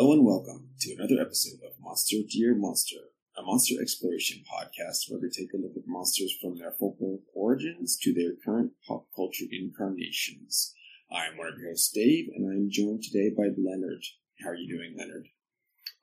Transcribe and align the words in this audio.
Hello 0.00 0.14
and 0.14 0.24
welcome 0.24 0.70
to 0.80 0.94
another 0.94 1.20
episode 1.20 1.60
of 1.62 1.78
Monster 1.78 2.16
Dear 2.26 2.54
Monster, 2.54 3.10
a 3.36 3.42
monster 3.42 3.74
exploration 3.82 4.42
podcast 4.50 5.10
where 5.10 5.20
we 5.20 5.28
take 5.28 5.52
a 5.52 5.58
look 5.58 5.76
at 5.76 5.86
monsters 5.86 6.34
from 6.40 6.56
their 6.56 6.72
folklore 6.72 7.18
origins 7.34 7.98
to 7.98 8.14
their 8.14 8.32
current 8.42 8.72
pop 8.88 9.04
culture 9.14 9.44
incarnations. 9.52 10.72
I'm 11.12 11.36
one 11.36 11.48
of 11.48 11.58
your 11.58 11.68
hosts, 11.68 11.92
Dave, 11.92 12.30
and 12.34 12.50
I'm 12.50 12.70
joined 12.70 13.02
today 13.02 13.28
by 13.28 13.48
Leonard. 13.58 14.02
How 14.42 14.48
are 14.48 14.54
you 14.54 14.74
doing, 14.74 14.96
Leonard? 14.96 15.28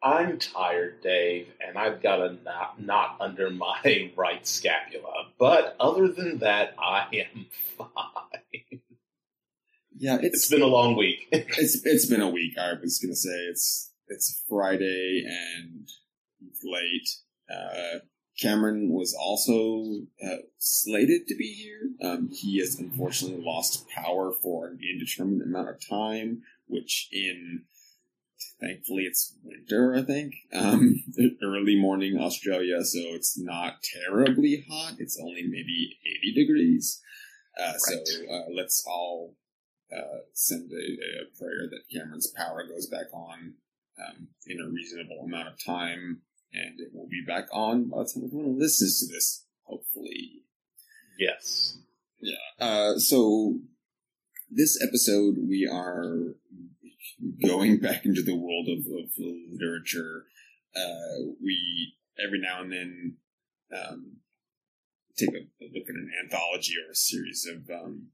I'm 0.04 0.38
tired, 0.38 1.02
Dave, 1.02 1.48
and 1.60 1.75
I've 1.75 2.00
got 2.00 2.20
a 2.20 2.38
knot, 2.46 2.79
knot 2.79 3.18
under 3.20 3.50
my 3.50 4.11
right 4.16 4.46
scapula. 4.46 5.32
But 5.39 5.75
other 5.79 6.07
than 6.07 6.38
that, 6.38 6.75
I 6.78 7.07
am 7.14 7.48
fine. 7.79 8.82
Yeah, 10.00 10.18
it's, 10.21 10.36
It's 10.36 10.50
been 10.50 10.61
a 10.61 10.68
long 10.68 10.96
week. 10.96 11.28
it's 11.32 11.84
it's 11.84 12.06
been 12.06 12.21
a 12.21 12.29
week. 12.29 12.57
I 12.57 12.74
was 12.74 13.00
gonna 13.00 13.16
say 13.16 13.32
it's 13.50 13.86
it's 14.10 14.43
Friday 14.47 15.24
and 15.28 15.88
late. 16.64 17.10
Uh, 17.50 18.00
Cameron 18.39 18.89
was 18.89 19.16
also 19.20 20.06
uh, 20.24 20.38
slated 20.60 21.28
to 21.28 21.36
be 21.36 21.54
here. 21.54 21.89
Um, 22.07 22.30
he 22.32 22.60
has 22.60 22.80
unfortunately 22.80 23.43
lost 23.43 23.88
power 23.89 24.32
for 24.32 24.68
an 24.68 24.80
indeterminate 24.93 25.47
amount 25.47 25.70
of 25.70 25.88
time, 25.88 26.43
which 26.68 27.10
in 27.11 27.64
thankfully 28.61 29.04
it's 29.04 29.36
winter. 29.43 29.96
I 29.96 30.04
think 30.04 30.36
um, 30.54 31.04
early 31.44 31.80
morning 31.80 32.17
Australia, 32.19 32.83
so 32.83 33.00
it's 33.00 33.39
not 33.39 33.81
terribly 33.81 34.66
hot. 34.69 34.95
It's 35.00 35.19
only 35.19 35.41
maybe 35.44 35.97
eighty 36.05 36.33
degrees. 36.33 37.02
Uh, 37.59 37.73
So 37.78 37.95
uh, 38.31 38.44
let's 38.55 38.85
all 38.88 39.35
uh, 39.91 40.19
send 40.33 40.72
a, 40.72 40.75
a 40.75 41.39
prayer 41.39 41.67
that 41.72 41.89
Cameron's 41.91 42.28
power 42.28 42.67
goes 42.67 42.85
back 42.88 43.08
on 43.11 43.55
um, 44.00 44.28
in 44.45 44.59
a 44.59 44.70
reasonable 44.70 45.26
amount 45.26 45.48
of 45.48 45.64
time, 45.64 46.22
and 46.53 46.80
it 46.80 46.90
will 46.94 47.08
be 47.08 47.23
back 47.26 47.48
on 47.52 47.90
by 47.90 47.98
the 48.00 48.12
time 48.14 48.23
everyone 48.26 48.59
listens 48.59 49.00
to 49.00 49.14
this, 49.14 49.45
hopefully. 49.64 50.44
yes. 51.20 51.78
Uh, 52.59 52.98
so, 52.98 53.59
this 54.50 54.81
episode, 54.81 55.36
we 55.48 55.70
are 55.72 56.36
going 57.45 57.80
back 57.80 58.06
into 58.06 58.22
the 58.22 58.36
world 58.36 58.68
of, 58.70 58.80
of 58.80 59.12
literature. 59.52 60.25
Uh, 60.75 61.34
we, 61.44 61.94
every 62.23 62.40
now 62.40 62.62
and 62.62 62.72
then, 62.72 63.18
um, 63.75 64.18
take 65.18 65.30
a, 65.30 65.64
a 65.64 65.68
look 65.73 65.90
at 65.90 65.95
an 65.95 66.12
anthology 66.23 66.73
or 66.78 66.92
a 66.92 66.95
series 66.95 67.48
of 67.48 67.70
um, 67.70 68.08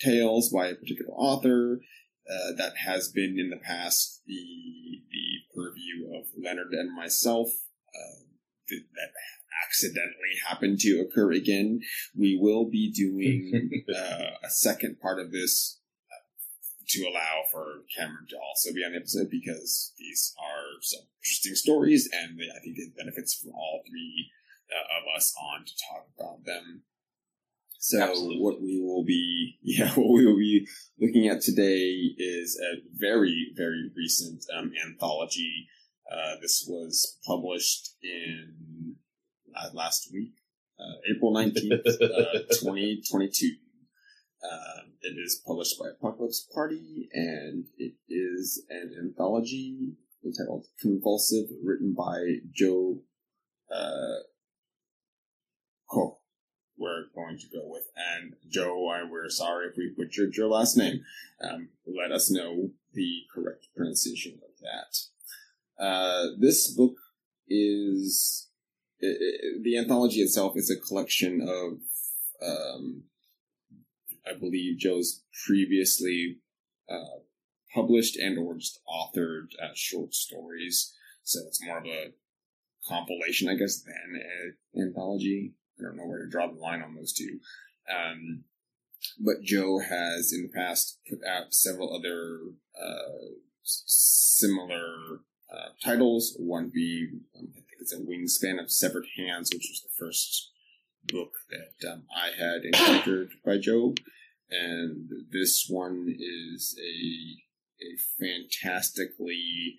tales 0.00 0.50
by 0.50 0.68
a 0.68 0.74
particular 0.74 1.12
author. 1.12 1.80
Uh, 2.28 2.52
that 2.56 2.76
has 2.76 3.08
been 3.08 3.38
in 3.38 3.50
the 3.50 3.56
past 3.56 4.22
the 4.26 5.02
the 5.10 5.54
purview 5.54 6.12
of 6.18 6.26
Leonard 6.36 6.72
and 6.72 6.94
myself. 6.94 7.48
Uh, 7.94 8.26
th- 8.68 8.82
that 8.94 9.12
accidentally 9.64 10.34
happened 10.46 10.78
to 10.80 11.00
occur 11.00 11.32
again. 11.32 11.80
We 12.18 12.38
will 12.40 12.68
be 12.68 12.90
doing 12.92 13.84
uh, 13.94 14.30
a 14.42 14.50
second 14.50 15.00
part 15.00 15.20
of 15.20 15.32
this 15.32 15.80
uh, 16.10 16.84
to 16.88 17.02
allow 17.08 17.42
for 17.50 17.82
Cameron 17.96 18.26
to 18.30 18.36
also 18.36 18.72
be 18.72 18.84
on 18.84 18.92
the 18.92 18.98
episode 18.98 19.30
because 19.30 19.92
these 19.98 20.34
are 20.38 20.80
some 20.82 21.06
interesting 21.22 21.54
stories, 21.54 22.08
and 22.12 22.38
I 22.40 22.60
think 22.60 22.76
it 22.78 22.96
benefits 22.96 23.34
for 23.34 23.50
all 23.50 23.82
three 23.88 24.30
uh, 24.70 24.98
of 24.98 25.16
us 25.16 25.34
on 25.40 25.64
to 25.64 25.72
talk 25.90 26.08
about 26.18 26.44
them. 26.44 26.82
So 27.78 28.02
Absolutely. 28.02 28.40
what 28.40 28.60
we 28.60 28.80
will 28.80 29.04
be, 29.04 29.58
yeah, 29.62 29.90
what 29.90 30.12
we 30.12 30.26
will 30.26 30.36
be 30.36 30.66
looking 31.00 31.28
at 31.28 31.40
today 31.40 32.14
is 32.18 32.58
a 32.60 32.82
very, 32.94 33.52
very 33.56 33.90
recent 33.96 34.44
um, 34.56 34.72
anthology. 34.84 35.68
Uh, 36.10 36.34
this 36.40 36.64
was 36.68 37.18
published 37.26 37.96
in 38.02 38.96
uh, 39.56 39.68
last 39.72 40.10
week, 40.12 40.34
uh, 40.78 41.14
April 41.14 41.32
nineteenth, 41.32 41.86
uh, 42.00 42.38
twenty 42.62 43.02
twenty 43.10 43.28
two. 43.28 43.54
Um, 44.44 44.92
it 45.00 45.16
is 45.18 45.42
published 45.46 45.78
by 45.78 45.86
Apocalypse 45.88 46.46
Party, 46.54 47.08
and 47.12 47.64
it 47.76 47.94
is 48.08 48.64
an 48.70 48.92
anthology 49.00 49.96
entitled 50.24 50.66
"Convulsive," 50.80 51.46
written 51.64 51.94
by 51.96 52.36
Joe 52.52 53.00
uh, 53.74 54.22
Koch 55.90 56.15
we're 56.76 57.04
going 57.14 57.38
to 57.38 57.46
go 57.48 57.62
with. 57.64 57.88
And 57.96 58.34
Joe, 58.48 58.88
I, 58.88 59.08
we're 59.08 59.28
sorry 59.30 59.68
if 59.68 59.76
we 59.76 59.94
butchered 59.96 60.36
your 60.36 60.48
last 60.48 60.76
name. 60.76 61.04
Um, 61.40 61.68
let 61.86 62.12
us 62.12 62.30
know 62.30 62.70
the 62.92 63.22
correct 63.34 63.68
pronunciation 63.76 64.38
of 64.42 64.50
that. 64.62 65.82
Uh, 65.82 66.28
this 66.38 66.70
book 66.70 66.96
is 67.48 68.48
i 69.02 69.06
i 69.06 69.62
the 69.62 69.78
anthology 69.78 70.20
itself 70.20 70.54
is 70.56 70.70
a 70.70 70.80
collection 70.80 71.42
of, 71.42 71.78
um, 72.42 73.04
I 74.26 74.32
believe 74.38 74.78
Joe's 74.78 75.22
previously 75.46 76.38
uh, 76.88 77.20
published 77.74 78.16
and 78.16 78.38
or 78.38 78.54
just 78.54 78.80
authored 78.88 79.48
uh, 79.62 79.74
short 79.74 80.14
stories. 80.14 80.94
So 81.22 81.40
it's 81.46 81.64
more 81.64 81.78
of 81.78 81.86
a 81.86 82.12
compilation, 82.88 83.48
I 83.48 83.54
guess, 83.56 83.82
than 83.82 84.20
an 84.74 84.82
anthology. 84.88 85.54
I 85.78 85.82
don't 85.82 85.96
know 85.96 86.06
where 86.06 86.24
to 86.24 86.30
draw 86.30 86.46
the 86.46 86.58
line 86.58 86.82
on 86.82 86.94
those 86.94 87.12
two. 87.12 87.40
Um, 87.92 88.44
but 89.18 89.42
Joe 89.42 89.78
has 89.78 90.32
in 90.32 90.42
the 90.42 90.48
past 90.48 90.98
put 91.08 91.20
out 91.24 91.54
several 91.54 91.94
other 91.94 92.38
uh, 92.80 93.36
similar 93.62 95.20
uh, 95.52 95.68
titles. 95.84 96.34
One 96.38 96.70
being, 96.72 97.20
um, 97.38 97.48
I 97.52 97.54
think 97.54 97.66
it's 97.80 97.92
a 97.92 97.98
Wingspan 97.98 98.60
of 98.60 98.70
Severed 98.70 99.06
Hands, 99.16 99.48
which 99.52 99.68
was 99.70 99.82
the 99.82 100.04
first 100.04 100.50
book 101.06 101.32
that 101.50 101.92
um, 101.92 102.04
I 102.14 102.30
had 102.36 102.64
encountered 102.64 103.30
by 103.44 103.58
Joe, 103.58 103.94
and 104.50 105.08
this 105.30 105.66
one 105.68 106.06
is 106.18 106.76
a 106.80 107.42
a 107.78 107.96
fantastically 108.18 109.76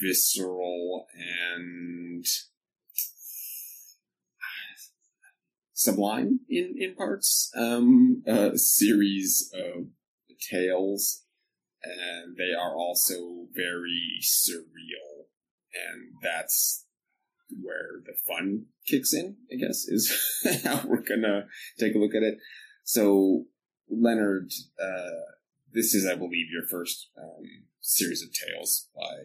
visceral 0.00 1.06
and 1.14 2.24
sublime 5.82 6.40
in 6.48 6.74
in 6.78 6.94
parts. 6.94 7.50
Um 7.56 8.22
a 8.26 8.56
series 8.58 9.52
of 9.54 9.86
tales 10.50 11.24
and 11.82 12.36
they 12.36 12.52
are 12.52 12.76
also 12.76 13.46
very 13.52 14.18
surreal. 14.22 15.26
And 15.74 16.12
that's 16.22 16.86
where 17.60 18.02
the 18.06 18.14
fun 18.26 18.64
kicks 18.86 19.12
in 19.12 19.36
i 19.52 19.56
guess 19.56 19.86
is 19.86 20.10
how 20.64 20.80
we're 20.86 21.02
gonna 21.02 21.46
take 21.78 21.94
a 21.94 21.98
look 21.98 22.14
at 22.14 22.22
it. 22.22 22.38
So 22.84 23.44
leonard 23.90 24.50
uh 24.82 25.32
this 25.70 25.92
is 25.94 26.06
i 26.06 26.14
believe 26.14 26.46
your 26.50 26.66
first 26.66 27.10
um 27.18 27.64
series 27.82 28.22
of 28.22 28.30
tales 28.32 28.88
by 28.96 29.16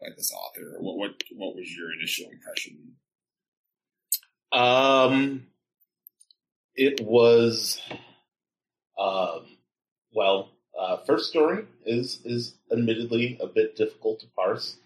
by 0.00 0.08
this 0.16 0.32
author. 0.32 0.76
What 0.78 0.96
what 0.96 1.22
what 1.32 1.56
was 1.56 1.74
your 1.76 1.92
initial 1.92 2.30
impression? 2.30 2.94
Um, 4.52 5.48
it 6.76 7.00
was, 7.00 7.80
um, 8.98 9.46
well, 10.12 10.50
uh, 10.78 10.98
first 11.06 11.30
story 11.30 11.64
is 11.86 12.20
is 12.24 12.56
admittedly 12.72 13.38
a 13.40 13.46
bit 13.46 13.76
difficult 13.76 14.20
to 14.20 14.26
parse. 14.34 14.76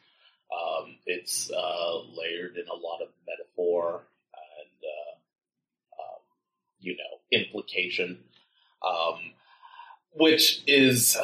Um, 0.53 0.97
it's 1.07 1.51
uh, 1.51 1.99
layered 2.17 2.57
in 2.57 2.69
a 2.69 2.75
lot 2.75 3.01
of 3.01 3.09
metaphor 3.27 4.03
and 4.35 4.79
uh, 4.85 6.03
um, 6.03 6.21
you 6.79 6.97
know 6.97 7.39
implication, 7.39 8.19
um, 8.87 9.33
which 10.15 10.63
is 10.67 11.17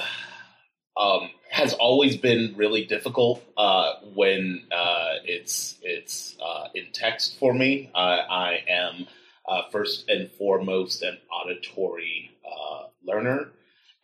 um, 0.97 1.31
has 1.51 1.75
always 1.75 2.17
been 2.17 2.55
really 2.57 2.85
difficult 2.85 3.43
uh, 3.57 3.95
when 4.15 4.63
uh, 4.73 5.15
it's 5.25 5.77
it's 5.83 6.37
uh, 6.45 6.69
in 6.75 6.87
text 6.93 7.39
for 7.39 7.53
me. 7.53 7.91
I, 7.95 8.19
I 8.19 8.65
am 8.69 9.07
uh, 9.49 9.63
first 9.71 10.09
and 10.09 10.31
foremost 10.33 11.03
an 11.03 11.19
auditory 11.31 12.31
uh, 12.45 12.87
learner, 13.05 13.51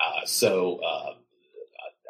uh, 0.01 0.25
so 0.27 0.81
uh, 0.85 1.15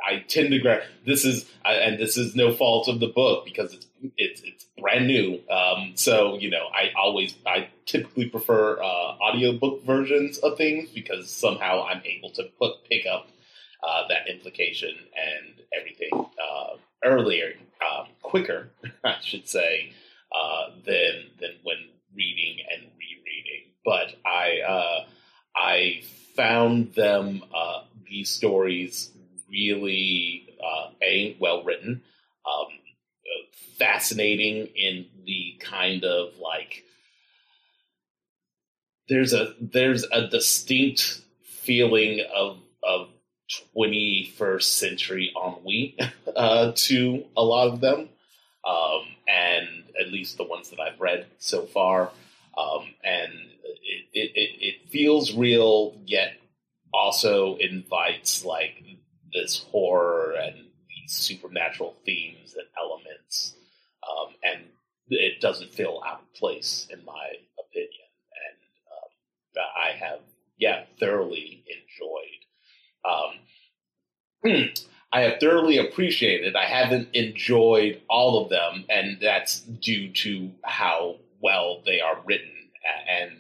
I 0.05 0.21
tend 0.21 0.50
to 0.50 0.59
grab. 0.59 0.82
This 1.05 1.25
is 1.25 1.47
and 1.65 1.99
this 1.99 2.17
is 2.17 2.35
no 2.35 2.53
fault 2.53 2.88
of 2.88 3.00
the 3.00 3.09
book 3.09 3.44
because 3.44 3.75
it's 3.75 3.87
it's 4.17 4.41
it's 4.43 4.67
brand 4.79 5.06
new. 5.06 5.41
Um, 5.50 5.93
so 5.94 6.38
you 6.38 6.50
know, 6.50 6.67
I 6.73 6.91
always 6.99 7.35
I 7.47 7.69
typically 7.87 8.29
prefer 8.29 8.81
uh, 8.81 9.17
audiobook 9.21 9.85
versions 9.85 10.38
of 10.38 10.56
things 10.56 10.91
because 10.91 11.31
somehow 11.31 11.85
I'm 11.85 12.03
able 12.05 12.31
to 12.31 12.44
put 12.59 12.85
pick 12.88 13.06
up 13.06 13.29
uh, 13.87 14.09
that 14.09 14.29
implication 14.29 14.91
and 14.91 15.62
everything 15.79 16.11
uh, 16.15 16.77
earlier, 17.05 17.53
um, 17.81 18.06
quicker, 18.23 18.71
I 19.05 19.17
should 19.23 19.49
say, 19.49 19.93
uh, 20.35 20.71
than 20.85 21.31
than 21.41 21.50
when 21.62 21.77
reading 22.15 22.59
and. 22.73 22.87
But 23.85 24.15
I 24.25 24.61
uh, 24.67 25.05
I 25.56 26.03
found 26.37 26.94
them 26.94 27.43
uh, 27.55 27.82
these 28.09 28.31
stories 28.31 29.11
really 29.50 30.49
uh, 30.62 30.91
a 31.03 31.37
well 31.41 31.65
written, 31.65 32.03
um, 32.47 32.67
fascinating 33.79 34.69
in 34.77 35.06
the 35.25 35.56
kind 35.61 36.05
of 36.05 36.37
like 36.38 36.85
there's 39.09 39.32
a 39.32 39.55
there's 39.61 40.05
a 40.12 40.29
distinct 40.29 41.23
feeling 41.43 42.25
of 42.35 42.59
of 42.82 43.09
21st 43.77 44.62
century 44.62 45.32
ennui 45.37 45.99
uh, 46.37 46.73
to 46.75 47.25
a 47.37 47.43
lot 47.43 47.69
of 47.69 47.81
them, 47.81 48.09
um, 48.67 49.03
and 49.27 49.69
at 50.00 50.12
least 50.12 50.37
the 50.37 50.44
ones 50.44 50.71
that 50.71 50.81
I've 50.81 51.00
read 51.00 51.27
so 51.38 51.67
far. 51.67 52.11
Um, 52.56 52.94
and 53.03 53.32
it, 53.82 54.31
it, 54.35 54.50
it 54.61 54.88
feels 54.91 55.35
real, 55.35 55.97
yet 56.06 56.35
also 56.93 57.56
invites 57.56 58.44
like 58.44 58.82
this 59.32 59.65
horror 59.71 60.32
and 60.32 60.56
these 60.56 61.12
supernatural 61.12 61.97
themes 62.05 62.55
and 62.56 62.67
elements, 62.79 63.55
um, 64.09 64.35
and 64.43 64.62
it 65.09 65.41
doesn't 65.41 65.73
feel 65.73 66.00
out 66.06 66.21
of 66.21 66.35
place 66.35 66.87
in 66.91 67.05
my 67.05 67.27
opinion. 67.59 68.09
And 68.49 68.56
um, 68.93 69.67
I 69.77 69.97
have, 69.97 70.21
yeah, 70.59 70.85
thoroughly 70.99 71.65
enjoyed. 71.69 72.44
Um, 74.44 74.69
I 75.12 75.23
have 75.23 75.41
thoroughly 75.41 75.79
appreciated. 75.79 76.55
I 76.55 76.67
haven't 76.67 77.09
enjoyed 77.15 78.00
all 78.09 78.44
of 78.44 78.50
them, 78.50 78.85
and 78.88 79.19
that's 79.21 79.61
due 79.61 80.12
to 80.12 80.53
how 80.62 81.17
well 81.41 81.82
they 81.85 82.00
are 82.00 82.21
written 82.25 82.50
and 83.09 83.32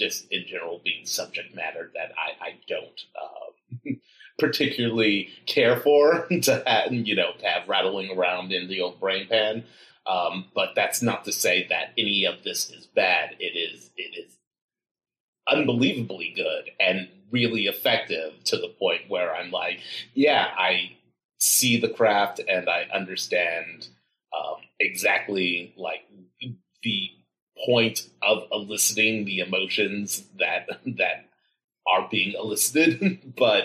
just 0.00 0.26
in 0.32 0.44
general 0.46 0.80
being 0.82 1.04
subject 1.04 1.54
matter 1.54 1.90
that 1.94 2.12
I, 2.18 2.46
I 2.46 2.54
don't 2.66 3.00
uh, 3.20 3.92
particularly 4.38 5.28
care 5.46 5.78
for 5.78 6.26
to 6.42 6.62
have, 6.66 6.92
you 6.92 7.14
know 7.14 7.32
have 7.44 7.68
rattling 7.68 8.16
around 8.16 8.52
in 8.52 8.68
the 8.68 8.80
old 8.80 8.98
brain 8.98 9.28
pan. 9.28 9.64
Um, 10.06 10.46
but 10.54 10.70
that's 10.74 11.02
not 11.02 11.24
to 11.26 11.32
say 11.32 11.66
that 11.68 11.92
any 11.96 12.24
of 12.24 12.42
this 12.42 12.70
is 12.70 12.86
bad. 12.86 13.36
It 13.38 13.56
is 13.56 13.90
it 13.96 14.18
is 14.18 14.38
unbelievably 15.48 16.32
good 16.34 16.70
and 16.80 17.08
really 17.30 17.66
effective 17.66 18.32
to 18.44 18.56
the 18.56 18.68
point 18.78 19.02
where 19.08 19.34
I'm 19.34 19.50
like, 19.50 19.80
yeah, 20.14 20.48
I 20.56 20.92
see 21.38 21.78
the 21.78 21.88
craft 21.88 22.40
and 22.48 22.68
I 22.68 22.86
understand 22.94 23.88
um, 24.36 24.56
exactly 24.78 25.74
like 25.76 26.00
the 26.82 27.10
point 27.64 28.08
of 28.22 28.44
eliciting 28.52 29.24
the 29.24 29.40
emotions 29.40 30.24
that 30.38 30.68
that 30.86 31.26
are 31.86 32.08
being 32.10 32.34
elicited, 32.34 33.34
but 33.38 33.64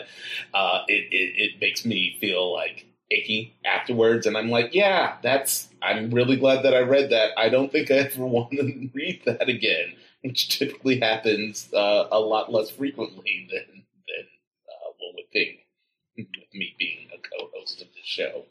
uh, 0.53 0.81
it, 0.87 1.07
it, 1.11 1.33
it 1.37 1.61
makes 1.61 1.85
me 1.85 2.17
feel 2.19 2.53
like 2.53 2.85
icky 3.11 3.55
afterwards, 3.65 4.25
and 4.25 4.37
I'm 4.37 4.49
like, 4.49 4.73
yeah, 4.73 5.17
that's. 5.21 5.69
I'm 5.81 6.09
really 6.09 6.35
glad 6.35 6.63
that 6.63 6.73
I 6.73 6.79
read 6.79 7.11
that. 7.11 7.31
I 7.37 7.49
don't 7.49 7.71
think 7.71 7.91
I 7.91 7.95
ever 8.13 8.25
want 8.25 8.51
to 8.51 8.89
read 8.93 9.21
that 9.25 9.47
again, 9.47 9.93
which 10.23 10.57
typically 10.57 10.99
happens 10.99 11.71
uh, 11.73 12.07
a 12.11 12.19
lot 12.19 12.51
less 12.51 12.71
frequently 12.71 13.47
than 13.51 13.83
than 14.07 14.25
uh, 14.67 14.91
one 14.99 15.15
would 15.15 15.31
think. 15.31 15.59
With 16.17 16.53
me 16.53 16.75
being 16.79 17.07
a 17.13 17.17
co-host 17.17 17.81
of 17.81 17.87
the 17.87 18.01
show. 18.03 18.45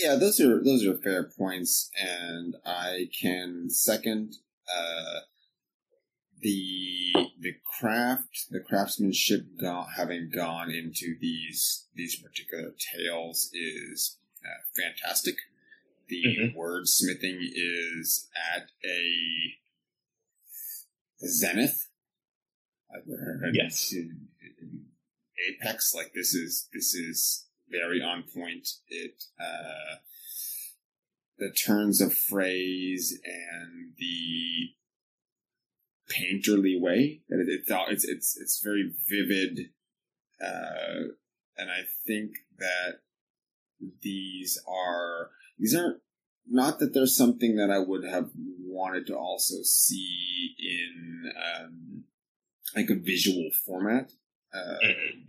Yeah, 0.00 0.14
those 0.14 0.40
are 0.40 0.62
those 0.62 0.86
are 0.86 0.96
fair 0.96 1.24
points, 1.24 1.90
and 2.00 2.54
I 2.64 3.08
can 3.20 3.68
second 3.68 4.36
uh, 4.72 5.20
the 6.40 7.12
the 7.40 7.54
craft, 7.78 8.46
the 8.50 8.60
craftsmanship 8.60 9.46
go- 9.60 9.86
having 9.96 10.30
gone 10.34 10.70
into 10.70 11.16
these 11.20 11.86
these 11.94 12.16
particular 12.16 12.74
tales 12.94 13.50
is 13.52 14.18
uh, 14.44 14.80
fantastic. 14.80 15.36
The 16.08 16.22
mm-hmm. 16.24 16.58
wordsmithing 16.58 17.40
is 17.52 18.28
at 18.54 18.68
a 18.84 19.54
zenith. 21.26 21.88
Yes, 23.52 23.92
apex. 25.48 25.92
Like 25.94 26.12
this 26.14 26.34
is 26.34 26.68
this 26.72 26.94
is 26.94 27.47
very 27.70 28.02
on 28.02 28.22
point. 28.22 28.68
It 28.88 29.22
uh, 29.40 29.96
the 31.38 31.50
turns 31.50 32.00
of 32.00 32.14
phrase 32.14 33.18
and 33.24 33.92
the 33.98 34.74
painterly 36.10 36.80
way 36.80 37.22
that 37.28 37.40
it, 37.40 37.62
it's 37.68 38.04
it's 38.04 38.36
it's 38.40 38.60
very 38.62 38.92
vivid, 39.08 39.70
uh, 40.42 41.12
and 41.56 41.70
I 41.70 41.82
think 42.06 42.32
that 42.58 43.00
these 44.02 44.58
are 44.66 45.30
these 45.58 45.74
aren't 45.74 46.00
not 46.50 46.78
that 46.78 46.94
there's 46.94 47.16
something 47.16 47.56
that 47.56 47.70
I 47.70 47.78
would 47.78 48.04
have 48.04 48.30
wanted 48.60 49.06
to 49.08 49.16
also 49.16 49.56
see 49.62 50.54
in 50.58 51.32
um, 51.36 52.04
like 52.74 52.90
a 52.90 52.94
visual 52.94 53.50
format 53.66 54.12
uh, 54.54 54.76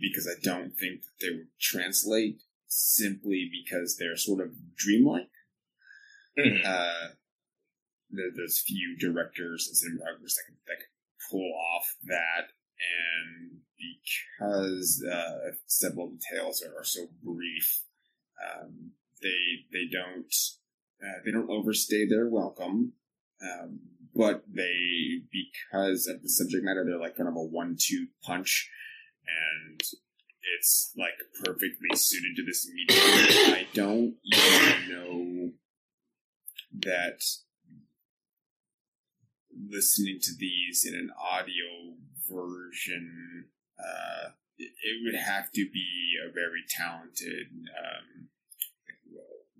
because 0.00 0.28
I 0.28 0.40
don't 0.42 0.70
think 0.70 1.02
that 1.02 1.20
they 1.20 1.36
would 1.36 1.48
translate 1.60 2.42
simply 2.66 3.50
because 3.50 3.96
they're 3.96 4.16
sort 4.16 4.40
of 4.40 4.52
dreamlike. 4.76 5.30
Mm-hmm. 6.38 6.64
Uh, 6.64 7.08
there, 8.10 8.30
there's 8.34 8.60
few 8.60 8.96
directors 8.98 9.68
and 9.68 9.76
cinematographers 9.76 10.34
that 10.34 10.44
can, 10.46 10.56
that 10.66 10.78
can 10.78 11.30
pull 11.30 11.52
off 11.76 11.96
that, 12.06 12.52
and 12.80 13.60
because 13.76 15.04
uh, 15.10 15.52
several 15.66 16.10
details 16.10 16.62
are, 16.62 16.80
are 16.80 16.84
so 16.84 17.06
brief, 17.22 17.82
um, 18.42 18.92
they 19.22 19.66
they 19.72 19.86
don't 19.90 20.34
uh, 21.04 21.18
they 21.24 21.30
don't 21.30 21.50
overstay 21.50 22.06
their 22.06 22.28
welcome. 22.28 22.92
Um, 23.42 23.80
but 24.14 24.42
they, 24.52 25.22
because 25.32 26.06
of 26.06 26.22
the 26.22 26.28
subject 26.28 26.64
matter, 26.64 26.84
they're 26.84 27.00
like 27.00 27.16
kind 27.16 27.28
of 27.28 27.36
a 27.36 27.42
one-two 27.42 28.08
punch 28.22 28.68
and 29.30 29.80
it's 30.58 30.92
like 30.96 31.14
perfectly 31.44 31.94
suited 31.94 32.36
to 32.36 32.44
this 32.44 32.68
medium. 32.72 33.00
I 33.54 33.66
don't 33.74 34.14
even 34.24 34.88
know 34.88 35.50
that 36.82 37.22
listening 39.68 40.18
to 40.22 40.30
these 40.38 40.84
in 40.86 40.94
an 40.94 41.10
audio 41.18 41.94
version, 42.30 43.46
uh, 43.78 44.30
it, 44.58 44.72
it, 44.82 45.04
would 45.04 45.20
have 45.20 45.50
to 45.52 45.68
be 45.72 46.14
a 46.24 46.32
very 46.32 46.62
talented 46.68 47.46
um, 47.78 48.28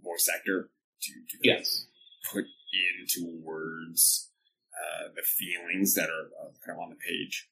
voice 0.02 0.28
actor 0.34 0.70
to, 1.02 1.12
to 1.12 1.38
yes. 1.42 1.86
put 2.32 2.44
into 3.00 3.40
words 3.42 4.30
uh, 4.74 5.08
the 5.14 5.22
feelings 5.22 5.94
that 5.94 6.08
are 6.08 6.30
uh, 6.40 6.50
kind 6.64 6.78
of 6.78 6.82
on 6.82 6.90
the 6.90 6.96
page. 6.96 7.48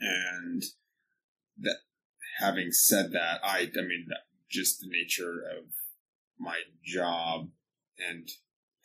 And 0.00 0.62
that 1.60 1.76
having 2.38 2.72
said 2.72 3.12
that, 3.12 3.40
I 3.42 3.70
I 3.78 3.82
mean 3.82 4.08
just 4.50 4.80
the 4.80 4.88
nature 4.88 5.42
of 5.56 5.64
my 6.38 6.60
job 6.84 7.48
and 7.98 8.28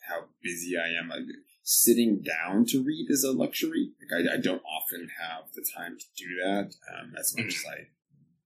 how 0.08 0.24
busy 0.42 0.76
I 0.76 0.88
am. 0.88 1.12
I, 1.12 1.20
sitting 1.62 2.22
down 2.22 2.64
to 2.66 2.82
read 2.82 3.06
is 3.08 3.24
a 3.24 3.32
luxury. 3.32 3.92
Like 4.00 4.26
I, 4.26 4.34
I 4.34 4.36
don't 4.36 4.62
often 4.64 5.08
have 5.20 5.52
the 5.54 5.64
time 5.76 5.96
to 5.98 6.04
do 6.16 6.26
that 6.44 6.74
um, 6.92 7.12
as 7.18 7.36
much 7.36 7.46
as 7.46 7.64
I 7.70 7.88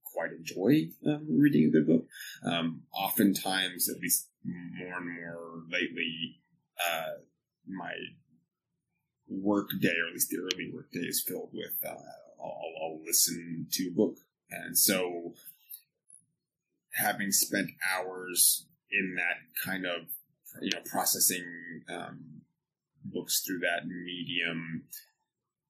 quite 0.05 0.33
enjoy 0.33 0.89
um, 1.07 1.27
reading 1.29 1.69
a 1.69 1.71
good 1.71 1.87
book. 1.87 2.07
Um, 2.45 2.83
oftentimes, 2.93 3.89
at 3.89 4.01
least 4.01 4.29
more 4.45 4.99
and 4.99 5.15
more 5.15 5.63
lately, 5.71 6.41
uh, 6.79 7.21
my 7.67 7.93
work 9.29 9.71
day, 9.81 9.95
or 10.03 10.09
at 10.09 10.13
least 10.13 10.31
the 10.31 10.39
early 10.39 10.71
work 10.73 10.91
day, 10.93 11.01
is 11.01 11.25
filled 11.27 11.51
with 11.53 11.73
uh, 11.85 11.95
I'll, 12.41 12.73
I'll 12.83 13.05
listen 13.05 13.67
to 13.73 13.89
a 13.89 13.93
book. 13.93 14.17
And 14.51 14.79
so 14.79 15.35
having 16.95 17.33
spent 17.33 17.71
hours 17.95 18.67
in 18.91 19.17
that 19.17 19.65
kind 19.65 19.85
of, 19.87 20.09
you 20.63 20.71
know, 20.73 20.81
processing 20.85 21.45
um, 21.89 22.43
books 23.05 23.43
through 23.47 23.61
that 23.61 23.87
medium, 23.87 24.85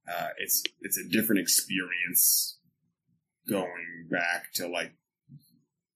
uh, 0.09 0.29
it's, 0.39 0.63
it's 0.81 0.99
a 0.99 1.09
different 1.09 1.41
experience 1.41 2.59
going 3.49 4.09
back 4.11 4.53
to 4.55 4.69
like 4.69 4.93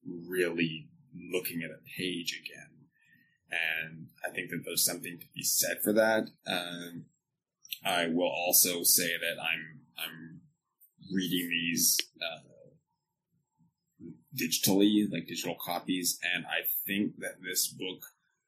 really 0.07 0.89
looking 1.15 1.62
at 1.62 1.71
a 1.71 1.83
page 1.97 2.41
again. 2.45 2.67
And 3.50 4.07
I 4.25 4.33
think 4.33 4.50
that 4.50 4.62
there's 4.65 4.85
something 4.85 5.19
to 5.19 5.27
be 5.35 5.43
said 5.43 5.79
for 5.83 5.93
that. 5.93 6.31
Um, 6.47 7.07
I 7.85 8.07
will 8.07 8.29
also 8.29 8.83
say 8.83 9.09
that 9.09 9.43
I'm 9.43 9.81
I'm 9.99 10.40
reading 11.12 11.49
these 11.49 11.99
uh, 12.21 14.07
digitally, 14.37 15.11
like 15.11 15.26
digital 15.26 15.57
copies, 15.61 16.19
and 16.35 16.47
I 16.47 16.67
think 16.87 17.19
that 17.19 17.43
this 17.43 17.69
book 17.69 18.02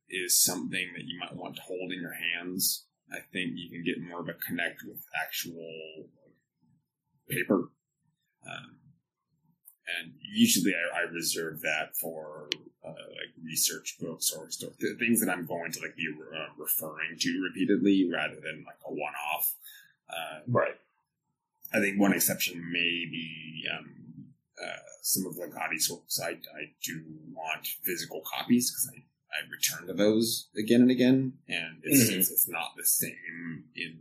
is 0.08 0.42
something 0.42 0.92
that 0.94 1.04
you 1.04 1.18
might 1.18 1.34
want 1.34 1.56
to 1.56 1.62
hold 1.62 1.92
in 1.92 2.00
your 2.00 2.14
hands. 2.14 2.86
I 3.10 3.18
think 3.32 3.52
you 3.54 3.70
can 3.70 3.84
get 3.84 4.02
more 4.02 4.20
of 4.20 4.28
a 4.28 4.34
connect 4.34 4.82
with 4.86 5.04
actual 5.22 6.06
paper. 7.28 7.70
Um, 8.46 8.76
and 9.98 10.12
usually 10.20 10.74
I, 10.74 11.00
I 11.00 11.02
reserve 11.12 11.60
that 11.62 11.96
for 11.96 12.48
uh, 12.84 12.90
like 12.90 13.32
research 13.44 13.96
books 14.00 14.32
or 14.32 14.50
st- 14.50 14.72
things 14.98 15.20
that 15.20 15.30
I'm 15.30 15.46
going 15.46 15.72
to 15.72 15.80
like 15.80 15.96
be 15.96 16.08
uh, 16.08 16.46
referring 16.56 17.16
to 17.18 17.42
repeatedly 17.42 18.08
rather 18.12 18.36
than 18.36 18.64
like 18.66 18.78
a 18.86 18.92
one 18.92 19.14
off. 19.34 19.54
Uh, 20.08 20.40
right. 20.48 20.76
I 21.74 21.80
think 21.80 21.98
one 21.98 22.12
exception 22.12 22.70
may 22.72 23.06
be 23.10 23.64
um, 23.76 23.94
uh, 24.62 24.66
some 25.02 25.26
of 25.26 25.34
Ligotti's 25.36 25.90
works. 25.90 26.20
I, 26.20 26.30
I 26.30 26.72
do 26.84 27.02
want 27.34 27.66
physical 27.82 28.22
copies 28.24 28.70
because 28.70 28.90
I, 28.94 28.98
I 29.34 29.50
return 29.50 29.86
to 29.88 29.94
those 29.94 30.48
again 30.56 30.82
and 30.82 30.90
again, 30.90 31.34
and 31.48 31.78
it's, 31.82 32.10
Mhm. 32.10 32.16
it's, 32.18 32.30
it's 32.30 32.48
not 32.48 32.72
the 32.76 32.84
same 32.84 33.64
in 33.74 33.98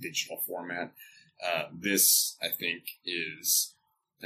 digital 0.00 0.38
format. 0.46 0.92
Uh, 1.44 1.64
this, 1.72 2.36
I 2.42 2.48
think, 2.48 2.84
is 3.04 3.74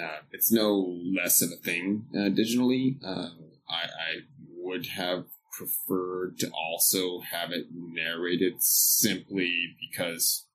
uh, 0.00 0.18
it's 0.30 0.50
no 0.52 0.98
less 1.04 1.42
of 1.42 1.50
a 1.52 1.56
thing 1.56 2.06
uh, 2.14 2.28
digitally. 2.30 2.96
Uh, 3.04 3.30
I, 3.68 3.84
I 3.84 4.12
would 4.56 4.86
have 4.86 5.24
preferred 5.52 6.38
to 6.38 6.50
also 6.50 7.20
have 7.20 7.52
it 7.52 7.66
narrated 7.72 8.62
simply 8.62 9.76
because 9.80 10.46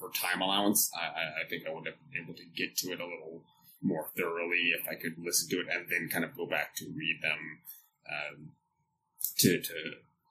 for 0.00 0.10
time 0.10 0.40
allowance, 0.40 0.90
I, 0.96 1.44
I, 1.44 1.48
think 1.48 1.64
I 1.68 1.72
would 1.72 1.86
have 1.86 1.94
been 2.10 2.24
able 2.24 2.34
to 2.34 2.44
get 2.56 2.76
to 2.78 2.88
it 2.92 3.00
a 3.00 3.04
little 3.04 3.44
more 3.82 4.08
thoroughly 4.16 4.72
if 4.80 4.88
I 4.88 4.94
could 4.94 5.14
listen 5.18 5.48
to 5.50 5.60
it 5.60 5.66
and 5.70 5.86
then 5.90 6.08
kind 6.10 6.24
of 6.24 6.36
go 6.36 6.46
back 6.46 6.74
to 6.76 6.86
read 6.96 7.20
them 7.22 7.60
um, 8.10 8.52
to, 9.38 9.60
to 9.60 9.74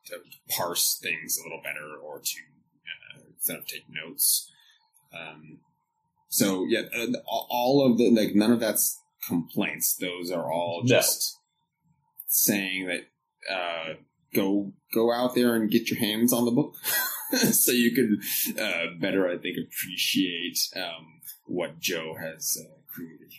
to 0.08 0.16
parse 0.50 1.00
things 1.02 1.38
a 1.38 1.44
little 1.44 1.62
better 1.64 1.96
or 2.04 2.20
to 2.20 2.38
uh, 3.16 3.22
instead 3.32 3.58
of 3.58 3.68
take 3.68 3.86
notes. 3.90 4.52
Um, 5.14 5.60
so 6.30 6.66
yeah, 6.68 6.82
all- 7.28 7.86
of 7.92 7.98
the 7.98 8.10
like 8.12 8.36
none 8.36 8.52
of 8.52 8.60
that's 8.60 9.00
complaints. 9.28 9.96
Those 9.96 10.32
are 10.32 10.52
all 10.52 10.82
No. 10.84 10.88
just 10.98 11.38
saying 12.28 12.88
that 12.88 13.54
uh, 13.54 13.94
go 14.34 14.74
go 14.94 15.12
out 15.12 15.36
there 15.36 15.56
and 15.56 15.70
get 15.70 15.90
your 15.90 16.00
hands 16.00 16.34
on 16.34 16.46
the 16.46 16.52
book, 16.52 16.76
so 17.52 17.72
you 17.72 17.94
can 17.94 18.22
uh, 18.60 18.88
better, 19.00 19.30
I 19.30 19.38
think, 19.38 19.58
appreciate 19.58 20.60
um, 20.76 21.22
what 21.46 21.80
Joe 21.80 22.16
has 22.20 22.58
uh, 22.60 22.74
created. 22.88 23.32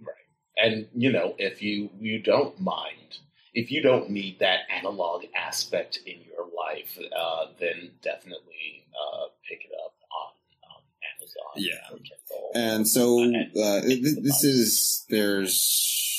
Right, 0.00 0.64
and 0.64 0.88
you 0.94 1.12
know, 1.12 1.34
if 1.38 1.62
you 1.62 1.90
you 1.98 2.20
don't 2.22 2.60
mind, 2.60 3.18
if 3.54 3.70
you 3.70 3.82
don't 3.82 4.10
need 4.10 4.38
that 4.40 4.60
analog 4.70 5.24
aspect 5.34 6.00
in 6.06 6.20
your 6.26 6.46
life, 6.56 6.98
uh, 7.16 7.46
then 7.58 7.90
definitely 8.02 8.86
uh, 8.94 9.26
pick 9.48 9.60
it 9.64 9.72
up 9.84 9.94
on, 10.12 10.74
on 10.74 10.82
Amazon. 11.16 11.56
Yeah. 11.56 12.60
And 12.60 12.88
so 12.88 13.20
uh, 13.22 13.80
th- 13.82 14.22
this 14.22 14.44
is 14.44 15.04
there's 15.08 16.17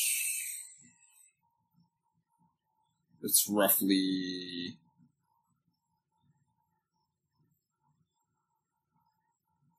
it's 3.22 3.48
roughly 3.50 4.78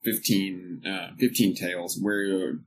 fifteen 0.03 0.83
uh, 0.85 1.09
fifteen 1.19 1.55
tales 1.55 1.97
where 1.99 2.59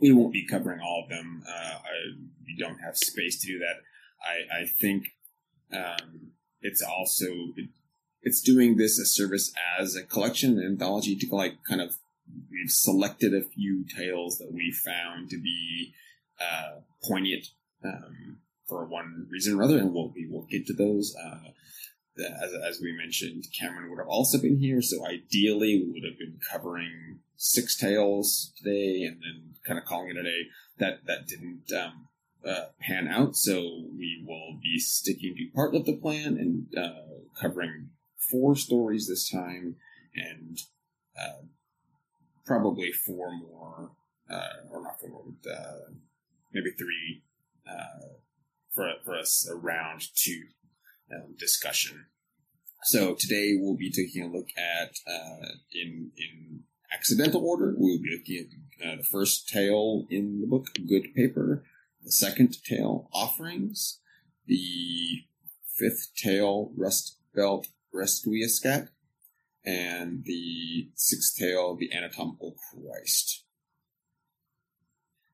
we 0.00 0.12
won't 0.12 0.32
be 0.32 0.46
covering 0.46 0.80
all 0.80 1.02
of 1.04 1.10
them. 1.10 1.42
Uh, 1.46 1.74
I, 1.74 2.16
we 2.46 2.56
don't 2.58 2.78
have 2.78 2.96
space 2.96 3.40
to 3.40 3.46
do 3.46 3.58
that. 3.58 3.76
I, 4.22 4.62
I 4.62 4.66
think 4.66 5.08
um, 5.72 6.32
it's 6.60 6.82
also 6.82 7.26
it, 7.56 7.68
it's 8.22 8.40
doing 8.40 8.76
this 8.76 8.98
a 8.98 9.06
service 9.06 9.52
as 9.78 9.96
a 9.96 10.02
collection, 10.02 10.58
an 10.58 10.64
anthology 10.64 11.16
to 11.16 11.34
like 11.34 11.62
kind 11.68 11.80
of 11.80 11.96
we've 12.50 12.70
selected 12.70 13.34
a 13.34 13.42
few 13.42 13.84
tales 13.84 14.38
that 14.38 14.52
we 14.52 14.72
found 14.72 15.30
to 15.30 15.40
be 15.40 15.92
uh, 16.40 16.80
poignant 17.02 17.46
um, 17.84 18.38
for 18.70 18.86
one 18.86 19.26
reason 19.28 19.58
or 19.58 19.64
other, 19.64 19.76
and 19.78 19.92
we'll, 19.92 20.12
we 20.14 20.26
will 20.30 20.46
get 20.48 20.64
to 20.68 20.72
those. 20.72 21.14
Uh, 21.22 21.50
the- 22.16 22.30
as, 22.30 22.52
as 22.68 22.80
we 22.80 22.96
mentioned, 22.96 23.44
Cameron 23.58 23.90
would 23.90 23.98
have 23.98 24.08
also 24.08 24.40
been 24.40 24.58
here, 24.58 24.80
so 24.80 25.04
ideally 25.06 25.82
we 25.84 25.90
would 25.92 26.08
have 26.08 26.18
been 26.18 26.38
covering 26.50 27.18
six 27.36 27.76
tales 27.76 28.52
today, 28.56 29.02
and 29.02 29.16
then 29.22 29.54
kind 29.66 29.78
of 29.78 29.84
calling 29.84 30.10
it 30.10 30.16
a 30.16 30.22
day. 30.22 30.42
That 30.78 31.04
that 31.06 31.26
didn't 31.26 31.70
um, 31.78 32.08
uh, 32.46 32.66
pan 32.80 33.08
out, 33.08 33.36
so 33.36 33.84
we 33.98 34.24
will 34.26 34.58
be 34.62 34.78
sticking 34.78 35.34
to 35.36 35.54
part 35.54 35.74
of 35.74 35.84
the 35.84 35.96
plan 35.96 36.38
and 36.38 36.66
uh, 36.78 37.18
covering 37.38 37.90
four 38.30 38.54
stories 38.56 39.08
this 39.08 39.28
time, 39.28 39.76
and 40.14 40.58
uh, 41.20 41.42
probably 42.46 42.92
four 42.92 43.30
more, 43.36 43.90
uh, 44.30 44.70
or 44.70 44.82
not 44.82 44.98
four 45.00 45.10
more, 45.10 45.24
uh, 45.52 45.92
maybe 46.52 46.70
three 46.70 47.22
uh, 47.68 48.08
for 48.72 48.92
for 49.04 49.16
us 49.16 49.48
a 49.50 49.54
round 49.54 50.02
two 50.14 50.42
um, 51.14 51.34
discussion. 51.38 52.06
So 52.84 53.14
today 53.14 53.56
we'll 53.58 53.76
be 53.76 53.90
taking 53.90 54.22
a 54.22 54.32
look 54.32 54.48
at 54.56 54.96
uh, 55.06 55.48
in 55.72 56.12
in 56.16 56.60
accidental 56.92 57.44
order. 57.46 57.74
We'll 57.76 58.00
be 58.00 58.16
looking 58.16 58.48
at 58.82 58.86
uh, 58.86 58.96
the 58.96 59.02
first 59.02 59.48
tale 59.48 60.06
in 60.10 60.40
the 60.40 60.46
book, 60.46 60.66
Good 60.88 61.14
Paper. 61.14 61.64
The 62.02 62.12
second 62.12 62.56
tale, 62.64 63.08
Offerings. 63.12 64.00
The 64.46 65.24
fifth 65.66 66.14
tale, 66.16 66.72
Rust 66.76 67.18
Belt 67.34 67.68
Rescuiascat. 67.94 68.88
And 69.64 70.24
the 70.24 70.88
sixth 70.94 71.36
tale, 71.36 71.76
The 71.76 71.92
Anatomical 71.94 72.56
Christ. 72.72 73.44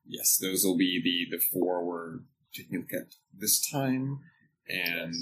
Yes, 0.05 0.37
those 0.37 0.65
will 0.65 0.77
be 0.77 1.01
the, 1.01 1.37
the 1.37 1.43
four 1.51 1.85
we're 1.85 2.19
taking 2.57 2.77
a 2.77 2.79
look 2.79 2.93
at 2.93 3.13
this 3.37 3.59
time. 3.69 4.19
And 4.67 5.13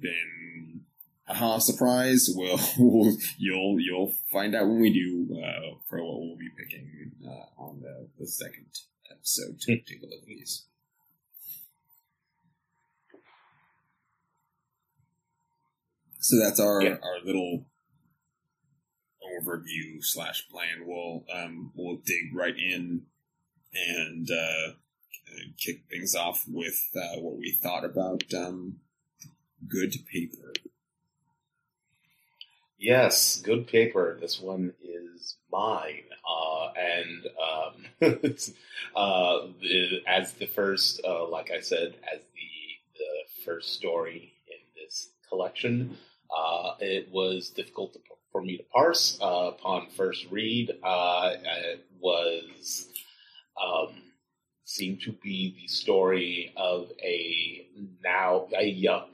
then 0.00 0.80
aha, 1.28 1.58
Surprise! 1.58 2.28
Well, 2.34 2.58
you'll 3.38 3.78
you'll 3.80 4.12
find 4.32 4.54
out 4.54 4.66
when 4.66 4.80
we 4.80 4.92
do 4.92 5.36
uh, 5.38 5.76
for 5.88 6.02
what 6.02 6.20
we'll 6.20 6.36
be 6.36 6.50
picking 6.58 7.12
uh, 7.26 7.62
on 7.62 7.80
the, 7.80 8.08
the 8.18 8.26
second 8.26 8.66
episode. 9.10 9.60
To 9.60 9.76
take 9.76 10.02
a 10.02 10.06
look 10.06 10.20
at 10.22 10.26
these. 10.26 10.64
So 16.18 16.38
that's 16.38 16.58
our 16.60 16.82
Yeah. 16.82 16.96
our 17.02 17.20
little 17.24 17.66
overview 19.22 20.02
slash 20.02 20.48
plan. 20.48 20.86
We'll 20.86 21.24
um, 21.32 21.72
we'll 21.74 21.96
dig 22.04 22.34
right 22.34 22.56
in 22.58 23.06
and 23.74 24.30
uh, 24.30 24.72
kick 25.58 25.82
things 25.90 26.14
off 26.14 26.44
with 26.48 26.88
uh, 26.96 27.20
what 27.20 27.36
we 27.36 27.52
thought 27.52 27.84
about 27.84 28.22
um, 28.34 28.76
good 29.68 29.94
paper. 30.10 30.52
Yes, 32.78 33.40
good 33.40 33.66
paper. 33.66 34.18
This 34.20 34.40
one 34.40 34.74
is 34.82 35.36
mine, 35.50 36.02
uh, 36.28 36.68
and 36.76 37.26
um, 37.40 37.84
uh, 38.96 39.46
the, 39.60 40.02
as 40.06 40.32
the 40.34 40.46
first, 40.46 41.00
uh, 41.06 41.26
like 41.28 41.50
I 41.50 41.60
said, 41.60 41.94
as 42.12 42.20
the 42.20 42.98
the 42.98 43.42
first 43.44 43.74
story 43.74 44.34
in 44.48 44.82
this 44.82 45.10
collection, 45.28 45.96
uh, 46.36 46.74
it 46.80 47.10
was 47.10 47.50
difficult 47.50 47.94
to, 47.94 48.00
for 48.32 48.42
me 48.42 48.58
to 48.58 48.64
parse 48.64 49.18
uh, 49.22 49.52
upon 49.56 49.88
first 49.96 50.26
read. 50.30 50.70
It 50.70 51.86
was 52.00 52.88
um, 53.62 54.02
seemed 54.64 55.00
to 55.02 55.12
be 55.12 55.54
the 55.60 55.68
story 55.68 56.52
of 56.56 56.90
a 57.02 57.66
now 58.02 58.48
a 58.58 58.66
young 58.66 59.10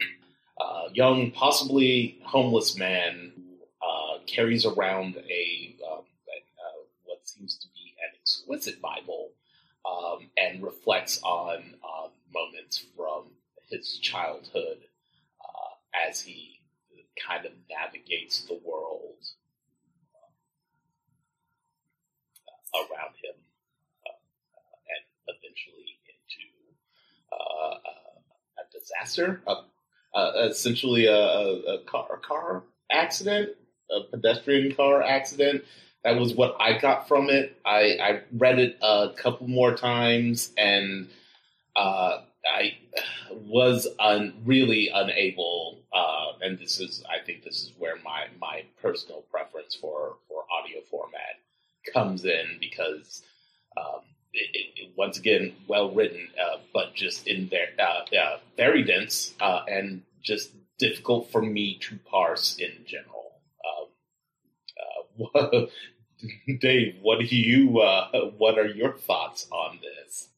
uh, 0.61 0.89
young, 0.93 1.31
possibly 1.31 2.19
homeless 2.25 2.77
man 2.77 3.33
who 3.35 3.87
uh, 3.87 4.19
carries 4.27 4.67
around 4.67 5.17
a, 5.17 5.77
um, 5.91 6.01
uh, 6.01 6.83
what 7.05 7.27
seems 7.27 7.57
to 7.59 7.67
be 7.69 7.95
an 8.03 8.11
exquisite 8.21 8.81
Bible 8.81 9.31
um, 9.89 10.29
and 10.37 10.63
reflects 10.63 11.23
on 11.23 11.75
uh, 11.83 12.09
moments 12.33 12.85
from 12.97 13.25
his 13.71 13.99
childhood 13.99 14.79
uh, 15.41 16.09
as 16.09 16.21
he 16.21 16.61
kind 17.27 17.47
of 17.47 17.53
navigates 17.71 18.43
the 18.43 18.61
world 18.65 19.17
uh, 22.47 22.79
around 22.79 23.15
him 23.23 23.35
into 25.69 26.47
uh, 27.33 27.75
a 28.59 28.79
disaster, 28.79 29.43
a 29.47 29.55
essentially 30.49 31.07
a, 31.07 31.15
a, 31.15 31.75
a 31.75 31.85
car 31.85 32.07
a 32.15 32.19
car 32.19 32.65
accident, 32.91 33.51
a 33.91 34.01
pedestrian 34.11 34.75
car 34.75 35.03
accident. 35.03 35.65
That 36.05 36.19
was 36.19 36.35
what 36.35 36.57
I 36.59 36.79
got 36.79 37.07
from 37.09 37.29
it. 37.29 37.59
I, 37.65 37.99
I 38.01 38.21
read 38.33 38.59
it 38.59 38.79
a 38.81 39.11
couple 39.17 39.49
more 39.49 39.75
times, 39.75 40.51
and 40.57 41.11
uh, 41.77 42.23
I 42.47 42.79
was 43.33 43.87
un, 43.99 44.35
really 44.45 44.89
unable. 44.93 45.83
Uh, 45.93 46.33
and 46.43 46.59
this 46.59 46.81
is, 46.81 47.05
I 47.09 47.25
think, 47.25 47.45
this 47.45 47.63
is 47.63 47.73
where 47.79 47.97
my 48.03 48.27
my 48.41 48.63
personal 48.81 49.23
preference 49.31 49.75
for 49.75 50.17
for 50.27 50.45
audio 50.59 50.81
format 50.91 51.37
comes 51.93 52.25
in 52.25 52.57
because 52.61 53.23
um, 53.77 54.01
it, 54.33 54.73
it, 54.77 54.91
once 54.97 55.19
again, 55.19 55.55
well 55.67 55.91
written, 55.91 56.29
uh, 56.41 56.59
but 56.73 56.95
just 56.95 57.27
in 57.27 57.49
there, 57.49 57.69
uh, 57.79 58.17
uh, 58.17 58.39
very 58.57 58.83
dense 58.83 59.35
uh, 59.41 59.63
and 59.69 60.03
just 60.23 60.51
difficult 60.79 61.31
for 61.31 61.43
me 61.43 61.79
to 61.79 61.99
parse 62.11 62.57
in 62.59 62.73
general. 62.87 63.41
Um, 63.67 65.29
uh, 65.35 65.67
Dave, 66.61 66.97
what 67.01 67.19
do 67.21 67.37
you? 67.37 67.69
What 68.37 68.59
are 68.59 68.67
your 68.67 68.93
thoughts 68.93 69.47
on 69.51 69.79
this? 69.81 70.29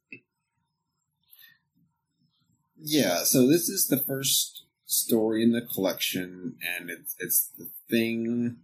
Yeah, 2.84 3.22
so 3.24 3.46
this 3.46 3.68
is 3.68 3.88
the 3.88 3.98
first 3.98 4.64
story 4.86 5.42
in 5.42 5.52
the 5.52 5.62
collection, 5.62 6.56
and 6.78 6.90
it's 6.90 7.16
it's 7.18 7.50
the 7.58 7.68
thing 7.90 8.58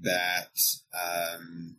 that 0.00 0.58
um, 0.94 1.76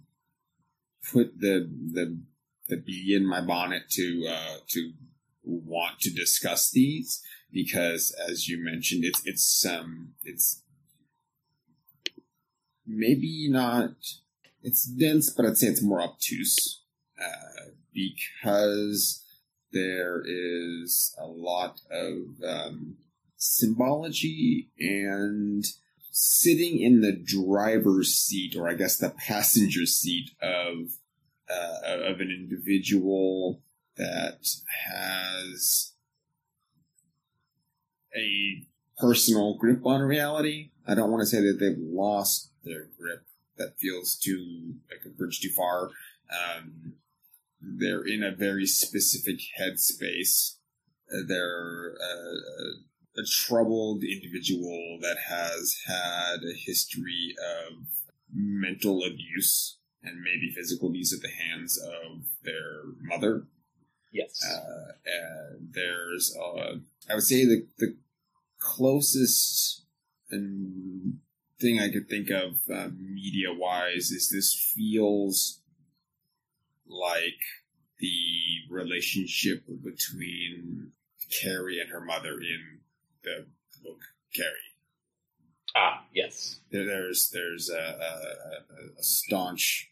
put 1.12 1.39
the 1.39 1.70
the 1.94 2.20
the 2.69 2.77
bee 2.77 3.15
in 3.15 3.25
my 3.25 3.41
bonnet 3.41 3.89
to 3.91 4.27
uh, 4.29 4.57
to 4.67 4.91
want 5.43 5.99
to 6.01 6.09
discuss 6.09 6.69
these 6.69 7.21
because, 7.51 8.15
as 8.27 8.47
you 8.47 8.63
mentioned, 8.63 9.03
it's 9.05 9.21
it's 9.25 9.65
um 9.65 10.13
it's 10.23 10.63
maybe 12.85 13.47
not 13.49 13.91
it's 14.61 14.83
dense, 14.83 15.29
but 15.29 15.45
I'd 15.45 15.57
say 15.57 15.67
it's 15.67 15.83
more 15.83 16.01
obtuse 16.01 16.83
uh, 17.19 17.69
because 17.93 19.23
there 19.71 20.21
is 20.25 21.15
a 21.17 21.25
lot 21.25 21.81
of 21.91 22.17
um, 22.45 22.97
symbology 23.38 24.69
and 24.79 25.65
sitting 26.11 26.81
in 26.81 27.01
the 27.01 27.13
driver's 27.13 28.13
seat, 28.13 28.55
or 28.55 28.67
I 28.67 28.73
guess 28.73 28.97
the 28.97 29.11
passenger 29.11 29.85
seat 29.85 30.31
of 30.41 30.97
uh, 31.50 31.98
of 32.03 32.20
an 32.20 32.32
individual 32.32 33.62
that 33.98 34.46
has 34.88 35.94
a 38.15 38.65
personal 38.98 39.56
grip 39.56 39.86
on 39.86 40.01
reality. 40.01 40.72
I 40.88 40.96
don't 40.96 41.12
want 41.12 41.22
to 41.22 41.27
say 41.27 41.41
that 41.41 41.58
they've 41.60 41.77
lost 41.77 42.51
their 42.63 42.88
grip. 42.98 43.25
That 43.58 43.77
feels 43.77 44.15
too 44.15 44.75
like 44.89 45.01
a 45.06 45.10
bridge 45.10 45.41
too 45.41 45.50
far. 45.50 45.89
Um, 46.32 46.94
they're 47.62 48.06
in 48.06 48.24
a 48.24 48.32
very 48.32 48.65
specific 48.65 49.39
headspace. 49.60 50.56
They're 51.27 51.96
uh, 52.01 53.22
a 53.22 53.25
troubled 53.25 54.03
individual 54.03 55.00
that 55.01 55.18
has 55.27 55.75
had 55.86 56.44
a 56.44 56.53
history 56.53 57.36
of 57.38 57.86
mental 58.34 59.03
abuse 59.03 59.78
and 60.03 60.22
maybe 60.22 60.51
physical 60.56 60.89
abuse 60.89 61.13
at 61.13 61.22
the 61.22 61.29
hands 61.29 61.77
of 61.77 62.22
their 62.44 62.84
mother. 63.01 63.46
Yes. 64.12 64.44
Uh, 64.44 64.94
and 65.06 65.70
there's, 65.74 66.36
uh, 66.36 66.77
I 67.10 67.15
would 67.15 67.24
say 67.24 67.46
the, 67.46 67.68
the 67.77 67.96
closest 68.60 69.84
and 70.32 71.20
thing 71.60 71.79
I 71.79 71.91
could 71.91 72.10
think 72.10 72.29
of 72.29 72.60
uh, 72.74 72.89
media 72.98 73.53
wise 73.53 74.12
is 74.12 74.29
this 74.29 74.53
feels 74.75 75.62
like 76.88 77.41
the 78.00 78.24
relationship 78.70 79.65
between 79.68 80.91
Carrie 81.29 81.79
and 81.79 81.89
her 81.91 82.01
mother 82.01 82.39
in 82.39 82.79
the 83.24 83.46
book 83.84 84.00
Carrie. 84.34 84.48
Ah, 85.76 86.06
yes. 86.13 86.62
There, 86.71 86.86
there's 86.86 87.30
there's 87.32 87.69
a, 87.69 87.76
a, 87.78 89.00
a 89.00 89.04
staunch 89.04 89.88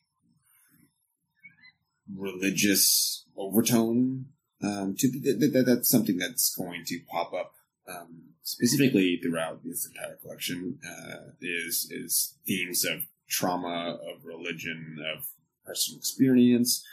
religious 2.15 3.25
overtone 3.37 4.25
um, 4.63 4.95
to 4.97 5.63
that's 5.65 5.89
something 5.89 6.17
that's 6.17 6.55
going 6.55 6.83
to 6.85 6.99
pop 7.09 7.33
up 7.33 7.53
um, 7.87 8.33
specifically 8.41 9.19
throughout 9.21 9.63
this 9.63 9.85
entire 9.85 10.15
collection. 10.15 10.79
Uh, 10.85 11.31
is 11.41 11.87
is 11.91 12.35
themes 12.45 12.85
of 12.85 13.05
trauma, 13.29 13.97
of 14.01 14.25
religion, 14.25 14.97
of 15.15 15.27
personal 15.65 15.99
experience, 15.99 16.83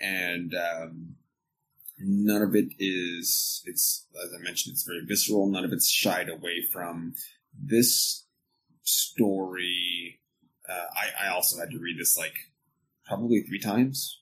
and 0.00 0.54
um, 0.54 1.16
none 1.98 2.42
of 2.42 2.54
it 2.54 2.72
is. 2.78 3.62
It's 3.64 4.06
as 4.22 4.30
I 4.38 4.42
mentioned, 4.42 4.74
it's 4.74 4.84
very 4.84 5.04
visceral. 5.04 5.48
None 5.48 5.64
of 5.64 5.72
it's 5.72 5.88
shied 5.88 6.28
away 6.28 6.66
from 6.70 7.14
this 7.58 8.24
story. 8.82 10.20
Uh, 10.68 10.86
I, 10.94 11.26
I 11.26 11.34
also 11.34 11.58
had 11.58 11.70
to 11.70 11.78
read 11.78 11.98
this 11.98 12.16
like 12.18 12.34
probably 13.06 13.42
three 13.42 13.60
times. 13.60 14.20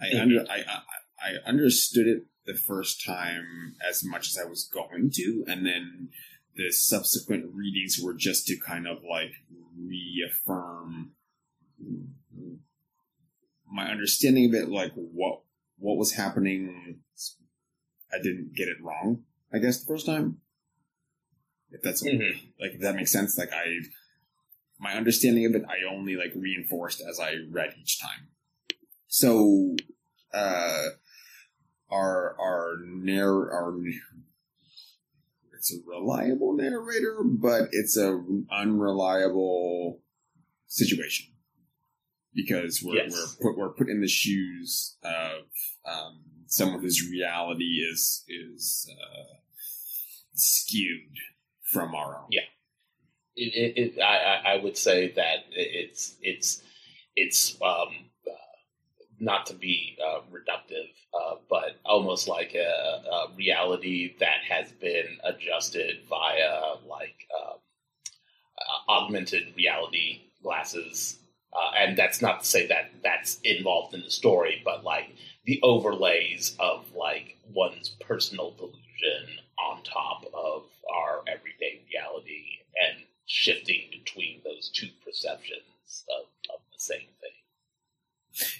I 0.00 0.18
under 0.20 0.44
I, 0.48 0.64
I 0.68 0.80
I 1.20 1.48
understood 1.48 2.06
it 2.06 2.24
the 2.46 2.54
first 2.54 3.04
time 3.04 3.74
as 3.86 4.04
much 4.04 4.28
as 4.28 4.38
I 4.38 4.48
was 4.48 4.64
going 4.64 5.10
to, 5.14 5.44
and 5.46 5.66
then 5.66 6.08
the 6.56 6.72
subsequent 6.72 7.46
readings 7.54 7.98
were 8.02 8.14
just 8.14 8.46
to 8.46 8.56
kind 8.56 8.86
of 8.86 8.98
like 9.08 9.32
reaffirm 9.76 11.12
my 13.70 13.90
understanding 13.90 14.46
of 14.46 14.54
it, 14.54 14.68
like 14.68 14.92
what 14.94 15.42
what 15.78 15.96
was 15.96 16.12
happening. 16.12 17.00
I 18.12 18.16
didn't 18.22 18.54
get 18.54 18.68
it 18.68 18.82
wrong, 18.82 19.24
I 19.52 19.58
guess, 19.58 19.80
the 19.80 19.86
first 19.86 20.06
time. 20.06 20.40
If 21.70 21.82
that's 21.82 22.02
Mhm. 22.02 22.52
like 22.58 22.72
if 22.72 22.80
that 22.80 22.96
makes 22.96 23.12
sense, 23.12 23.36
like 23.36 23.52
I 23.52 23.80
my 24.78 24.94
understanding 24.94 25.44
of 25.44 25.54
it, 25.54 25.64
I 25.68 25.82
only 25.82 26.16
like 26.16 26.32
reinforced 26.34 27.00
as 27.02 27.20
I 27.20 27.34
read 27.50 27.74
each 27.78 28.00
time. 28.00 28.28
So, 29.08 29.74
uh, 30.34 30.84
our 31.90 32.36
our 32.38 32.76
narr 32.84 33.50
our 33.50 33.74
it's 35.54 35.72
a 35.74 35.78
reliable 35.86 36.54
narrator, 36.54 37.22
but 37.24 37.68
it's 37.72 37.96
a 37.96 38.22
unreliable 38.52 40.00
situation 40.66 41.32
because 42.34 42.82
we're 42.82 42.96
Yes. 42.96 43.12
we're 43.40 43.50
put 43.52 43.58
we're 43.58 43.72
put 43.72 43.88
in 43.88 44.00
the 44.00 44.08
shoes 44.08 44.96
of 45.02 45.44
um, 45.84 46.20
someone 46.46 46.80
whose 46.80 47.08
reality 47.10 47.80
is 47.90 48.24
is 48.28 48.88
uh, 48.92 49.34
skewed 50.34 51.16
from 51.62 51.94
our 51.94 52.18
own. 52.18 52.26
Yeah. 52.30 52.42
It, 53.34 53.54
it, 53.76 53.96
it, 53.96 54.00
I, 54.02 54.54
I- 54.54 54.62
would 54.62 54.76
say 54.76 55.12
that 55.12 55.44
it's 55.50 56.16
it's 56.20 56.62
it's 57.16 57.56
um, 57.62 58.07
not 59.20 59.46
to 59.46 59.54
be 59.54 59.96
uh, 60.04 60.20
reductive, 60.32 60.88
uh, 61.14 61.36
but 61.48 61.76
almost 61.84 62.28
like 62.28 62.54
a, 62.54 63.02
a 63.10 63.26
reality 63.36 64.14
that 64.20 64.40
has 64.48 64.70
been 64.72 65.18
adjusted 65.24 65.96
via 66.08 66.74
like 66.88 67.26
um, 67.38 67.58
uh, 68.58 68.90
augmented 68.92 69.54
reality 69.56 70.22
glasses. 70.42 71.18
Uh, 71.52 71.72
and 71.78 71.96
that's 71.96 72.20
not 72.20 72.40
to 72.40 72.46
say 72.46 72.66
that 72.66 72.90
that's 73.02 73.40
involved 73.42 73.94
in 73.94 74.02
the 74.02 74.10
story, 74.10 74.60
but 74.64 74.84
like 74.84 75.10
the 75.46 75.60
overlays 75.62 76.54
of 76.58 76.84
like 76.94 77.36
one's 77.54 77.88
personal 78.00 78.52
delusion 78.52 79.38
on 79.58 79.82
top 79.82 80.24
of 80.34 80.64
our 80.94 81.22
everyday 81.26 81.80
reality 81.90 82.44
and 82.86 83.02
shifting 83.26 83.88
between 83.90 84.40
those 84.44 84.70
two 84.74 84.88
perceptions 85.04 86.04
of, 86.18 86.26
of 86.54 86.60
the 86.72 86.78
same 86.78 87.08
thing. 87.20 87.37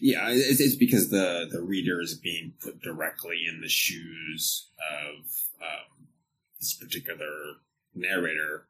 Yeah, 0.01 0.29
it's, 0.31 0.61
it's 0.61 0.77
because 0.77 1.11
the 1.11 1.49
the 1.51 1.62
reader 1.62 2.01
is 2.01 2.14
being 2.14 2.55
put 2.61 2.83
directly 2.83 3.45
in 3.49 3.61
the 3.61 3.69
shoes 3.69 4.71
of 4.81 5.25
um, 5.61 6.09
this 6.59 6.75
particular 6.75 7.57
narrator. 7.95 8.67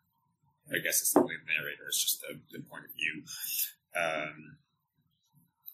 I 0.71 0.79
guess 0.79 1.01
it's 1.01 1.12
the 1.12 1.21
narrator; 1.21 1.87
it's 1.88 2.03
just 2.03 2.21
the, 2.21 2.38
the 2.53 2.62
point 2.64 2.85
of 2.85 2.90
view. 2.94 3.23
Um, 3.97 4.59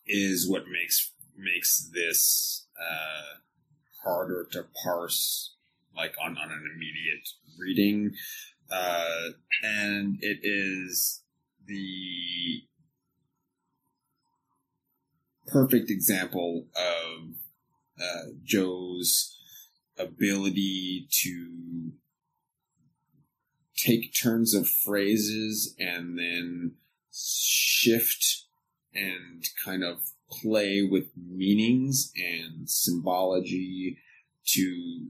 is 0.06 0.48
what 0.48 0.64
makes 0.68 1.12
makes 1.36 1.90
this 1.92 2.66
uh, 2.80 3.38
harder 4.04 4.46
to 4.52 4.66
parse, 4.82 5.54
like 5.96 6.14
on 6.22 6.36
on 6.38 6.50
an 6.50 6.70
immediate 6.74 7.28
reading, 7.58 8.12
uh, 8.70 9.30
and 9.62 10.18
it 10.20 10.40
is 10.42 11.22
the 11.66 12.62
perfect 15.46 15.90
example 15.90 16.66
of 16.76 17.30
uh, 18.00 18.30
Joe's 18.42 19.38
ability 19.98 21.06
to 21.22 21.92
take 23.76 24.14
turns 24.14 24.54
of 24.54 24.68
phrases 24.68 25.74
and 25.78 26.18
then 26.18 26.72
shift 27.12 28.44
and 28.94 29.44
kind 29.64 29.84
of 29.84 29.98
play 30.30 30.82
with 30.82 31.06
meanings 31.16 32.12
and 32.16 32.68
symbology 32.68 33.98
to 34.46 35.08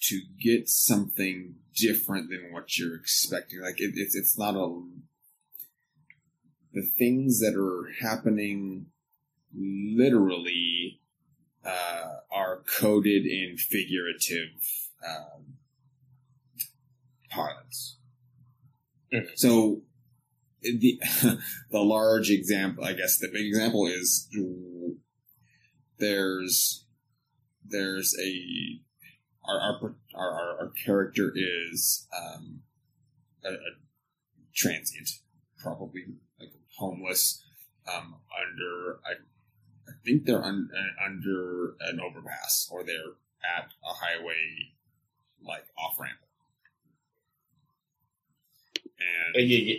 to 0.00 0.20
get 0.40 0.68
something 0.68 1.56
different 1.74 2.30
than 2.30 2.52
what 2.52 2.78
you're 2.78 2.94
expecting. 2.94 3.60
Like 3.60 3.80
it, 3.80 3.92
it's 3.94 4.14
it's 4.14 4.38
not 4.38 4.54
a 4.54 4.80
the 6.72 6.86
things 6.98 7.40
that 7.40 7.54
are 7.56 7.88
happening 8.00 8.86
literally 9.54 11.00
uh, 11.64 12.14
are 12.30 12.62
coded 12.78 13.26
in 13.26 13.56
figurative 13.56 14.50
um, 15.06 15.54
parlance. 17.30 17.98
Mhm. 19.12 19.28
So 19.36 19.82
the 20.62 21.00
the 21.70 21.80
large 21.80 22.30
example, 22.30 22.84
I 22.84 22.92
guess, 22.92 23.18
the 23.18 23.28
big 23.28 23.46
example 23.46 23.86
is 23.86 24.28
there's 25.98 26.84
there's 27.64 28.14
a 28.20 28.80
our 29.44 29.60
our 29.60 29.94
our, 30.14 30.60
our, 30.60 30.72
character 30.84 31.32
is 31.34 32.06
um, 32.16 32.60
a, 33.44 33.50
a 33.50 33.70
transient, 34.54 35.10
probably 35.58 36.04
like 36.38 36.50
homeless, 36.76 37.44
um, 37.92 38.16
under 38.36 39.00
I 39.06 39.14
think 40.04 40.24
they're 40.24 40.44
un, 40.44 40.70
uh, 40.74 41.04
under 41.04 41.74
an 41.80 42.00
overpass 42.00 42.68
or 42.70 42.84
they're 42.84 43.14
at 43.58 43.70
a 43.84 43.92
highway 43.94 44.72
like 45.46 45.64
off 45.78 45.98
ramp, 46.00 46.18
Uh, 49.00 49.38
and 49.38 49.48
yeah, 49.48 49.58
yeah. 49.58 49.78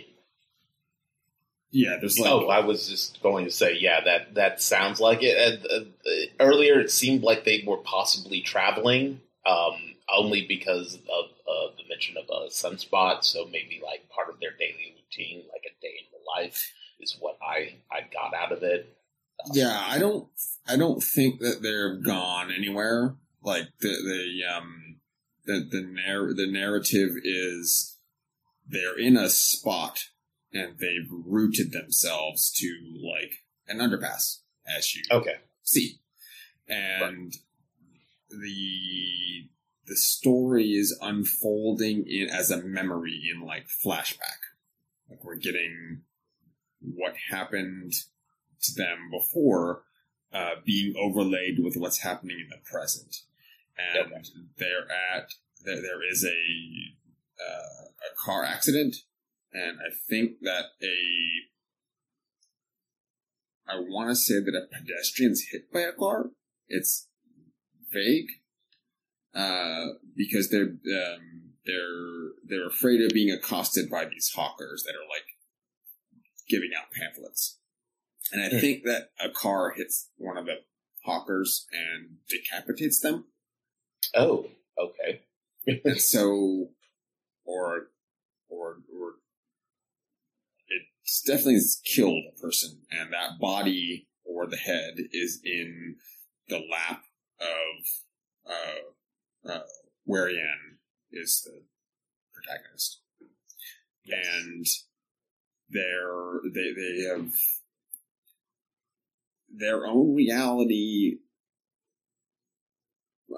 yeah, 1.72 1.96
there's 2.00 2.18
like 2.18 2.30
oh, 2.30 2.48
I 2.48 2.60
was 2.60 2.88
just 2.88 3.22
going 3.22 3.44
to 3.44 3.50
say, 3.50 3.76
yeah, 3.78 4.00
that 4.04 4.34
that 4.34 4.60
sounds 4.60 4.98
like 5.00 5.20
it. 5.22 5.64
Uh, 5.70 5.76
uh, 5.76 6.10
earlier, 6.40 6.80
it 6.80 6.90
seemed 6.90 7.22
like 7.22 7.44
they 7.44 7.62
were 7.66 7.76
possibly 7.78 8.40
traveling, 8.40 9.20
um, 9.46 9.74
only 10.12 10.46
because 10.46 10.94
of 10.96 11.26
uh, 11.48 11.70
the 11.76 11.88
mention 11.88 12.16
of 12.16 12.24
a 12.28 12.48
sunspot. 12.48 13.24
So 13.24 13.44
maybe 13.46 13.80
like 13.84 14.08
part 14.10 14.28
of 14.28 14.40
their 14.40 14.52
daily 14.58 14.96
routine, 14.96 15.44
like 15.52 15.62
a 15.64 15.80
day 15.80 15.94
in 15.98 16.06
the 16.12 16.42
life, 16.42 16.72
is 16.98 17.16
what 17.20 17.38
I 17.40 17.74
I 17.92 18.00
got 18.12 18.34
out 18.34 18.50
of 18.52 18.62
it. 18.64 18.96
Yeah, 19.52 19.82
I 19.86 19.98
don't. 19.98 20.28
I 20.66 20.76
don't 20.76 21.02
think 21.02 21.40
that 21.40 21.62
they're 21.62 21.96
gone 21.96 22.50
anywhere. 22.52 23.16
Like 23.42 23.68
the 23.80 23.88
the 23.88 24.44
um 24.56 24.96
the 25.46 25.66
the 25.70 25.82
narr- 25.82 26.34
the 26.34 26.46
narrative 26.50 27.10
is 27.24 27.96
they're 28.68 28.98
in 28.98 29.16
a 29.16 29.28
spot 29.30 30.04
and 30.52 30.78
they've 30.78 31.08
rooted 31.10 31.72
themselves 31.72 32.50
to 32.52 32.76
like 33.02 33.44
an 33.66 33.78
underpass, 33.78 34.40
as 34.66 34.94
you 34.94 35.02
Okay. 35.10 35.36
see, 35.62 36.00
and 36.68 37.32
the 38.28 39.48
the 39.86 39.96
story 39.96 40.72
is 40.72 40.96
unfolding 41.00 42.04
in 42.06 42.28
as 42.28 42.50
a 42.50 42.62
memory 42.62 43.20
in 43.34 43.44
like 43.44 43.66
flashback. 43.84 44.38
Like 45.08 45.24
we're 45.24 45.36
getting 45.36 46.02
what 46.80 47.14
happened 47.30 47.92
to 48.62 48.74
them 48.74 49.10
before 49.10 49.82
uh, 50.32 50.56
being 50.64 50.94
overlaid 50.96 51.58
with 51.62 51.76
what's 51.76 51.98
happening 51.98 52.38
in 52.40 52.48
the 52.48 52.58
present, 52.70 53.22
and 53.76 54.12
Okay. 54.12 54.22
they're 54.58 54.90
at 55.14 55.34
there, 55.64 55.80
there 55.82 56.10
is 56.10 56.24
a 56.24 57.42
uh, 57.42 57.84
a 57.84 58.14
car 58.24 58.44
accident, 58.44 58.96
and 59.52 59.78
I 59.80 59.90
think 60.08 60.40
that 60.42 60.64
a 60.82 60.96
I 63.68 63.78
want 63.78 64.10
to 64.10 64.16
say 64.16 64.34
that 64.40 64.54
a 64.54 64.66
pedestrian's 64.66 65.48
hit 65.50 65.72
by 65.72 65.80
a 65.80 65.92
car. 65.92 66.30
It's 66.68 67.08
vague 67.92 68.28
uh, 69.34 69.86
because 70.16 70.50
they're 70.50 70.70
um, 70.70 71.52
they're 71.66 72.30
they're 72.46 72.66
afraid 72.68 73.00
of 73.00 73.10
being 73.10 73.30
accosted 73.30 73.88
by 73.90 74.06
these 74.06 74.32
hawkers 74.34 74.82
that 74.84 74.94
are 74.94 75.08
like 75.08 75.26
giving 76.48 76.70
out 76.76 76.90
pamphlets. 76.92 77.58
And 78.32 78.42
I 78.42 78.48
Hmm. 78.48 78.58
think 78.60 78.84
that 78.84 79.10
a 79.20 79.30
car 79.30 79.70
hits 79.72 80.10
one 80.16 80.36
of 80.36 80.46
the 80.46 80.62
hawkers 81.04 81.66
and 81.72 82.18
decapitates 82.28 83.00
them. 83.00 83.26
Oh, 84.14 84.50
okay. 84.78 85.22
and 85.66 86.00
so, 86.00 86.70
or, 87.44 87.90
or, 88.48 88.78
or, 88.92 89.14
it's 91.02 91.22
definitely 91.22 91.54
has 91.54 91.80
killed 91.84 92.22
a 92.36 92.40
person, 92.40 92.82
and 92.90 93.12
that 93.12 93.38
body 93.40 94.08
or 94.24 94.46
the 94.46 94.56
head 94.56 94.94
is 95.12 95.40
in 95.44 95.96
the 96.48 96.58
lap 96.70 97.02
of, 97.40 98.52
uh, 98.52 99.50
uh, 99.52 99.62
Warian 100.08 100.78
is 101.10 101.42
the 101.44 101.62
protagonist. 102.32 103.00
And 104.06 104.66
they're, 105.68 106.40
they, 106.52 106.72
they 106.72 107.02
have 107.08 107.32
their 109.50 109.86
own 109.86 110.14
reality. 110.14 111.18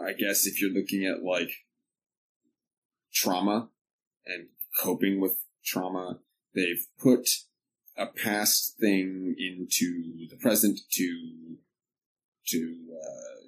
I 0.05 0.13
guess 0.13 0.47
if 0.47 0.61
you're 0.61 0.71
looking 0.71 1.05
at 1.05 1.23
like 1.23 1.51
trauma 3.13 3.71
and 4.27 4.49
coping 4.81 5.21
with 5.21 5.45
trauma, 5.65 6.21
they've 6.55 6.87
put 6.99 7.29
a 7.97 8.07
past 8.07 8.79
thing 8.79 9.35
into 9.39 10.27
the 10.31 10.37
present 10.37 10.81
to 10.93 11.57
to 12.49 12.77
uh, 12.93 13.47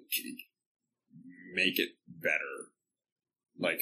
make 1.55 1.79
it 1.79 1.91
better. 2.07 2.71
Like 3.59 3.81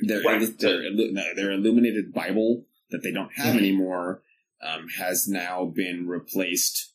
their 0.00 0.22
Right. 0.22 0.58
their, 0.58 0.90
no, 0.92 1.34
their 1.34 1.52
illuminated 1.52 2.12
Bible 2.12 2.66
that 2.90 3.02
they 3.02 3.12
don't 3.12 3.32
have 3.34 3.54
Mhm. 3.54 3.58
anymore 3.58 4.22
um, 4.62 4.88
has 4.88 5.26
now 5.26 5.64
been 5.64 6.06
replaced 6.06 6.89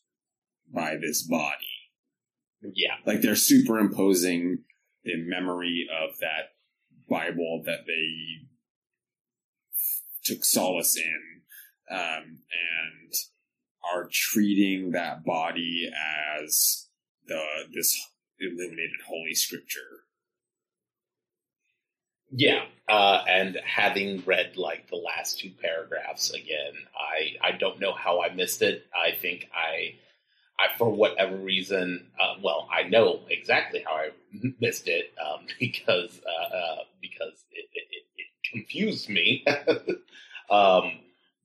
by 0.76 0.96
this 1.00 1.22
body. 1.22 1.90
yeah. 2.74 2.96
Like 3.06 3.22
they're 3.22 3.34
superimposing 3.34 4.58
the 5.04 5.16
memory 5.16 5.88
of 5.90 6.18
that 6.20 6.52
Bible 7.08 7.62
that 7.64 7.86
they 7.86 8.46
took 10.24 10.44
solace 10.44 10.96
in, 10.96 11.96
um, 11.96 12.38
and 12.50 13.12
are 13.92 14.08
treating 14.10 14.90
that 14.90 15.24
body 15.24 15.90
as 16.38 16.88
the 17.26 17.40
this 17.72 17.96
illuminated 18.38 19.00
holy 19.06 19.34
scripture. 19.34 19.80
Yeah, 22.30 22.64
uh, 22.88 23.22
and 23.28 23.56
having 23.64 24.22
read 24.26 24.56
like 24.56 24.90
the 24.90 24.96
last 24.96 25.38
two 25.38 25.52
paragraphs 25.62 26.30
again, 26.30 26.72
I 26.96 27.48
I 27.48 27.52
don't 27.52 27.80
know 27.80 27.92
how 27.92 28.20
I 28.20 28.34
missed 28.34 28.62
it. 28.62 28.84
I 28.94 29.12
think 29.14 29.48
I, 29.54 29.94
I 30.58 30.76
for 30.78 30.90
whatever 30.90 31.36
reason, 31.36 32.06
uh, 32.20 32.34
well, 32.42 32.68
I 32.72 32.88
know 32.88 33.20
exactly 33.28 33.82
how 33.86 33.92
I 33.94 34.10
missed 34.60 34.88
it 34.88 35.12
um, 35.24 35.46
because 35.60 36.20
uh, 36.26 36.56
uh, 36.56 36.76
because 37.00 37.44
it, 37.52 37.66
it, 37.74 37.84
it, 37.92 38.26
confused 38.52 39.08
me. 39.08 39.44
um, 40.50 41.00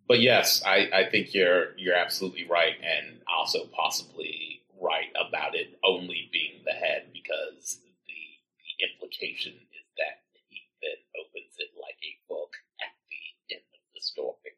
but 0.07 0.19
yes, 0.21 0.61
I, 0.65 0.89
I 0.93 1.09
think 1.09 1.33
you're 1.33 1.75
you're 1.77 1.95
absolutely 1.95 2.45
right, 2.47 2.75
and 2.83 3.19
also 3.27 3.65
possibly 3.75 4.61
right 4.81 5.09
about 5.15 5.55
it 5.55 5.77
only 5.83 6.29
being 6.31 6.61
the 6.65 6.71
head 6.73 7.07
because 7.13 7.77
the 8.07 8.21
the 8.59 8.85
implication 8.91 9.53
is 9.53 9.87
that 9.97 10.21
he 10.49 10.61
then 10.81 10.99
opens 11.21 11.55
it 11.59 11.69
like 11.79 11.97
a 12.03 12.13
book 12.27 12.51
at 12.81 12.91
the 13.09 13.55
end 13.55 13.63
of 13.73 13.81
the 13.95 14.01
story. 14.01 14.51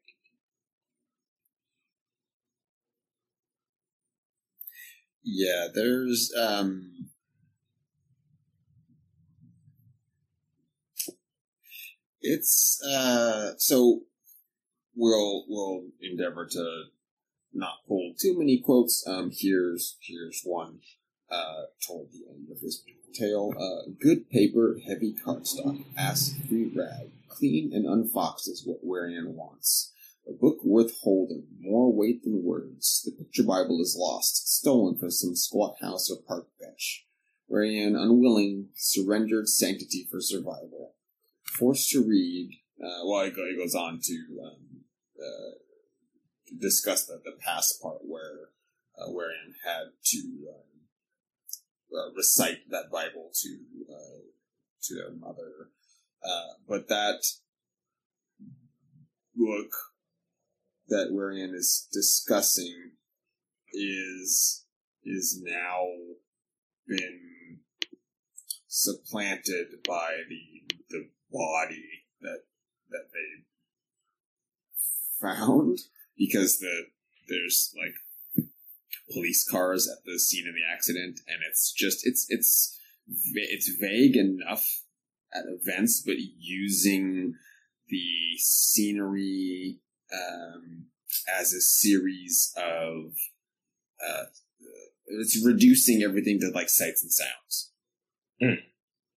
Yeah, 5.24 5.63
there's 5.74 6.32
um 6.38 7.08
it's 12.22 12.82
uh 12.88 13.50
so 13.58 14.02
we'll 14.96 15.44
we'll 15.48 15.82
endeavor 16.00 16.46
to 16.46 16.84
not 17.52 17.74
pull 17.86 18.14
too 18.18 18.38
many 18.38 18.58
quotes. 18.58 19.06
Um 19.06 19.30
here's 19.32 19.96
here's 20.00 20.42
one 20.44 20.78
uh 21.30 21.64
toward 21.86 22.08
the 22.12 22.24
end 22.30 22.48
of 22.50 22.60
his 22.60 22.82
tale. 23.12 23.52
Uh 23.58 23.90
good 24.00 24.30
paper, 24.30 24.78
heavy 24.86 25.14
cardstock, 25.14 25.84
acid 25.98 26.48
free 26.48 26.72
rag, 26.74 27.10
clean 27.28 27.72
and 27.74 27.84
unfoxed 27.86 28.48
is 28.48 28.64
what 28.64 28.86
Warian 28.86 29.34
wants. 29.34 29.92
A 30.26 30.32
book 30.32 30.53
worth 30.64 31.00
holding, 31.02 31.46
more 31.60 31.92
weight 31.92 32.24
than 32.24 32.42
words. 32.42 33.02
The 33.04 33.12
picture 33.12 33.42
Bible 33.42 33.80
is 33.80 33.96
lost, 33.98 34.56
stolen 34.56 34.96
from 34.96 35.10
some 35.10 35.36
squat 35.36 35.76
house 35.80 36.10
or 36.10 36.16
park 36.26 36.48
bench. 36.60 37.06
Wherein, 37.46 37.94
unwilling, 37.94 38.68
surrendered 38.74 39.48
sanctity 39.48 40.08
for 40.10 40.20
survival. 40.20 40.94
Forced 41.44 41.90
to 41.90 42.02
read, 42.02 42.50
uh, 42.82 43.06
well, 43.06 43.24
he 43.24 43.30
goes 43.30 43.74
on 43.74 44.00
to 44.02 44.40
um, 44.42 44.84
uh, 45.20 45.58
discuss 46.58 47.06
the, 47.06 47.20
the 47.24 47.36
past 47.40 47.80
part 47.80 47.98
where 48.02 48.48
uh, 48.98 49.10
wherein 49.10 49.54
had 49.64 49.88
to 50.04 50.18
um, 50.48 51.96
uh, 51.96 52.12
recite 52.16 52.68
that 52.70 52.90
Bible 52.90 53.30
to 53.42 53.58
uh, 53.90 54.20
to 54.82 54.94
their 54.94 55.12
mother. 55.12 55.70
Uh, 56.22 56.54
but 56.66 56.88
that 56.88 57.20
book 59.34 59.70
that 60.88 61.10
Warian 61.12 61.54
is 61.54 61.88
discussing 61.92 62.92
is 63.72 64.64
is 65.04 65.40
now 65.42 65.84
been 66.86 67.58
supplanted 68.68 69.66
by 69.86 70.22
the 70.28 70.74
the 70.90 71.08
body 71.32 72.04
that 72.20 72.40
that 72.90 73.06
they 73.12 73.44
found 75.20 75.78
because 76.18 76.58
the 76.58 76.86
there's 77.28 77.74
like 77.76 77.94
police 79.12 79.46
cars 79.48 79.88
at 79.88 80.04
the 80.04 80.18
scene 80.18 80.46
of 80.48 80.54
the 80.54 80.72
accident 80.72 81.20
and 81.26 81.38
it's 81.48 81.72
just 81.72 82.06
it's 82.06 82.26
it's 82.28 82.78
it's 83.34 83.68
vague 83.80 84.16
enough 84.16 84.64
at 85.32 85.44
events 85.46 86.02
but 86.04 86.16
using 86.38 87.34
the 87.88 88.38
scenery 88.38 89.80
um, 90.14 90.86
as 91.40 91.52
a 91.52 91.60
series 91.60 92.52
of 92.56 93.12
uh, 94.06 94.24
it's 95.06 95.44
reducing 95.44 96.02
everything 96.02 96.38
to 96.40 96.50
like 96.54 96.68
sights 96.68 97.02
and 97.02 97.12
sounds 97.12 97.70
Mm. 98.42 98.56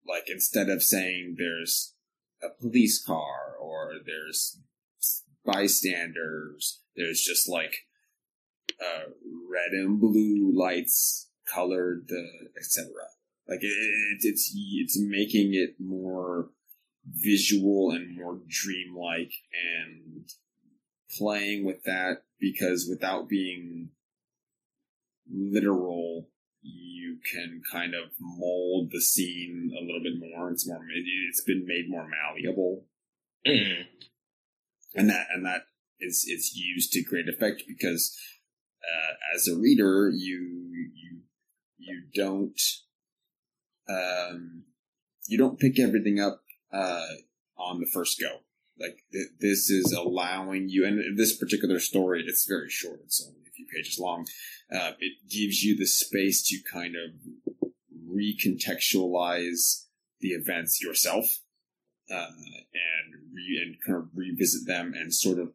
like 0.08 0.26
instead 0.30 0.70
of 0.70 0.84
saying 0.84 1.36
there's 1.40 1.96
a 2.44 2.50
police 2.62 3.04
car 3.04 3.56
or 3.60 3.94
there's 4.06 4.60
bystanders 5.44 6.82
there's 6.96 7.22
just 7.22 7.50
like 7.50 7.74
uh, 8.80 9.10
red 9.52 9.72
and 9.72 10.00
blue 10.00 10.52
lights 10.56 11.30
colored 11.52 12.08
uh, 12.12 12.46
etc 12.60 12.88
like 13.48 13.64
it, 13.64 13.68
it, 13.68 14.20
it's 14.22 14.54
it's 14.56 15.00
making 15.00 15.54
it 15.56 15.76
more 15.80 16.50
visual 17.10 17.90
and 17.92 18.16
more 18.16 18.40
dreamlike 18.48 19.34
and 19.76 20.30
playing 21.18 21.66
with 21.66 21.84
that 21.84 22.24
because 22.40 22.88
without 22.90 23.30
being 23.30 23.90
literal 25.30 26.28
you 26.62 27.18
can 27.32 27.62
kind 27.72 27.94
of 27.94 28.12
mold 28.20 28.90
the 28.92 29.02
scene 29.02 29.72
a 29.78 29.84
little 29.84 30.02
bit 30.02 30.20
more. 30.20 30.52
It's 30.52 30.68
more 30.68 30.80
it's 31.28 31.44
been 31.44 31.66
made 31.66 31.90
more 31.90 32.08
malleable. 32.08 32.86
Mm. 33.46 33.86
and 34.96 35.10
that 35.10 35.28
and 35.34 35.46
that 35.46 35.68
is 36.00 36.26
is 36.28 36.54
used 36.56 36.92
to 36.92 37.04
great 37.04 37.30
effect 37.30 37.64
because 37.68 38.18
uh, 38.84 39.14
as 39.36 39.48
a 39.48 39.56
reader 39.56 40.10
you 40.14 40.72
you 40.94 41.22
you 41.78 42.04
don't 42.14 42.60
um 43.88 44.64
you 45.28 45.38
don't 45.38 45.60
pick 45.60 45.80
everything 45.80 46.20
up 46.20 46.42
uh 46.74 47.06
on 47.58 47.80
the 47.80 47.90
first 47.94 48.20
go 48.20 48.40
like 48.80 49.04
th- 49.12 49.30
this 49.40 49.70
is 49.70 49.92
allowing 49.92 50.70
you 50.70 50.86
and 50.86 51.18
this 51.18 51.36
particular 51.36 51.80
story 51.80 52.24
it's 52.26 52.46
very 52.46 52.70
short 52.70 53.00
it's 53.04 53.26
only 53.26 53.42
a 53.48 53.52
few 53.52 53.66
pages 53.74 53.98
long 54.00 54.26
uh, 54.74 54.92
it 55.00 55.14
gives 55.30 55.64
you 55.64 55.76
the 55.76 55.88
space 55.88 56.46
to 56.48 56.58
kind 56.72 56.96
of 56.96 57.12
recontextualize 58.10 59.86
the 60.20 60.30
events 60.30 60.82
yourself 60.82 61.40
uh, 62.12 62.28
and 62.74 63.34
re- 63.34 63.62
and 63.64 63.76
kind 63.86 63.98
of 63.98 64.10
revisit 64.16 64.66
them 64.66 64.94
and 64.96 65.14
sort 65.14 65.40
of 65.40 65.52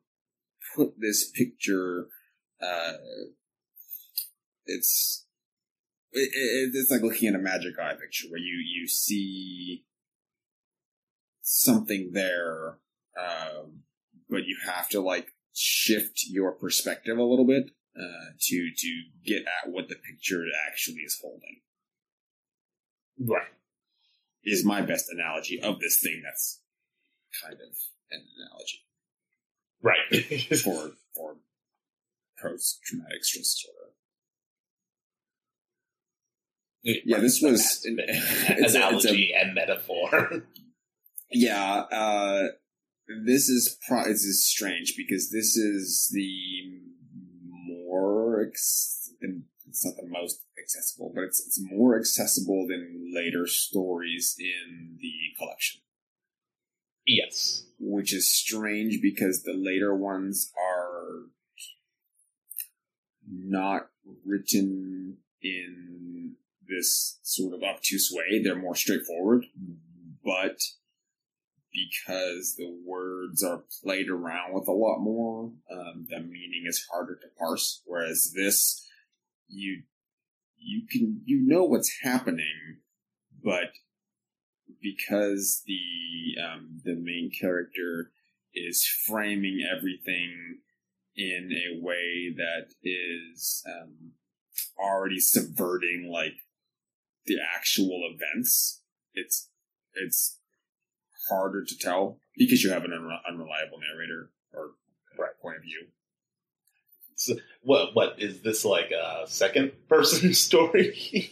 put 0.75 0.95
this 0.99 1.31
picture. 1.31 2.09
Uh, 2.61 2.93
it's 4.67 5.27
it, 6.13 6.31
it, 6.33 6.71
it's 6.75 6.91
like 6.91 7.03
looking 7.03 7.29
at 7.29 7.35
a 7.35 7.39
magic 7.39 7.79
eye 7.79 7.95
picture 7.95 8.29
where 8.29 8.41
you 8.41 8.59
you 8.65 8.87
see 8.87 9.85
something 11.41 12.11
there, 12.13 12.79
um, 13.19 13.83
but 14.29 14.45
you 14.45 14.57
have 14.67 14.89
to 14.91 15.01
like 15.01 15.29
shift 15.53 16.25
your 16.29 16.53
perspective 16.53 17.19
a 17.19 17.23
little 17.23 17.47
bit 17.47 17.71
uh, 17.97 18.33
to 18.41 18.71
to 18.77 19.03
get 19.25 19.43
at 19.43 19.71
what 19.71 19.89
the 19.89 19.97
picture 19.97 20.45
actually 20.69 21.03
is 21.03 21.19
holding. 21.21 21.61
Right. 23.21 23.49
Is 24.45 24.65
my 24.65 24.81
best 24.81 25.07
analogy 25.11 25.61
of 25.63 25.79
this 25.79 26.01
thing 26.03 26.23
that's 26.25 26.61
kind 27.43 27.55
of 27.55 27.77
an 28.11 28.23
analogy 28.39 28.81
Right. 29.83 30.59
for 30.63 30.93
for 31.15 31.37
post 32.41 32.81
traumatic 32.85 33.25
stress 33.25 33.55
disorder. 33.55 33.79
Yeah, 36.85 37.19
this 37.19 37.41
was 37.41 37.83
it's 37.85 38.75
a- 38.75 38.79
analogy 38.79 39.33
and 39.35 39.55
metaphor. 39.55 40.43
Yeah, 41.31 41.75
uh, 41.93 42.49
this 43.25 43.49
is 43.49 43.79
pro- 43.87 44.05
this 44.05 44.25
is 44.25 44.49
strange 44.49 44.95
because 44.97 45.31
this 45.31 45.57
is 45.57 46.11
the 46.13 46.81
more 47.67 48.45
ex- 48.47 49.11
it's 49.69 49.85
not 49.85 49.97
the 49.97 50.09
most 50.09 50.45
accessible, 50.61 51.13
but 51.15 51.25
it's 51.25 51.45
it's 51.47 51.61
more 51.63 51.99
accessible 51.99 52.67
than 52.69 53.13
later 53.15 53.47
stories 53.47 54.37
in 54.39 54.99
the 55.01 55.13
collection, 55.39 55.81
yes. 57.07 57.65
which 57.79 58.13
is 58.13 58.31
strange 58.31 59.01
because 59.01 59.43
the 59.43 59.55
later 59.55 59.95
ones 59.95 60.53
are 60.59 61.29
not 63.27 63.89
written 64.27 65.17
in 65.43 66.35
this 66.69 67.19
sort 67.23 67.55
of 67.55 67.63
obtuse 67.63 68.13
way. 68.13 68.43
They're 68.43 68.55
more 68.55 68.75
straightforward, 68.75 69.45
but 70.25 70.61
because 71.73 72.55
the 72.57 72.71
words 72.87 73.43
are 73.43 73.65
played 73.83 74.09
around 74.09 74.55
with 74.55 74.69
a 74.69 74.73
lot 74.73 75.01
more, 75.01 75.53
um, 75.71 76.07
the 76.09 76.21
meaning 76.21 76.65
is 76.67 76.87
harder 76.91 77.17
to 77.17 77.27
parse. 77.39 77.83
Whereas 77.87 78.33
this, 78.37 78.87
you 79.49 79.83
you 80.59 80.83
can 80.91 81.23
you 81.25 81.41
know 81.47 81.65
what's 81.65 82.01
happening, 82.03 82.79
but 83.43 83.73
because 84.81 85.63
the 85.67 86.43
um, 86.43 86.81
the 86.85 86.95
main 86.95 87.31
character 87.39 88.11
is 88.55 88.87
framing 89.07 89.61
everything 89.77 90.59
in 91.17 91.51
a 91.53 91.83
way 91.83 92.35
that 92.37 92.69
is 92.83 93.63
um, 93.67 94.13
already 94.79 95.21
subverting 95.21 96.11
like 96.13 96.35
the 97.27 97.37
actual 97.55 98.03
events, 98.15 98.83
it's 99.15 99.49
it's 99.95 100.39
harder 101.29 101.65
to 101.65 101.79
tell 101.79 102.19
because 102.37 102.63
you 102.63 102.71
have 102.71 102.85
an 102.85 102.91
unre- 102.91 103.21
unreliable 103.29 103.79
narrator 103.81 104.31
or 104.53 104.71
Right. 105.19 105.31
point 105.43 105.57
of 105.59 105.63
view. 105.63 105.87
So, 107.17 107.35
what? 107.63 107.95
What 107.95 108.15
is 108.21 108.41
this 108.43 108.65
like 108.65 108.91
a 108.91 109.27
second 109.29 109.73
person 109.89 110.33
story? 110.35 111.31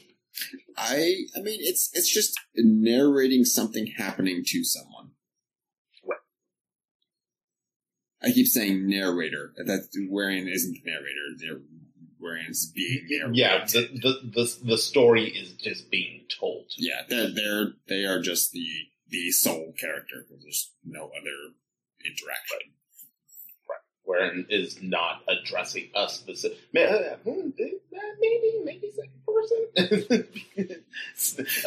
I 0.77 1.25
I 1.37 1.41
mean 1.41 1.59
it's 1.63 1.91
it's 1.95 2.13
just 2.13 2.39
narrating 2.55 3.45
something 3.45 3.87
happening 3.97 4.43
to 4.47 4.65
someone. 4.65 5.11
Right. 6.07 6.19
I 8.23 8.33
keep 8.33 8.47
saying 8.47 8.87
narrator. 8.89 9.53
That 9.57 9.89
wherein 10.09 10.47
isn't 10.47 10.73
the 10.85 10.91
narrator. 10.91 11.27
There, 11.39 11.61
wherein 12.19 12.47
is 12.51 12.71
being 12.75 13.07
narrated. 13.09 13.37
yeah. 13.37 13.65
The, 13.65 13.89
the 14.01 14.31
the 14.31 14.57
the 14.73 14.79
story 14.79 15.25
is 15.31 15.53
just 15.55 15.91
being 15.91 16.27
told. 16.39 16.67
yeah. 16.77 17.03
They're 17.09 17.31
they're 17.35 17.73
they 17.89 18.05
are 18.05 18.21
just 18.21 18.53
the 18.53 18.67
the 19.11 19.31
sole 19.31 19.75
character. 19.79 20.27
There's 20.43 20.73
no 20.85 21.07
other 21.07 21.55
interaction. 22.05 22.73
Wherein 24.05 24.47
is 24.49 24.83
not 24.83 25.23
addressing 25.29 25.91
us 25.95 26.19
specific. 26.19 26.59
Uh, 26.77 27.17
hmm, 27.23 27.31
uh, 27.31 27.99
maybe 28.21 28.61
maybe 28.65 28.91
second 28.91 29.23
person. 29.27 30.27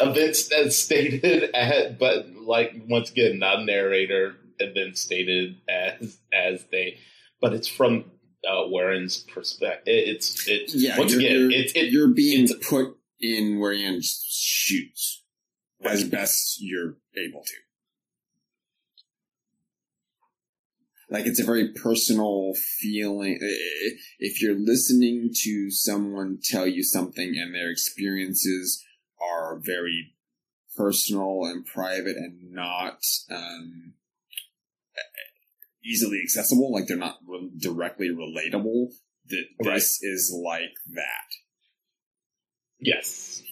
Events 0.00 0.52
as 0.52 0.76
stated 0.76 1.54
at, 1.54 1.98
but 1.98 2.26
like 2.34 2.74
once 2.86 3.10
again, 3.10 3.38
not 3.38 3.60
a 3.60 3.64
narrator, 3.64 4.34
and 4.60 4.76
then 4.76 4.94
stated 4.94 5.56
as 5.68 6.18
as 6.34 6.64
they, 6.70 6.98
but 7.40 7.54
it's 7.54 7.68
from 7.68 8.04
uh, 8.46 8.66
Warren's 8.66 9.18
perspective. 9.18 9.84
It's 9.86 10.46
it's 10.46 10.74
Yeah, 10.74 10.98
once 10.98 11.12
you're, 11.12 11.20
again, 11.20 11.36
you're, 11.38 11.50
it's 11.52 11.72
it, 11.72 11.92
you're 11.92 12.08
being 12.08 12.44
it's- 12.44 12.68
put 12.68 12.94
in 13.20 13.58
Warren's 13.58 14.22
shoes 14.28 15.22
as 15.84 16.04
best 16.04 16.58
you're 16.60 16.96
able 17.16 17.42
to. 17.44 17.54
Like 21.10 21.26
it's 21.26 21.40
a 21.40 21.44
very 21.44 21.72
personal 21.72 22.54
feeling. 22.80 23.38
If 24.18 24.42
you're 24.42 24.58
listening 24.58 25.30
to 25.42 25.70
someone 25.70 26.38
tell 26.42 26.66
you 26.66 26.82
something 26.82 27.34
and 27.36 27.54
their 27.54 27.70
experiences 27.70 28.84
are 29.22 29.60
very 29.62 30.14
personal 30.76 31.44
and 31.44 31.64
private 31.64 32.16
and 32.16 32.52
not 32.52 32.98
um, 33.30 33.94
easily 35.84 36.20
accessible, 36.22 36.72
like 36.72 36.86
they're 36.86 36.96
not 36.96 37.18
re- 37.26 37.50
directly 37.58 38.08
relatable, 38.08 38.88
that 39.28 39.44
this 39.60 40.02
is 40.02 40.34
like 40.44 40.74
that. 40.94 41.28
yes, 42.80 43.42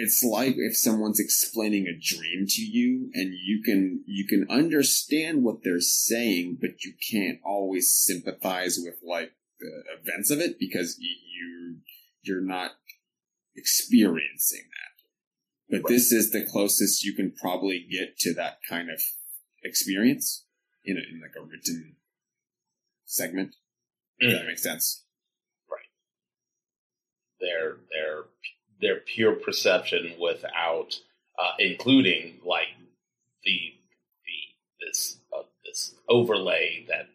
It's 0.00 0.22
like 0.22 0.54
if 0.56 0.76
someone's 0.76 1.18
explaining 1.18 1.88
a 1.88 1.92
dream 1.92 2.46
to 2.46 2.62
you 2.62 3.10
and 3.14 3.34
you 3.34 3.62
can 3.64 4.04
you 4.06 4.28
can 4.28 4.46
understand 4.48 5.42
what 5.42 5.64
they're 5.64 5.80
saying, 5.80 6.58
but 6.60 6.84
you 6.84 6.94
can't 7.10 7.40
always 7.44 7.92
sympathize 7.92 8.78
with 8.80 8.94
like 9.04 9.32
the 9.58 9.82
events 10.00 10.30
of 10.30 10.38
it 10.38 10.56
because 10.60 10.96
you, 11.00 11.10
you 11.10 11.76
you're 12.22 12.40
not 12.40 12.76
experiencing 13.56 14.66
that. 14.70 15.80
but 15.82 15.88
this 15.88 16.12
is 16.12 16.30
the 16.30 16.46
closest 16.46 17.02
you 17.02 17.12
can 17.12 17.32
probably 17.32 17.84
get 17.90 18.16
to 18.18 18.32
that 18.34 18.58
kind 18.68 18.90
of 18.90 19.02
experience 19.64 20.44
in 20.84 20.96
a, 20.96 21.00
in 21.00 21.20
like 21.20 21.34
a 21.36 21.44
written 21.44 21.96
segment. 23.04 23.56
If 24.20 24.32
mm. 24.32 24.38
that 24.38 24.46
makes 24.46 24.62
sense. 24.62 25.02
their 27.40 27.78
their 27.90 28.24
their 28.80 29.00
pure 29.00 29.34
perception 29.34 30.14
without 30.20 30.98
uh, 31.38 31.52
including 31.58 32.40
like 32.44 32.68
the 33.44 33.74
the 34.24 34.86
this 34.86 35.18
uh, 35.36 35.42
this 35.64 35.94
overlay 36.08 36.84
that 36.88 37.08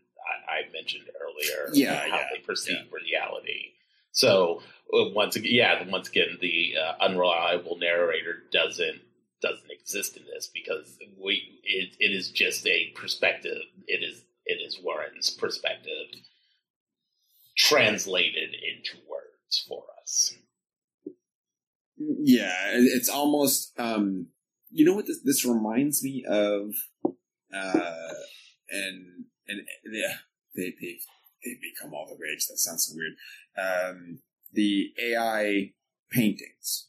I, 0.50 0.54
I 0.54 0.72
mentioned 0.72 1.06
earlier. 1.22 1.70
Yeah, 1.74 2.00
how 2.00 2.06
yeah, 2.18 2.26
they 2.34 2.42
perceive 2.42 2.86
reality. 2.92 3.74
So 4.12 4.62
uh, 4.94 5.10
once 5.10 5.36
again, 5.36 5.52
yeah, 5.54 5.90
once 5.90 6.08
again, 6.08 6.38
the 6.40 6.76
uh, 6.80 7.04
unreliable 7.04 7.78
narrator 7.78 8.44
doesn't 8.52 9.02
doesn't 9.42 9.72
exist 9.72 10.16
in 10.18 10.24
this 10.26 10.50
because 10.54 10.98
we 11.22 11.60
it, 11.64 11.96
it 12.00 12.12
is 12.12 12.32
just 12.32 12.66
a 12.68 12.92
perspective. 12.96 13.62
It 13.88 14.04
is 14.04 14.24
it 14.46 14.62
is 14.66 14.80
Warren's 14.82 15.30
perspective 15.30 16.08
translated 17.56 18.54
into 18.54 18.98
words 19.10 19.66
for 19.68 19.84
us. 20.02 20.34
Yeah, 22.24 22.54
it's 22.74 23.10
almost 23.10 23.74
um 23.80 24.28
you 24.72 24.86
know 24.86 24.94
what 24.94 25.08
this 25.08 25.22
this 25.24 25.46
reminds 25.46 26.04
me 26.04 26.26
of 26.28 26.74
uh 27.54 28.14
and 28.70 29.26
and 29.48 29.62
yeah, 29.92 30.16
they 30.56 30.74
they 30.82 31.00
they 31.44 31.58
become 31.62 31.94
all 31.94 32.08
the 32.08 32.18
rage. 32.20 32.48
That 32.48 32.58
sounds 32.58 32.88
so 32.88 32.96
weird. 32.96 33.14
Um 33.58 34.20
the 34.52 34.94
AI 35.00 35.74
paintings 36.12 36.88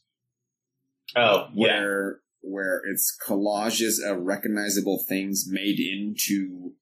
Oh 1.15 1.47
where 1.53 2.19
where 2.41 2.81
it's 2.85 3.15
collages 3.25 4.03
of 4.03 4.23
recognizable 4.23 5.03
things 5.07 5.45
made 5.47 5.79
into 5.79 6.73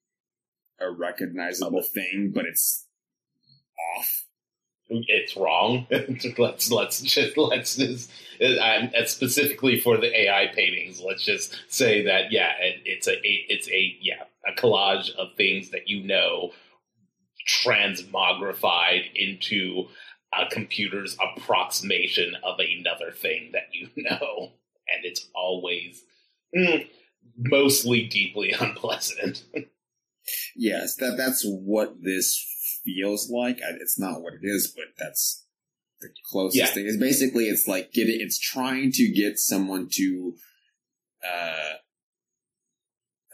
a 0.80 0.90
recognizable 0.90 1.82
thing, 1.82 2.32
but 2.34 2.44
it's 2.44 2.86
off. 3.98 4.23
It's 4.88 5.36
wrong. 5.36 5.86
let's 6.38 6.70
let's 6.70 7.00
just 7.00 7.36
let's 7.36 7.76
just 7.76 8.10
and 8.40 8.92
specifically 9.06 9.78
for 9.78 9.96
the 9.96 10.20
AI 10.22 10.48
paintings. 10.54 11.00
Let's 11.00 11.24
just 11.24 11.56
say 11.68 12.04
that 12.04 12.32
yeah, 12.32 12.52
it, 12.60 12.82
it's 12.84 13.08
a 13.08 13.16
it's 13.22 13.68
a 13.68 13.96
yeah 14.00 14.24
a 14.46 14.52
collage 14.60 15.14
of 15.16 15.34
things 15.36 15.70
that 15.70 15.88
you 15.88 16.04
know 16.04 16.52
transmogrified 17.48 19.04
into 19.14 19.88
a 20.38 20.46
computer's 20.50 21.16
approximation 21.20 22.34
of 22.42 22.58
another 22.58 23.12
thing 23.12 23.50
that 23.52 23.68
you 23.72 23.88
know, 23.96 24.52
and 24.92 25.04
it's 25.04 25.28
always 25.34 26.02
mm, 26.56 26.86
mostly 27.36 28.06
deeply 28.06 28.52
unpleasant. 28.60 29.44
Yes, 30.56 30.96
that 30.96 31.16
that's 31.16 31.44
what 31.44 32.02
this 32.02 32.53
feels 32.84 33.30
like. 33.30 33.58
It's 33.80 33.98
not 33.98 34.22
what 34.22 34.34
it 34.34 34.40
is, 34.42 34.72
but 34.74 34.86
that's 34.98 35.46
the 36.00 36.08
closest 36.30 36.56
Yeah. 36.58 36.66
thing. 36.66 36.86
It's 36.86 36.96
basically 36.96 37.48
it's 37.48 37.66
like 37.66 37.92
getting 37.92 38.20
it's 38.20 38.38
trying 38.38 38.92
to 38.92 39.08
get 39.08 39.38
someone 39.38 39.88
to 39.92 40.36
uh 41.26 41.74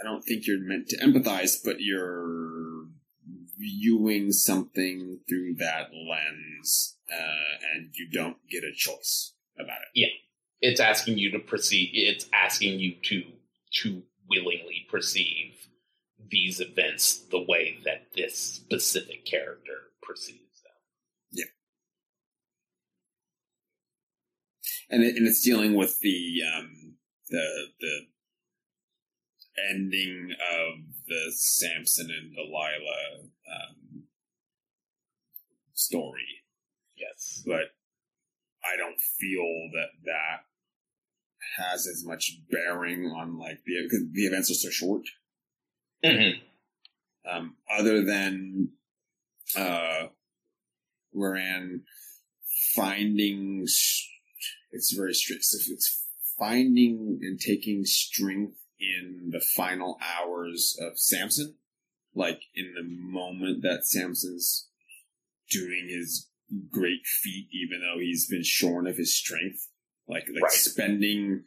I 0.01 0.03
don't 0.03 0.23
think 0.23 0.47
you're 0.47 0.61
meant 0.61 0.89
to 0.89 0.97
empathize, 0.99 1.59
but 1.63 1.77
you're 1.81 2.87
viewing 3.59 4.33
something 4.33 5.21
through 5.29 5.55
that 5.59 5.91
lens, 5.93 6.97
uh, 7.13 7.67
and 7.75 7.91
you 7.95 8.09
don't 8.11 8.39
get 8.51 8.65
a 8.65 8.73
choice 8.75 9.35
about 9.59 9.77
it. 9.83 9.89
Yeah, 9.95 10.07
it's 10.63 10.81
asking 10.81 11.19
you 11.19 11.31
to 11.33 11.39
perceive 11.39 11.91
it's 11.93 12.27
asking 12.33 12.81
you 12.81 12.95
to 13.03 13.25
to 13.83 14.03
willingly 14.29 14.87
perceive 14.89 15.55
these 16.31 16.61
events 16.61 17.19
the 17.31 17.45
way 17.49 17.79
that 17.85 18.07
this 18.15 18.37
specific 18.39 19.25
character 19.25 19.93
perceives 20.03 20.63
them 20.63 20.73
Yeah. 21.33 21.45
and 24.91 25.03
it, 25.05 25.17
and 25.17 25.27
it's 25.27 25.43
dealing 25.45 25.75
with 25.75 26.01
the 26.01 26.41
um 26.57 26.97
the 27.29 27.67
the 27.81 28.01
ending 29.71 30.31
of 30.31 30.79
the 31.07 31.33
Samson 31.33 32.11
and 32.11 32.33
Delilah 32.35 33.29
um, 33.53 34.05
story, 35.75 36.45
yes 36.97 37.43
but 37.47 37.73
I 38.65 38.77
don't 38.77 39.01
feel 39.01 39.71
that 39.75 39.91
that 40.05 40.45
has 41.57 41.87
as 41.87 42.05
much 42.05 42.39
bearing 42.51 43.07
on 43.07 43.39
like 43.39 43.61
the 43.65 43.89
the 44.13 44.27
events 44.27 44.51
are 44.51 44.55
so 44.55 44.71
short. 44.71 45.03
Mhm. 46.05 46.41
Um, 47.25 47.57
other 47.71 48.05
than 48.05 48.73
uh, 49.57 50.09
wherein 51.11 51.85
finding 52.75 53.67
it's 54.73 54.93
very 54.93 55.15
strict. 55.15 55.43
It's 55.53 56.07
finding 56.39 57.19
and 57.23 57.39
taking 57.39 57.85
strength 57.85 58.57
in 58.79 59.31
the 59.31 59.41
final 59.41 59.99
hours 60.01 60.79
of 60.81 60.99
Samson, 60.99 61.57
like 62.15 62.41
in 62.55 62.73
the 62.75 62.83
moment 62.85 63.63
that 63.63 63.87
Samson's 63.87 64.69
doing 65.51 65.89
his 65.89 66.29
great 66.71 67.05
feat, 67.07 67.49
even 67.53 67.81
though 67.81 67.99
he's 68.01 68.27
been 68.29 68.43
shorn 68.45 68.87
of 68.87 68.97
his 68.97 69.15
strength, 69.15 69.69
like 70.09 70.29
like 70.33 70.43
Right. 70.43 70.53
spending 70.53 71.45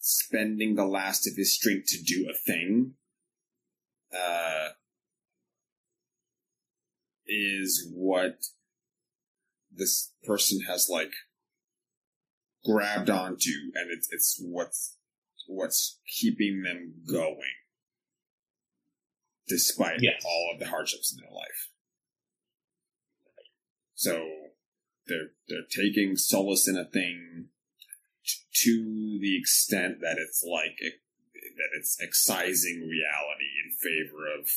spending 0.00 0.74
the 0.74 0.86
last 0.86 1.26
of 1.26 1.36
his 1.36 1.54
strength 1.54 1.86
to 1.88 2.02
do 2.02 2.28
a 2.28 2.34
thing. 2.34 2.96
Uh, 4.12 4.68
is 7.26 7.88
what 7.94 8.38
this 9.70 10.12
person 10.24 10.60
has 10.66 10.88
like 10.90 11.12
grabbed 12.64 13.08
onto 13.08 13.50
and 13.74 13.88
it's 13.90 14.08
it's 14.10 14.40
what's 14.42 14.96
what's 15.46 15.98
keeping 16.20 16.62
them 16.62 16.94
going 17.08 17.54
despite 19.48 20.00
Yes. 20.02 20.22
all 20.26 20.50
of 20.52 20.60
the 20.60 20.66
hardships 20.66 21.12
in 21.12 21.22
their 21.22 21.32
life 21.32 21.70
so 23.94 24.28
they're 25.06 25.30
they're 25.48 25.66
taking 25.70 26.16
solace 26.16 26.68
in 26.68 26.76
a 26.76 26.84
thing 26.84 27.46
t- 28.26 28.38
to 28.64 29.18
the 29.20 29.38
extent 29.38 30.00
that 30.00 30.16
it's 30.18 30.42
like 30.44 30.76
that 31.60 31.78
it's 31.78 32.00
excising 32.00 32.88
reality 32.88 33.50
in 33.64 33.70
favor 33.76 34.26
of 34.38 34.48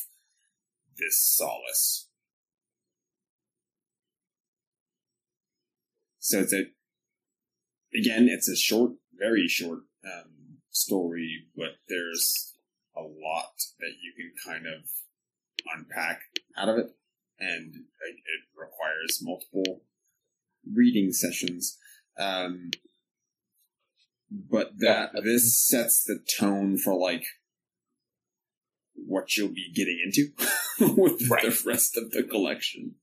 this 0.98 1.20
solace 1.20 2.08
So 6.24 6.40
it's 6.40 6.54
a 6.54 6.64
again, 7.94 8.30
it's 8.30 8.48
a 8.48 8.56
short, 8.56 8.92
very 9.14 9.46
short 9.50 9.80
um, 10.06 10.60
story, 10.72 11.48
but 11.54 11.76
there's 11.90 12.56
a 12.96 13.02
lot 13.02 13.52
that 13.82 13.92
you 14.02 14.14
can 14.16 14.32
kind 14.42 14.66
of 14.66 14.84
unpack 15.76 16.22
out 16.58 16.70
of 16.70 16.78
it, 16.78 16.92
and 17.40 17.76
it 17.76 18.40
requires 18.58 19.20
multiple 19.22 19.82
reading 20.74 21.12
sessions. 21.12 21.78
Um, 22.18 22.72
but 24.50 24.72
that 24.80 25.12
Yeah. 25.14 25.22
this 25.24 25.68
sets 25.68 26.04
the 26.04 26.20
tone 26.40 26.78
for 26.78 26.96
like 26.98 27.24
what 28.96 29.36
you'll 29.36 29.50
be 29.50 29.72
getting 29.74 30.00
into 30.04 30.32
with 30.96 31.30
Right. 31.30 31.44
the 31.44 31.62
rest 31.66 31.98
of 31.98 32.12
the 32.12 32.24
collection. 32.24 32.96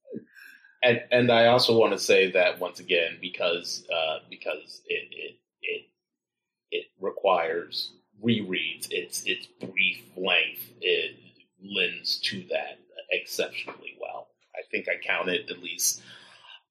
and 0.83 1.01
and 1.11 1.31
I 1.31 1.47
also 1.47 1.79
want 1.79 1.93
to 1.93 1.99
say 1.99 2.31
that 2.33 2.59
once 2.59 2.81
again 2.81 3.19
because 3.21 3.85
uh, 3.93 4.19
because 4.29 4.83
it 4.87 5.09
it 5.11 5.37
it 5.63 5.83
it 6.71 6.87
requires 7.01 7.93
rereads. 8.25 8.89
Its 8.91 9.23
its 9.27 9.47
brief 9.47 10.03
length 10.17 10.71
it 10.81 11.17
lends 11.63 12.19
to 12.21 12.43
that 12.51 12.79
exceptionally 13.11 13.97
well. 14.01 14.29
I 14.55 14.63
think 14.71 14.87
I 14.89 14.97
counted 15.05 15.51
at 15.51 15.63
least 15.63 16.03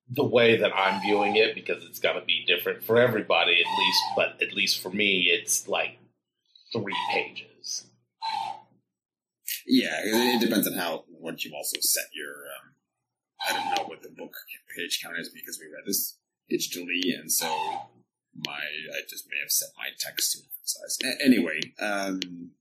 the 0.09 0.25
way 0.25 0.57
that 0.57 0.75
I'm 0.75 1.01
viewing 1.01 1.35
it 1.35 1.53
because 1.53 1.83
it's 1.83 1.99
going 1.99 2.19
to 2.19 2.25
be 2.25 2.43
different 2.47 2.83
for 2.83 2.97
everybody 2.97 3.61
at 3.61 3.79
least, 3.79 4.01
but 4.15 4.41
at 4.41 4.53
least 4.55 4.81
for 4.81 4.89
me, 4.89 5.29
it's 5.31 5.67
like 5.67 5.99
three 6.73 6.95
pages. 7.11 7.85
Yeah, 9.67 10.01
it 10.03 10.41
depends 10.41 10.67
on 10.67 10.73
how 10.73 11.03
what 11.07 11.43
you've 11.43 11.53
also 11.53 11.77
set 11.79 12.05
your. 12.13 12.29
Um, 12.29 12.73
I 13.47 13.53
don't 13.53 13.75
know 13.77 13.89
what 13.89 14.01
the 14.01 14.09
book 14.09 14.33
page 14.75 14.99
count 15.01 15.17
is 15.19 15.29
because 15.29 15.59
we 15.59 15.67
read 15.67 15.85
this 15.85 16.17
digitally, 16.51 17.17
and 17.17 17.31
so 17.31 17.47
my 18.45 18.53
I 18.53 19.01
just 19.07 19.25
may 19.29 19.37
have 19.41 19.51
set 19.51 19.69
my 19.77 19.89
text 19.99 20.31
to 20.31 20.39
size. 20.63 20.97
A- 21.03 21.23
anyway, 21.23 21.59
um, 21.79 22.51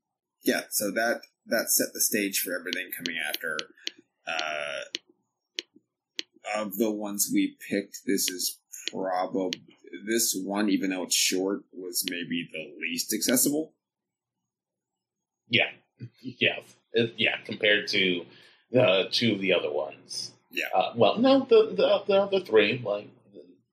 yeah, 0.45 0.63
so 0.71 0.91
that 0.91 1.23
that 1.47 1.71
set 1.71 1.89
the 1.95 2.01
stage 2.01 2.41
for 2.41 2.55
everything 2.55 2.91
coming 2.97 3.19
after. 3.27 3.59
Uh, 4.27 4.83
of 6.57 6.77
the 6.77 6.91
ones 6.91 7.31
we 7.33 7.57
picked, 7.71 7.99
this 8.07 8.29
is 8.29 8.59
probably 8.91 9.61
this 10.07 10.37
one, 10.45 10.69
even 10.71 10.91
though 10.91 11.03
it's 11.05 11.15
short, 11.15 11.63
was 11.73 12.05
maybe 12.11 12.49
the 12.53 12.75
least 12.81 13.13
accessible. 13.15 13.73
Yeah, 15.49 15.71
yeah, 16.23 16.59
It- 16.93 17.15
yeah. 17.17 17.37
Compared 17.45 17.89
to 17.89 18.25
the 18.71 19.09
two 19.11 19.33
of 19.33 19.41
the 19.41 19.55
other 19.55 19.71
ones. 19.73 20.33
Yeah. 20.51 20.67
Uh, 20.75 20.93
well, 20.97 21.19
no, 21.19 21.41
the, 21.49 21.73
the 21.75 22.03
the 22.07 22.23
other 22.23 22.41
three, 22.41 22.81
like, 22.85 23.09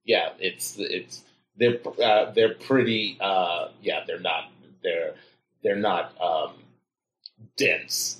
yeah, 0.06 0.30
it's 0.40 0.76
it's 0.78 1.24
they're 1.58 1.80
uh, 2.02 2.32
they're 2.32 2.54
pretty. 2.54 3.18
Uh, 3.20 3.70
yeah, 3.82 4.04
they're 4.06 4.20
not 4.20 4.52
they're 4.84 5.16
they're 5.64 5.76
not 5.78 6.14
um, 6.22 6.52
dense 7.58 8.20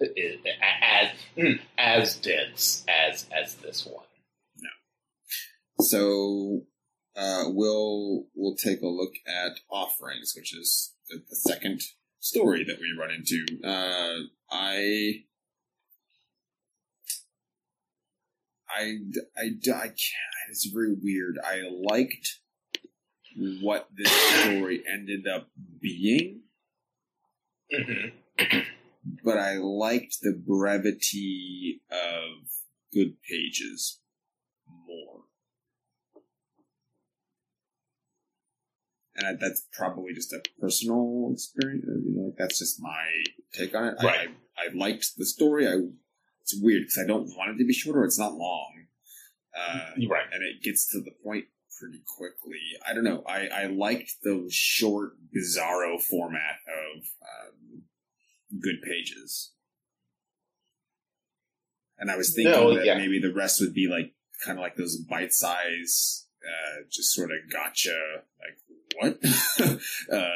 as 0.00 1.08
mm, 1.36 1.60
as 1.78 2.16
dense 2.16 2.84
as 2.88 3.26
as 3.32 3.54
this 3.56 3.86
one. 3.86 4.04
No. 4.60 5.84
So 5.84 6.62
uh, 7.16 7.44
we'll 7.48 8.26
we'll 8.34 8.56
take 8.56 8.82
a 8.82 8.88
look 8.88 9.14
at 9.26 9.60
offerings, 9.70 10.34
which 10.36 10.54
is 10.54 10.94
the, 11.08 11.22
the 11.28 11.36
second 11.36 11.82
story 12.20 12.64
that 12.64 12.78
we 12.80 12.96
run 12.98 13.10
into. 13.10 13.46
Uh, 13.66 14.26
I. 14.50 15.24
I, 18.76 18.96
I, 19.36 19.50
I 19.72 19.82
can't, 19.82 20.48
it's 20.50 20.66
very 20.74 20.96
weird. 21.00 21.38
I 21.44 21.60
liked 21.70 22.40
what 23.62 23.88
this 23.96 24.10
story 24.10 24.82
ended 24.92 25.28
up 25.28 25.48
being, 25.80 26.40
Mm-hmm. 27.72 28.58
but 29.24 29.38
I 29.38 29.56
liked 29.56 30.18
the 30.22 30.32
brevity 30.32 31.82
of 31.90 32.48
Good 32.92 33.16
Pages 33.28 34.00
more. 34.86 35.22
And 39.16 39.26
I, 39.26 39.32
that's 39.40 39.66
probably 39.72 40.12
just 40.12 40.32
a 40.32 40.42
personal 40.60 41.30
experience. 41.32 41.84
I 41.88 41.94
mean, 42.00 42.24
like 42.26 42.36
that's 42.36 42.58
just 42.58 42.80
my 42.80 43.06
take 43.52 43.74
on 43.74 43.88
it. 43.88 43.94
I- 44.00 44.04
Right. 44.04 44.28
I, 44.56 44.70
I 44.70 44.74
liked 44.74 45.16
the 45.16 45.26
story. 45.26 45.66
I 45.68 45.74
it's 46.42 46.54
weird 46.60 46.82
because 46.82 46.98
I 47.02 47.06
don't 47.06 47.26
want 47.36 47.52
it 47.54 47.58
to 47.58 47.66
be 47.66 47.72
shorter. 47.72 48.04
It's 48.04 48.18
not 48.18 48.34
long, 48.34 48.72
uh, 49.56 49.80
right. 50.10 50.26
and 50.30 50.42
it 50.42 50.62
gets 50.62 50.90
to 50.92 51.00
the 51.00 51.10
point 51.24 51.46
pretty 51.80 52.02
quickly. 52.18 52.58
I 52.86 52.92
don't 52.92 53.02
know. 53.04 53.24
I 53.26 53.46
I 53.48 53.66
liked 53.66 54.12
the 54.22 54.46
short, 54.50 55.12
bizarro 55.34 56.00
format 56.00 56.58
of 56.68 56.98
um, 57.22 57.73
Good 58.60 58.82
Pages, 58.82 59.52
and 61.98 62.10
I 62.10 62.16
was 62.16 62.34
thinking 62.34 62.52
No, 62.52 62.74
that 62.74 62.84
yeah. 62.86 62.96
maybe 62.98 63.20
the 63.20 63.32
rest 63.32 63.60
would 63.60 63.74
be 63.74 63.88
like 63.88 64.12
kind 64.44 64.58
of 64.58 64.62
like 64.62 64.76
those 64.76 64.96
bite 64.96 65.32
size, 65.32 66.26
uh, 66.44 66.82
just 66.90 67.12
sort 67.14 67.30
of 67.30 67.36
gotcha, 67.52 67.98
like 68.40 68.58
what 69.00 69.78
uh, 70.12 70.28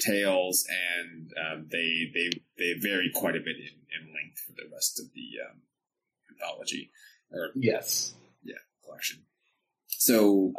tales, 0.00 0.66
and 0.68 1.30
um, 1.38 1.68
they 1.70 2.10
they 2.14 2.30
they 2.58 2.74
vary 2.80 3.10
quite 3.14 3.36
a 3.36 3.40
bit 3.40 3.56
in, 3.56 4.06
in 4.08 4.14
length 4.14 4.40
for 4.46 4.52
the 4.52 4.68
rest 4.72 4.98
of 5.00 5.06
the 5.14 5.28
um, 5.48 5.60
anthology 6.30 6.90
or 7.30 7.50
Yes. 7.54 8.14
Yeah, 8.42 8.56
collection. 8.84 9.22
So, 9.88 10.52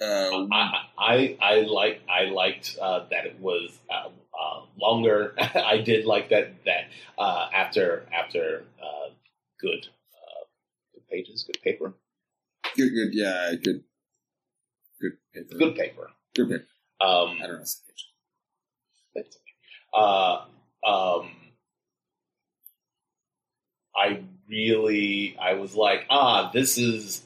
Um. 0.00 0.48
uh, 0.52 0.54
I, 0.54 0.82
I 0.98 1.36
I 1.40 1.60
like 1.62 2.02
I 2.08 2.24
liked 2.24 2.76
uh, 2.80 3.06
that 3.10 3.26
it 3.26 3.40
was 3.40 3.76
uh, 3.90 4.10
uh, 4.40 4.62
longer. 4.80 5.34
I 5.38 5.78
did 5.78 6.04
like 6.04 6.30
that 6.30 6.52
that 6.64 6.88
uh, 7.18 7.48
after 7.52 8.06
after 8.12 8.64
uh, 8.82 9.10
good 9.60 9.86
uh, 10.14 10.44
good 10.94 11.08
pages, 11.10 11.44
good 11.44 11.60
paper, 11.62 11.94
good, 12.76 12.90
good, 12.90 13.14
yeah, 13.14 13.52
good, 13.62 13.82
good 15.00 15.12
paper, 15.34 15.54
good 15.58 15.76
paper. 15.76 16.10
good 16.34 16.48
paper. 16.50 16.64
Um, 17.00 17.38
I 17.42 17.46
don't 17.46 17.58
know. 17.58 17.64
the 19.14 19.22
page. 19.22 19.34
uh, 19.94 20.44
um, 20.86 21.30
I 23.96 24.22
really, 24.48 25.36
I 25.40 25.54
was 25.54 25.74
like, 25.74 26.06
ah, 26.08 26.50
this 26.52 26.78
is, 26.78 27.22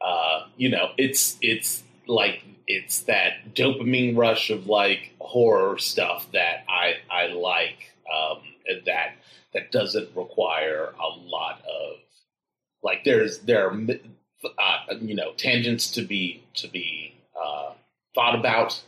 uh, 0.00 0.46
you 0.56 0.68
know, 0.70 0.90
it's 0.98 1.38
it's 1.40 1.82
like 2.06 2.42
it's 2.66 3.00
that 3.02 3.54
dopamine 3.54 4.16
rush 4.16 4.50
of 4.50 4.66
like 4.66 5.12
horror 5.20 5.78
stuff 5.78 6.26
that 6.32 6.64
I 6.68 6.94
I 7.10 7.26
like 7.28 7.92
um, 8.12 8.38
that 8.86 9.14
that 9.54 9.72
doesn't 9.72 10.08
require 10.16 10.92
a 11.00 11.08
lot 11.08 11.60
of 11.60 11.96
like 12.82 13.04
there's 13.04 13.38
there 13.40 13.68
are 13.70 13.76
uh, 14.58 14.94
you 15.00 15.14
know 15.14 15.32
tangents 15.36 15.90
to 15.92 16.02
be 16.02 16.44
to 16.54 16.68
be 16.68 17.14
uh, 17.40 17.72
thought 18.14 18.38
about 18.38 18.82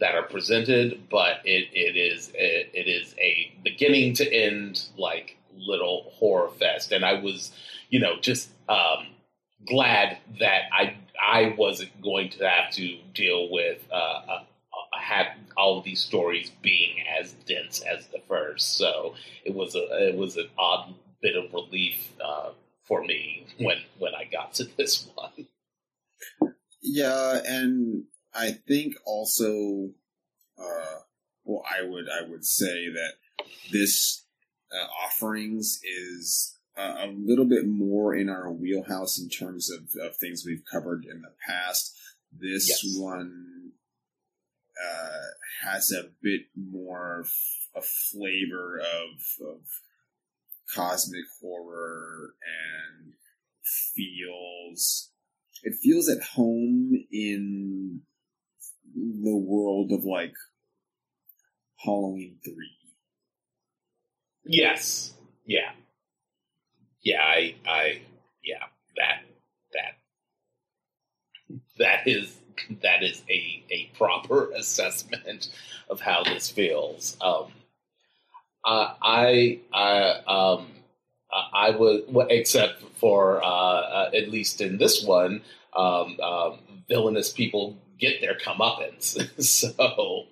that 0.00 0.14
are 0.14 0.22
presented, 0.22 1.08
but 1.10 1.40
it, 1.44 1.68
it 1.72 1.96
is 1.96 2.30
it, 2.34 2.70
it 2.72 2.88
is 2.88 3.14
a 3.18 3.52
beginning 3.62 4.14
to 4.14 4.32
end 4.32 4.84
like 4.96 5.36
little 5.56 6.10
horror 6.14 6.50
fest, 6.50 6.92
and 6.92 7.04
I 7.04 7.14
was 7.14 7.52
you 7.90 8.00
know 8.00 8.18
just 8.20 8.50
um, 8.68 9.06
glad 9.66 10.18
that 10.40 10.62
I 10.72 10.96
I 11.20 11.54
wasn't 11.56 12.02
going 12.02 12.30
to 12.30 12.48
have 12.48 12.72
to 12.72 12.98
deal 13.14 13.50
with 13.50 13.78
uh, 13.90 13.94
uh, 13.94 14.42
uh, 14.42 14.98
had 14.98 15.26
all 15.56 15.78
of 15.78 15.84
these 15.84 16.00
stories 16.00 16.50
being 16.62 16.96
as 17.20 17.32
dense 17.46 17.80
as 17.82 18.06
the 18.08 18.20
first, 18.28 18.76
so 18.76 19.14
it 19.44 19.54
was 19.54 19.74
a 19.74 20.08
it 20.08 20.16
was 20.16 20.36
an 20.36 20.48
odd 20.58 20.94
bit 21.20 21.36
of 21.36 21.52
relief 21.52 22.10
uh, 22.24 22.50
for 22.84 23.04
me 23.04 23.46
when 23.58 23.78
when 23.98 24.14
I 24.14 24.24
got 24.24 24.54
to 24.54 24.64
this 24.76 25.08
one. 25.14 25.46
Yeah, 26.82 27.40
and 27.46 28.04
I 28.34 28.52
think 28.66 28.94
also, 29.04 29.90
uh, 30.58 30.98
well, 31.44 31.64
I 31.70 31.84
would 31.84 32.06
I 32.08 32.28
would 32.28 32.44
say 32.44 32.88
that 32.88 33.12
this 33.70 34.24
uh, 34.72 34.86
offerings 35.04 35.80
is 35.84 36.58
a 36.76 37.06
little 37.06 37.44
bit 37.44 37.66
more 37.66 38.14
in 38.14 38.28
our 38.28 38.50
wheelhouse 38.50 39.18
in 39.20 39.28
terms 39.28 39.70
of, 39.70 39.88
of 40.02 40.16
things 40.16 40.44
we've 40.46 40.64
covered 40.70 41.04
in 41.04 41.22
the 41.22 41.32
past. 41.46 41.94
This 42.32 42.68
Yes. 42.68 42.96
one 42.98 43.72
uh, 44.82 45.66
has 45.68 45.92
a 45.92 46.10
bit 46.22 46.42
more 46.56 47.24
f- 47.26 47.68
a 47.76 47.82
flavor 47.82 48.78
of, 48.80 49.46
of 49.46 49.60
cosmic 50.74 51.24
horror 51.40 52.34
and 52.42 53.12
feels 53.62 55.10
it 55.62 55.74
feels 55.80 56.08
at 56.08 56.22
home 56.22 56.92
in 57.12 58.00
the 58.94 59.36
world 59.36 59.92
of 59.92 60.04
like 60.04 60.34
Halloween 61.84 62.38
three. 62.44 62.76
Yes. 64.44 65.12
Yeah. 65.46 65.72
Yeah, 67.02 67.20
I 67.22 67.54
I 67.66 68.02
yeah, 68.44 68.64
that 68.96 69.22
that 69.74 69.96
that 71.78 72.06
is 72.08 72.36
that 72.82 73.02
is 73.02 73.22
a 73.28 73.64
a 73.70 73.90
proper 73.96 74.50
assessment 74.56 75.48
of 75.88 76.00
how 76.00 76.22
this 76.24 76.50
feels. 76.50 77.16
Um 77.20 77.52
uh, 78.64 78.94
I 79.02 79.60
I 79.72 80.20
um 80.26 80.68
I 81.52 81.70
would 81.70 82.04
except 82.30 82.82
for 82.96 83.42
uh, 83.42 83.46
uh 83.46 84.10
at 84.14 84.28
least 84.30 84.60
in 84.60 84.78
this 84.78 85.04
one 85.04 85.42
um, 85.74 86.18
um 86.20 86.58
villainous 86.88 87.32
people 87.32 87.78
get 87.98 88.20
their 88.20 88.34
comeuppance. 88.36 89.16
so 89.42 90.26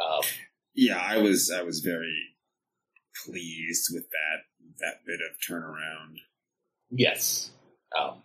um 0.00 0.22
Yeah, 0.74 0.98
I 0.98 1.18
was 1.18 1.50
I 1.50 1.62
was 1.62 1.80
very 1.80 2.16
pleased 3.24 3.88
with 3.92 4.08
that 4.10 4.51
that 4.80 5.04
bit 5.06 5.20
of 5.20 5.38
turnaround. 5.40 6.18
Yes, 6.90 7.50
um, 7.98 8.22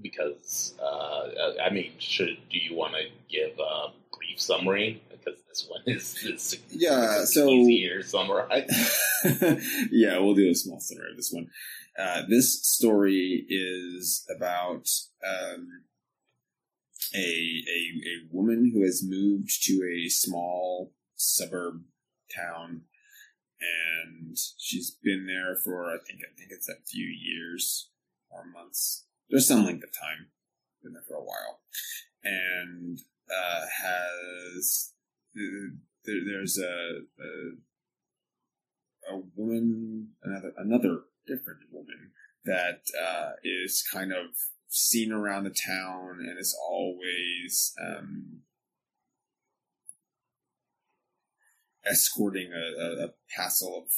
because 0.00 0.74
uh, 0.82 1.28
I 1.62 1.70
mean, 1.70 1.92
should 1.98 2.36
do 2.50 2.58
you 2.58 2.74
want 2.74 2.94
to 2.94 3.02
give 3.30 3.58
a 3.58 3.88
brief 4.16 4.40
summary? 4.40 5.02
Because 5.10 5.40
this 5.48 5.66
one 5.68 5.82
is, 5.86 6.16
is 6.24 6.56
Yeah, 6.70 7.24
so- 7.24 7.48
easier 7.48 8.02
summarize. 8.02 8.70
yeah, 9.90 10.18
we'll 10.18 10.34
do 10.34 10.50
a 10.50 10.54
small 10.54 10.80
summary 10.80 11.10
of 11.10 11.16
this 11.16 11.32
one. 11.32 11.48
Uh, 11.98 12.22
this 12.28 12.62
story 12.64 13.44
is 13.48 14.24
about 14.34 14.88
um, 15.26 15.66
a, 17.14 17.18
a 17.18 17.20
a 17.20 18.14
woman 18.30 18.70
who 18.72 18.82
has 18.84 19.02
moved 19.04 19.64
to 19.64 19.82
a 19.84 20.08
small 20.08 20.92
suburb 21.16 21.82
town, 22.34 22.82
and 23.60 24.36
she's 24.58 24.96
been 25.02 25.26
there 25.26 25.56
for 25.64 25.86
I 25.86 25.98
think 26.06 26.20
I 26.22 26.34
think 26.36 26.50
it's 26.50 26.68
a 26.68 26.74
few 26.86 27.06
years 27.06 27.90
or 28.30 28.44
months. 28.44 29.06
There's 29.28 29.48
some 29.48 29.64
length 29.64 29.84
of 29.84 29.92
time. 29.92 30.28
Been 30.82 30.92
there 30.92 31.02
for 31.08 31.16
a 31.16 31.24
while, 31.24 31.60
and 32.22 32.98
uh, 33.30 33.66
has 33.82 34.92
there, 35.34 36.16
there's 36.24 36.58
a, 36.58 37.00
a 37.20 37.50
a 39.14 39.20
woman, 39.36 40.10
another 40.22 40.52
another 40.56 41.00
different 41.26 41.60
woman 41.72 42.10
that 42.44 42.82
uh, 43.00 43.32
is 43.42 43.84
kind 43.92 44.12
of 44.12 44.26
seen 44.68 45.12
around 45.12 45.44
the 45.44 45.50
town 45.50 46.18
and 46.20 46.38
is 46.38 46.56
always 46.68 47.74
um, 47.84 48.40
escorting 51.90 52.52
a, 52.52 52.80
a, 52.82 53.06
a 53.06 53.08
passel 53.36 53.84
of 53.84 53.90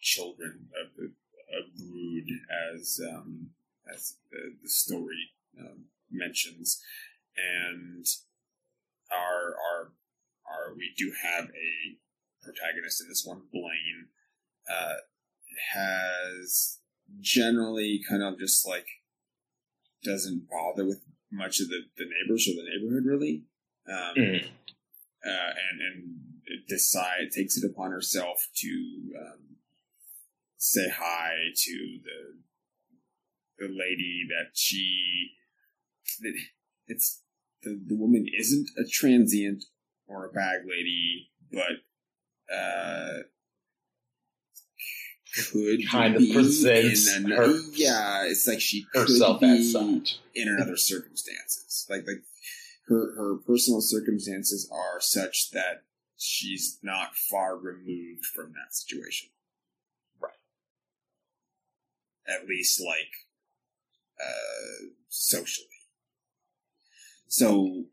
children, 0.00 0.68
a, 0.74 1.02
a 1.04 1.62
brood, 1.76 2.28
as 2.74 3.00
um, 3.12 3.50
as 3.92 4.16
the, 4.30 4.54
the 4.62 4.68
story 4.68 5.30
um, 5.58 5.84
mentions, 6.10 6.80
and 7.36 8.06
our 9.12 9.54
our 9.56 9.92
our 10.46 10.74
we 10.76 10.92
do 10.96 11.12
have 11.22 11.44
a 11.46 11.98
protagonist 12.42 13.02
in 13.02 13.08
this 13.08 13.24
one, 13.26 13.42
Blaine, 13.52 14.08
uh, 14.70 14.94
has 15.74 16.78
generally 17.20 18.00
kind 18.08 18.22
of 18.22 18.38
just 18.38 18.66
like 18.66 18.86
doesn't 20.04 20.48
bother 20.48 20.86
with 20.86 21.00
much 21.30 21.60
of 21.60 21.68
the, 21.68 21.80
the 21.96 22.04
neighbors 22.04 22.48
or 22.48 22.54
the 22.54 22.68
neighborhood 22.68 23.04
really. 23.04 23.44
Um, 23.88 24.14
Mm. 24.16 24.44
uh, 25.26 25.52
and 25.70 25.80
and 25.80 26.20
decide 26.68 27.30
takes 27.34 27.56
it 27.56 27.64
upon 27.64 27.90
herself 27.90 28.48
to 28.56 28.68
um, 29.18 29.56
say 30.58 30.88
hi 30.94 31.32
to 31.56 31.98
the 32.04 32.38
the 33.58 33.68
lady 33.68 34.26
that 34.28 34.50
she 34.54 35.30
that 36.22 36.32
it's 36.86 37.22
the, 37.62 37.78
the 37.86 37.96
woman 37.96 38.26
isn't 38.38 38.68
a 38.78 38.88
transient 38.88 39.64
or 40.06 40.26
a 40.26 40.32
bag 40.32 40.60
lady, 40.66 41.30
but 41.52 42.54
uh, 42.54 43.18
could 45.52 45.86
Kind 45.88 46.16
of 46.16 46.22
presents 46.32 47.14
in 47.14 47.26
an- 47.26 47.30
her- 47.30 47.60
yeah, 47.74 48.24
it's 48.24 48.46
like 48.48 48.60
she 48.60 48.84
could 48.92 49.02
Herself 49.08 49.40
be 49.40 49.46
as 49.46 49.72
such. 49.72 50.18
in 50.34 50.48
another 50.48 50.76
circumstances. 50.76 51.86
Like 51.88 52.04
like 52.06 52.22
her 52.88 53.14
her 53.14 53.36
personal 53.46 53.80
circumstances 53.80 54.68
are 54.72 55.00
such 55.00 55.50
that 55.52 55.84
she's 56.20 56.78
not 56.82 57.16
far 57.16 57.56
removed 57.56 58.26
from 58.26 58.52
that 58.52 58.74
situation. 58.74 59.30
Right. 60.20 60.32
At 62.28 62.46
least 62.46 62.80
like 62.80 63.12
uh 64.20 64.86
socially. 65.08 65.66
So 67.26 67.84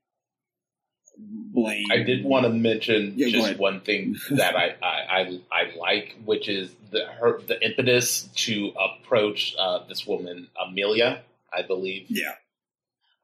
Blaine 1.18 1.86
I 1.92 2.04
did 2.04 2.26
want 2.26 2.46
to 2.46 2.50
mention 2.50 3.14
Yeah, 3.16 3.30
just 3.30 3.58
one 3.58 3.82
thing 3.82 4.18
that 4.32 4.56
I, 4.56 4.76
I, 4.82 5.20
I, 5.20 5.42
I 5.52 5.76
like, 5.78 6.16
which 6.26 6.48
is 6.50 6.76
the 6.92 7.06
her 7.06 7.42
the 7.42 7.64
impetus 7.64 8.24
to 8.36 8.74
approach 8.78 9.56
uh, 9.58 9.80
this 9.88 10.06
woman 10.06 10.50
Amelia, 10.62 11.22
I 11.52 11.64
believe, 11.64 12.06
Yeah. 12.10 12.34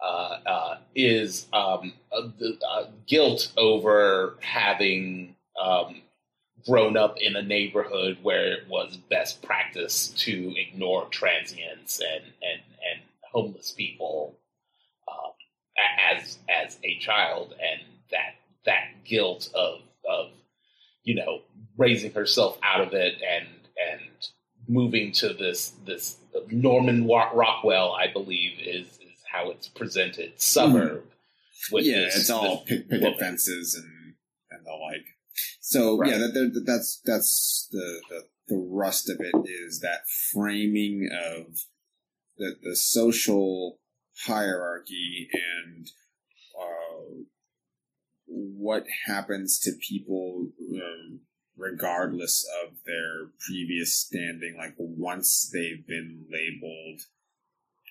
Uh, 0.04 0.40
uh, 0.46 0.78
is 0.96 1.48
um, 1.54 1.94
uh, 2.12 2.84
guilt 3.08 3.52
over 3.58 4.36
having 4.42 5.36
um, 5.62 6.02
grown 6.66 6.98
up 6.98 7.18
in 7.20 7.36
a 7.36 7.42
neighborhood 7.42 8.18
where 8.22 8.52
it 8.52 8.68
was 8.68 8.98
best 9.10 9.42
practice 9.42 10.10
to 10.10 10.54
ignore 10.58 11.06
transients 11.08 12.00
and 12.00 12.24
and, 12.24 12.62
and 12.92 13.02
homeless 13.32 13.72
people 13.72 14.36
um, 15.08 15.32
as 16.12 16.38
as 16.50 16.78
a 16.84 16.98
child, 17.00 17.54
and 17.54 17.82
that 18.12 18.36
that 18.66 18.88
guilt 19.06 19.50
of 19.56 19.80
of 20.10 20.32
you 21.04 21.16
know 21.16 21.42
raising 21.78 22.12
herself 22.12 22.58
out 22.62 22.82
of 22.82 22.94
it 22.94 23.16
and 23.22 23.48
and 23.92 24.02
moving 24.68 25.12
to 25.14 25.34
this 25.34 25.74
this 25.86 26.18
Norman 26.50 27.08
Rockwell, 27.08 27.94
I 27.94 28.08
believe, 28.08 28.60
is 28.60 29.00
how 29.34 29.50
it's 29.50 29.68
presented 29.68 30.40
suburb. 30.40 31.04
With 31.72 31.86
yeah, 31.86 32.02
this- 32.06 32.18
it's 32.22 32.30
all 32.30 32.64
this 32.68 32.78
pick, 32.80 32.90
picket 32.90 33.20
fences 33.20 33.76
and 33.76 34.14
and 34.52 34.66
the 34.66 34.72
like. 34.72 35.06
So 35.60 35.98
Right. 35.98 36.12
yeah, 36.12 36.18
that, 36.20 36.34
that, 36.34 36.64
that's 36.66 37.02
that's 37.04 37.68
the, 37.72 38.02
the 38.10 38.22
the 38.50 38.58
rust 38.58 39.10
of 39.10 39.18
it 39.20 39.34
is 39.50 39.80
that 39.80 40.02
framing 40.34 41.10
of 41.12 41.58
the 42.38 42.56
the 42.62 42.76
social 42.76 43.80
hierarchy 44.26 45.30
and 45.34 45.88
uh, 46.60 47.24
what 48.28 48.86
happens 49.08 49.60
to 49.60 49.72
people 49.88 50.50
um, 50.76 51.22
regardless 51.58 52.46
of 52.64 52.76
their 52.86 53.30
previous 53.48 53.96
standing. 53.96 54.56
Like 54.58 54.76
once 54.78 55.50
they've 55.52 55.86
been 55.88 56.26
labeled 56.32 57.02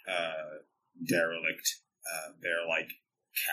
uh, 0.09 0.59
derelict, 1.09 1.77
uh, 2.07 2.33
they're 2.43 2.67
like 2.69 2.89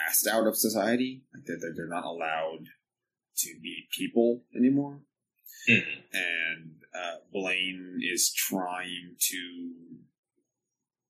cast 0.07 0.27
out 0.27 0.47
of 0.47 0.57
society. 0.57 1.23
Like 1.33 1.45
they're, 1.45 1.57
they're- 1.59 1.73
they're 1.75 1.87
not 1.87 2.05
allowed 2.05 2.65
to 3.37 3.59
be 3.61 3.87
people 3.97 4.43
anymore. 4.55 5.01
Mhm. 5.69 6.03
And 6.13 6.75
uh, 6.93 7.15
Blaine 7.31 7.99
is 8.01 8.33
trying 8.33 9.15
to 9.19 9.75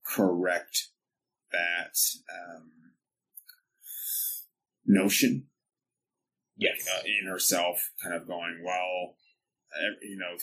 correct 0.05 0.89
that 1.51 1.95
um, 2.31 2.71
notion 4.85 5.47
Yes. 6.57 6.85
uh, 6.93 7.03
in 7.05 7.27
herself, 7.29 7.91
kind 8.03 8.13
of 8.13 8.27
going, 8.27 8.61
well, 8.65 9.15
ev- 9.77 10.01
you 10.03 10.17
know, 10.17 10.35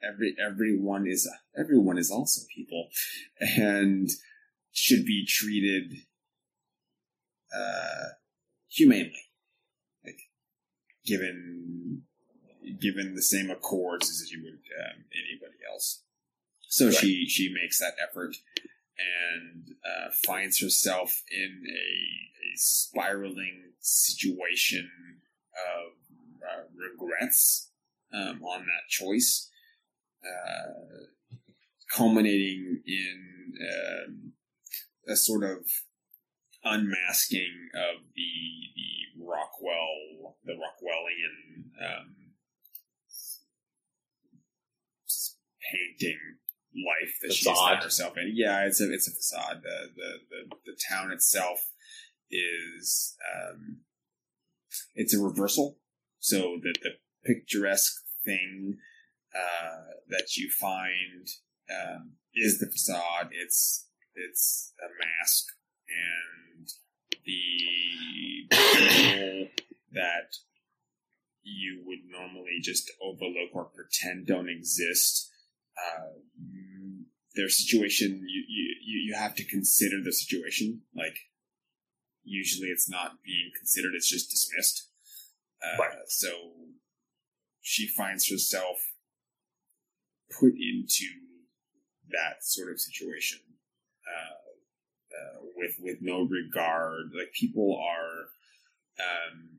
every 0.00 0.36
everyone 0.40 1.06
is 1.08 1.28
everyone 1.58 1.98
is 1.98 2.08
also 2.10 2.42
people, 2.54 2.88
and 3.40 4.08
should 4.72 5.04
be 5.04 5.24
treated 5.26 5.92
uh, 7.54 8.08
humanely, 8.68 9.12
like 10.04 10.18
given 11.04 12.02
given 12.80 13.14
the 13.14 13.22
same 13.22 13.50
accords 13.50 14.08
as 14.08 14.30
you 14.30 14.42
would 14.42 14.54
um, 14.54 15.04
anybody 15.12 15.58
else. 15.70 16.02
So 16.68 16.86
Right. 16.86 16.94
she 16.94 17.26
she 17.28 17.52
makes 17.52 17.78
that 17.80 17.94
effort 18.02 18.36
and 18.98 19.68
uh, 19.84 20.10
finds 20.24 20.60
herself 20.60 21.22
in 21.30 21.64
a, 21.68 21.72
a 21.72 22.56
spiraling 22.56 23.72
situation 23.80 24.90
of 25.54 25.92
uh, 26.42 26.62
regrets 26.74 27.70
um, 28.12 28.42
on 28.42 28.60
that 28.60 28.88
choice, 28.88 29.50
uh, 30.24 31.06
culminating 31.90 32.82
in 32.86 33.52
um, 33.60 34.32
a 35.08 35.16
sort 35.16 35.44
of 35.44 35.66
unmasking 36.64 37.68
of 37.74 38.02
the 38.14 38.32
the 38.74 39.24
Rockwell 39.24 40.36
the 40.44 40.52
Rockwellian 40.52 41.70
um, 41.80 42.14
painting 45.70 46.18
life 46.74 47.14
that 47.22 47.32
she's 47.32 47.46
Facade. 47.46 47.68
found 47.68 47.82
herself 47.82 48.16
in. 48.16 48.32
Yeah, 48.34 48.64
it's 48.66 48.80
a 48.80 48.92
it's 48.92 49.08
a 49.08 49.12
facade. 49.12 49.62
The 49.62 49.90
the 49.94 50.12
the, 50.30 50.56
the 50.66 50.78
town 50.88 51.12
itself 51.12 51.58
is 52.30 53.16
um, 53.34 53.78
it's 54.94 55.14
a 55.14 55.20
reversal. 55.20 55.78
So 56.18 56.58
that 56.62 56.78
the 56.82 56.90
picturesque 57.24 58.04
thing 58.24 58.78
uh, 59.34 59.94
that 60.08 60.36
you 60.36 60.48
find 60.50 61.26
um, 61.70 62.12
is 62.34 62.58
the 62.58 62.66
facade. 62.66 63.30
It's 63.32 63.88
it's 64.14 64.72
a 64.80 64.88
mask, 64.88 65.46
and 65.88 66.68
the 67.24 68.46
people 68.50 69.48
that 69.92 70.36
you 71.42 71.82
would 71.86 71.98
normally 72.08 72.58
just 72.62 72.90
overlook 73.02 73.50
or 73.54 73.64
pretend 73.64 74.26
don't 74.26 74.48
exist. 74.48 75.30
Uh, 75.76 76.18
their 77.34 77.48
situation, 77.48 78.22
you, 78.26 78.44
you, 78.48 78.74
you 78.84 79.00
you 79.08 79.14
have 79.14 79.34
to 79.36 79.44
consider 79.44 79.96
the 80.04 80.12
situation. 80.12 80.82
Like, 80.94 81.16
usually 82.24 82.68
it's 82.68 82.90
not 82.90 83.22
being 83.24 83.50
considered, 83.56 83.92
it's 83.94 84.10
just 84.10 84.30
dismissed. 84.30 84.88
Uh, 85.62 85.78
Right. 85.78 85.96
So, 86.08 86.52
she 87.60 87.86
finds 87.86 88.28
herself 88.28 88.76
put 90.30 90.52
into 90.52 91.06
that 92.10 92.44
sort 92.44 92.70
of 92.70 92.80
situation 92.80 93.40
uh, 94.06 94.34
uh, 95.14 95.40
with 95.56 95.76
with 95.80 95.98
no 96.00 96.22
regard. 96.22 97.10
Like 97.16 97.32
people 97.32 97.78
are 97.82 98.28
um, 99.00 99.58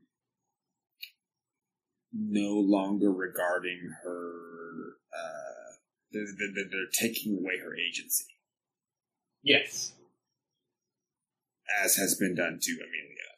no 2.12 2.52
longer 2.54 3.12
regarding 3.12 3.90
her. 4.02 4.30
Uh, 5.12 5.74
they're, 6.12 6.26
they're, 6.38 6.64
they're 6.70 6.92
taking 7.00 7.36
away 7.38 7.58
her 7.58 7.74
agency, 7.76 8.26
Yes. 9.42 9.92
as 11.82 11.96
has 11.96 12.14
been 12.16 12.36
done 12.36 12.58
to 12.62 12.72
Amelia. 12.72 13.30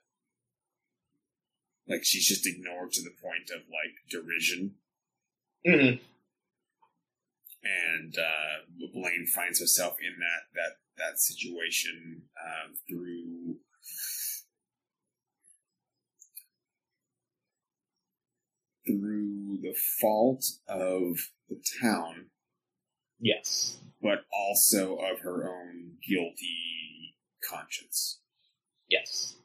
Like 1.88 2.04
she's 2.04 2.26
just 2.26 2.46
ignored 2.46 2.92
to 2.92 3.02
the 3.02 3.14
point 3.22 3.48
of 3.50 3.62
like 3.70 3.94
derision. 4.10 4.74
hmm 5.66 6.02
and 7.64 8.14
uh, 8.16 8.88
Blaine 8.92 9.26
finds 9.34 9.58
herself 9.58 9.96
in 10.00 10.20
that 10.20 10.42
that 10.54 10.76
that 10.98 11.18
situation 11.20 12.22
uh, 12.38 12.72
through 12.88 13.56
through 18.86 19.58
the 19.62 19.74
fault 20.00 20.44
of 20.68 21.16
the 21.48 21.60
town, 21.82 22.26
Yes. 23.18 23.78
but 24.00 24.24
also 24.32 24.96
of 24.96 25.20
her 25.20 25.48
own 25.48 25.96
guilty 26.06 27.16
conscience. 27.48 28.20
Yes. 28.88 29.36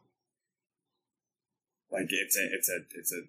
Like 1.91 2.07
it's 2.09 2.37
a 2.37 2.45
it's 2.53 2.69
a 2.69 2.77
it's 2.97 3.11
a 3.13 3.21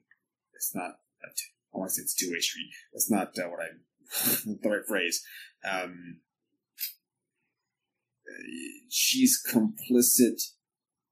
it's 0.55 0.75
not 0.75 0.99
a 1.25 1.29
t- 1.35 1.45
I 1.75 1.79
want 1.79 1.91
to 1.91 1.95
say 1.97 2.03
it's 2.03 2.15
two 2.15 2.31
way 2.31 2.39
street. 2.41 2.71
That's 2.93 3.11
not 3.11 3.37
uh, 3.39 3.49
what 3.49 3.61
I 3.61 3.69
the 4.45 4.69
right 4.69 4.87
phrase. 4.87 5.25
Um, 5.65 6.19
she's 8.89 9.43
complicit 9.51 10.41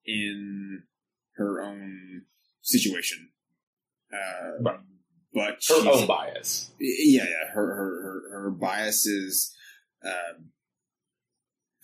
in 0.04 0.82
her 1.36 1.62
own 1.62 2.22
situation. 2.62 3.30
Uh, 4.12 4.62
Right. 4.62 4.80
But 5.32 5.62
Her 5.68 5.88
own 5.88 6.06
bias. 6.08 6.72
yeah, 6.80 7.22
yeah. 7.22 7.50
Her 7.52 7.66
her 7.76 8.02
her, 8.02 8.42
her 8.42 8.50
biases 8.50 9.54
um, 10.04 10.50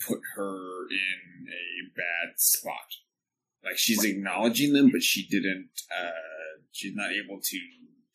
put 0.04 0.18
her 0.34 0.88
in 0.90 1.46
a 1.48 1.96
bad 1.96 2.38
spot. 2.40 2.74
Like 3.64 3.78
she's 3.78 4.04
acknowledging 4.04 4.72
them, 4.72 4.90
but 4.90 5.02
she 5.04 5.28
didn't. 5.28 5.70
Uh, 5.96 6.10
she's 6.72 6.96
not 6.96 7.12
able 7.12 7.40
to 7.40 7.58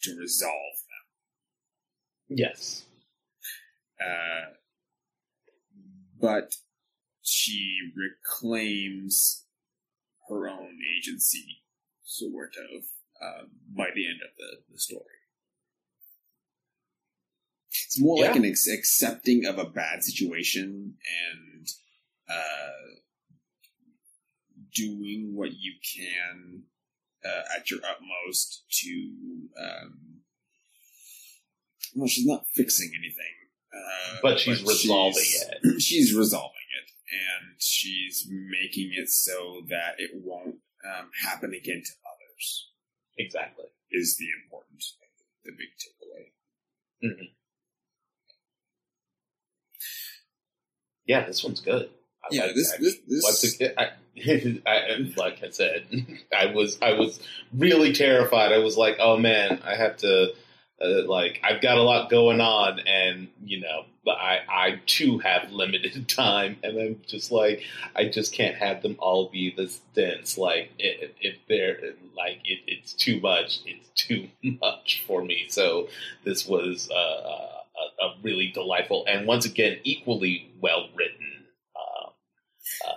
to 0.04 0.16
resolve 0.20 0.52
them. 0.90 2.38
Yes. 2.38 2.84
Uh, 4.06 4.54
but 6.20 6.56
she 7.32 7.80
reclaims 7.96 9.46
her 10.30 10.48
own 10.48 10.78
agency, 10.98 11.64
sort 12.04 12.54
of, 12.76 12.84
uh, 13.22 13.46
by 13.76 13.88
the 13.94 14.08
end 14.08 14.20
of 14.24 14.36
the, 14.38 14.74
the 14.74 14.80
story. 14.80 15.06
It's 17.70 18.00
more 18.00 18.22
like 18.22 18.36
an 18.36 18.46
ex- 18.46 18.68
accepting 18.68 19.46
of 19.46 19.58
a 19.58 19.66
bad 19.66 20.04
situation 20.04 20.96
and 21.32 21.68
uh, 22.30 23.00
doing 24.74 25.34
what 25.36 25.52
you 25.54 25.74
can 25.82 26.64
uh, 27.26 27.58
at 27.58 27.70
your 27.70 27.80
utmost 27.80 28.64
to. 28.82 29.14
Um, 29.58 30.00
well, 31.96 32.08
she's 32.08 32.26
not 32.26 32.46
fixing 32.54 32.92
anything, 32.98 33.34
uh, 33.74 34.18
But 34.22 34.40
she's 34.40 34.64
resolving 34.64 35.24
it. 35.26 35.82
She's 35.82 36.14
resolving 36.14 36.61
and 37.12 37.56
she's 37.60 38.28
making 38.30 38.92
it 38.94 39.10
so 39.10 39.62
that 39.70 39.96
it 39.98 40.12
won't 40.14 40.58
um, 40.86 41.10
happen 41.24 41.54
again 41.54 41.82
to 41.84 41.94
others. 42.08 42.70
Exactly. 43.18 43.66
Is 43.92 44.18
the 44.18 44.28
important, 44.44 44.84
the 45.44 45.52
big 45.52 45.68
takeaway. 45.78 46.32
Yeah, 51.06 51.26
this 51.26 51.44
one's 51.44 51.60
good. 51.60 51.90
I 52.24 52.28
Yeah, 52.32 52.46
like 52.46 52.56
this 52.56 52.72
this 52.80 52.98
this. 53.08 53.24
Once 53.24 53.56
again, 53.56 53.74
I, 53.78 54.70
I, 54.70 55.14
like 55.18 55.44
I 55.44 55.50
said, 55.50 55.86
I 56.38 56.48
was 56.48 56.78
I 56.82 56.94
was 56.94 57.20
really 57.54 57.94
terrified. 57.94 58.52
I 58.52 58.60
was 58.60 58.78
like, 58.78 58.98
oh 59.00 59.18
man, 59.18 59.60
I 59.66 59.76
have 59.76 59.98
to 59.98 60.34
uh, 60.82 61.06
like 61.08 61.42
I've 61.44 61.62
got 61.62 61.78
a 61.78 61.82
lot 61.82 62.10
going 62.10 62.40
on, 62.40 62.80
and 62.80 63.28
you 63.44 63.60
know, 63.62 63.86
but 64.04 64.18
I 64.18 64.40
I 64.50 64.82
too 64.86 65.20
have 65.20 65.52
limited 65.52 66.08
time, 66.08 66.58
and 66.64 66.78
I'm 66.80 67.02
just 67.08 67.32
like 67.32 67.64
I 67.96 68.10
just 68.10 68.34
can't 68.34 68.56
have 68.56 68.82
them 68.82 68.96
all 69.00 69.30
be 69.30 69.54
this 69.56 69.82
dense. 69.96 70.38
Like 70.38 70.72
if, 70.78 71.12
if 71.20 71.36
they're 71.48 71.94
like 72.16 72.40
it, 72.44 72.60
it's 72.68 72.94
too 72.94 73.20
much, 73.20 73.60
it's 73.66 73.90
too 73.96 74.30
much 74.62 75.04
for 75.06 75.24
me. 75.24 75.46
So 75.50 75.88
this 76.24 76.48
was 76.48 76.90
uh, 76.90 76.96
a, 76.96 78.06
a 78.06 78.16
really 78.24 78.52
delightful 78.54 79.06
and 79.08 79.28
once 79.28 79.46
again 79.46 79.80
equally 79.84 80.52
well 80.60 80.90
written. 80.96 81.46
Uh, 81.76 82.10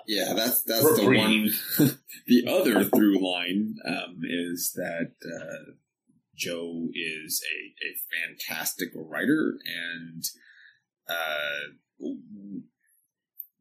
Yeah, 0.06 0.32
that's 0.34 0.62
that's 0.62 0.96
the 0.96 1.06
one. 1.06 1.50
the 2.26 2.46
other 2.48 2.84
through 2.84 3.18
line 3.24 3.76
um, 3.86 4.20
is 4.22 4.72
that 4.74 5.12
uh, 5.24 5.72
Joe 6.36 6.88
is 6.94 7.42
a, 7.44 7.86
a 7.86 7.92
fantastic 8.10 8.88
writer, 8.94 9.58
and 9.64 10.24
uh, 11.08 12.08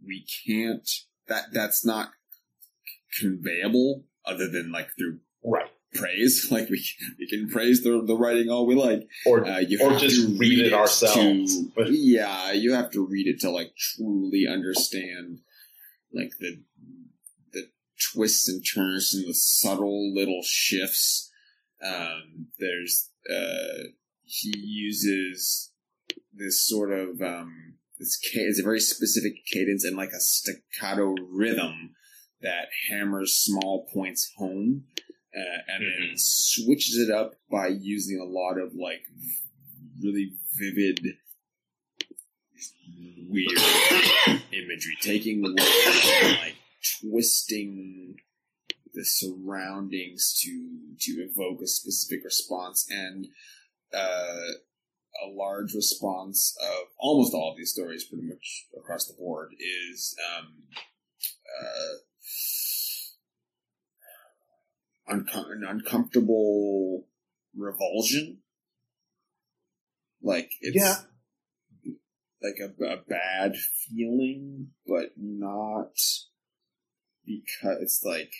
we 0.05 0.25
can't. 0.45 0.87
That 1.27 1.53
that's 1.53 1.85
not 1.85 2.09
conveyable 3.21 4.03
other 4.25 4.49
than 4.49 4.71
like 4.71 4.89
through 4.97 5.19
right. 5.43 5.69
praise. 5.93 6.47
Like 6.51 6.69
we 6.69 6.83
we 7.19 7.27
can 7.27 7.49
praise 7.49 7.83
the 7.83 8.03
the 8.05 8.15
writing 8.15 8.49
all 8.49 8.65
we 8.65 8.75
like. 8.75 9.07
Or 9.25 9.45
Uh, 9.45 9.59
you 9.59 9.79
Or 9.81 9.91
have 9.91 10.01
just 10.01 10.21
to 10.21 10.37
read 10.37 10.59
it 10.59 10.73
ourselves. 10.73 11.57
To, 11.75 11.85
yeah, 11.89 12.51
you 12.51 12.73
have 12.73 12.91
to 12.91 13.05
read 13.05 13.27
it 13.27 13.39
to 13.41 13.49
like 13.49 13.75
truly 13.77 14.47
understand 14.47 15.39
like 16.13 16.31
the 16.39 16.61
the 17.51 17.69
twists 18.13 18.47
and 18.49 18.63
turns 18.63 19.13
and 19.13 19.27
the 19.27 19.33
subtle 19.33 20.13
little 20.13 20.41
shifts. 20.43 21.31
Um, 21.83 22.47
there's 22.59 23.09
uh, 23.29 23.89
he 24.23 24.53
uses 24.57 25.72
this 26.35 26.67
sort 26.67 26.91
of 26.91 27.21
um, 27.21 27.75
this 27.99 28.19
it's 28.33 28.59
a 28.59 28.63
very 28.63 28.79
specific 28.79 29.45
cadence 29.45 29.83
and 29.83 29.95
like 29.95 30.11
a 30.11 30.19
staccato 30.19 31.15
rhythm 31.31 31.95
that 32.41 32.67
hammers 32.89 33.35
small 33.35 33.87
points 33.93 34.31
home. 34.37 34.85
Uh, 35.35 35.61
and 35.67 35.83
then 35.83 36.11
switches 36.15 36.95
it 36.97 37.09
up 37.09 37.33
by 37.49 37.65
using 37.67 38.19
a 38.19 38.23
lot 38.23 38.59
of 38.59 38.75
like 38.75 39.01
really 39.99 40.33
vivid, 40.59 40.99
weird 43.27 43.47
imagery, 44.51 44.95
taking 45.01 45.41
words 45.41 46.11
and 46.21 46.37
like 46.37 46.55
twisting 47.01 48.15
the 48.93 49.03
surroundings 49.03 50.39
to 50.39 50.77
to 50.99 51.11
evoke 51.23 51.61
a 51.63 51.67
specific 51.67 52.23
response, 52.23 52.85
and 52.91 53.25
uh, 53.91 54.51
a 55.21 55.27
large 55.29 55.73
response 55.73 56.55
of 56.61 56.87
almost 56.97 57.33
all 57.33 57.51
of 57.51 57.57
these 57.57 57.71
stories, 57.71 58.03
pretty 58.05 58.27
much 58.27 58.67
across 58.77 59.05
the 59.05 59.13
board, 59.13 59.51
is 59.59 60.15
um, 60.37 60.63
uh, 61.61 61.95
uncom- 65.13 65.51
an 65.51 65.63
uncomfortable 65.67 67.07
revulsion. 67.55 68.39
Like 70.21 70.51
it's 70.61 70.75
Yeah. 70.75 71.03
like 72.41 72.59
a, 72.59 72.83
a 72.85 72.97
bad 72.97 73.55
feeling, 73.57 74.71
but 74.87 75.11
not 75.17 75.93
because 77.25 77.77
it's 77.81 78.03
like 78.03 78.33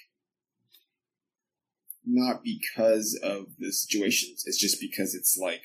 not 2.06 2.44
because 2.44 3.20
of 3.24 3.58
the 3.60 3.72
situations. 3.72 4.44
It's 4.46 4.60
just 4.60 4.80
because 4.82 5.16
it's 5.16 5.38
like 5.38 5.64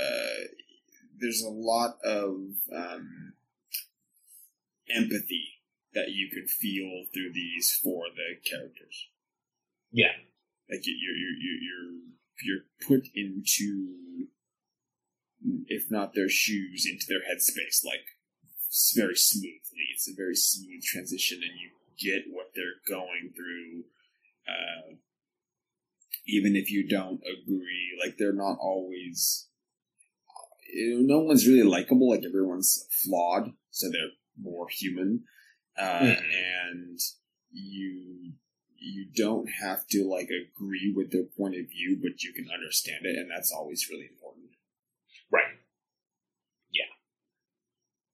uh, 0.00 0.44
there's 1.18 1.42
a 1.42 1.48
lot 1.50 1.98
of 2.04 2.34
um, 2.74 3.34
empathy 4.94 5.44
that 5.94 6.10
you 6.10 6.28
could 6.32 6.48
feel 6.50 7.04
through 7.12 7.32
these 7.32 7.78
for 7.82 8.04
the 8.14 8.36
characters. 8.48 9.08
Yeah. 9.90 10.12
Like 10.70 10.86
you- 10.86 10.96
you're 10.98 11.16
you're 11.16 11.38
you're 11.38 11.62
you're 11.62 12.00
you're 12.44 12.64
put 12.86 13.08
into, 13.14 14.26
if 15.68 15.90
not 15.90 16.14
their 16.14 16.28
shoes, 16.30 16.86
into 16.90 17.06
their 17.08 17.20
headspace, 17.20 17.84
like 17.84 18.06
very 18.96 19.16
smoothly. 19.16 19.84
It's 19.92 20.08
a 20.08 20.14
very 20.14 20.34
smooth 20.34 20.82
transition, 20.82 21.42
and 21.42 21.60
you 21.60 21.70
get 21.98 22.24
what 22.32 22.52
they're 22.54 22.80
going 22.88 23.32
through. 23.36 23.84
Uh, 24.48 24.94
even 26.26 26.56
if 26.56 26.70
you 26.70 26.88
don't 26.88 27.20
agree, 27.20 27.98
like 28.02 28.16
they're 28.16 28.32
not 28.32 28.58
always. 28.60 29.48
You 30.72 31.02
know, 31.02 31.18
no 31.18 31.24
one's 31.24 31.46
really 31.46 31.62
likable. 31.68 32.08
Like 32.10 32.24
everyone's 32.26 32.86
flawed, 33.04 33.52
so 33.70 33.90
they're 33.90 34.16
more 34.40 34.66
human, 34.70 35.24
uh, 35.76 36.00
Mhm. 36.00 36.22
and 36.72 37.00
you 37.52 38.32
you 38.78 39.06
don't 39.14 39.48
have 39.48 39.86
to 39.88 40.04
like 40.08 40.28
agree 40.30 40.92
with 40.96 41.12
their 41.12 41.24
point 41.24 41.54
of 41.54 41.68
view, 41.68 41.98
but 42.02 42.22
you 42.24 42.32
can 42.32 42.48
understand 42.50 43.04
it, 43.06 43.16
and 43.16 43.30
that's 43.30 43.52
always 43.52 43.88
really 43.90 44.06
important. 44.06 44.50
Right. 45.30 45.58
Yeah. 46.70 46.90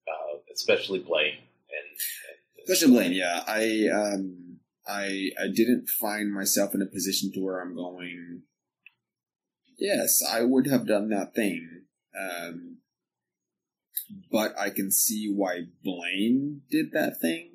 Uh, 0.07 0.41
especially 0.53 0.99
Blaine 0.99 1.39
and, 1.39 1.89
and 1.91 2.65
Especially 2.69 2.93
Blaine, 2.93 3.13
yeah. 3.13 3.45
I 3.47 3.89
um 3.89 4.59
I 4.87 5.31
I 5.41 5.49
didn't 5.49 5.89
find 5.89 6.33
myself 6.33 6.75
in 6.75 6.83
a 6.83 6.87
position 6.87 7.31
to 7.33 7.41
where 7.41 7.61
I'm 7.61 7.75
going. 7.75 8.43
Yes, 9.79 10.23
I 10.29 10.43
would 10.43 10.67
have 10.67 10.87
done 10.87 11.09
that 11.11 11.35
thing. 11.35 11.85
Um, 12.19 12.79
but 14.31 14.59
I 14.59 14.71
can 14.71 14.91
see 14.91 15.33
why 15.35 15.67
Blaine 15.85 16.63
did 16.71 16.93
that 16.93 17.21
thing. 17.21 17.51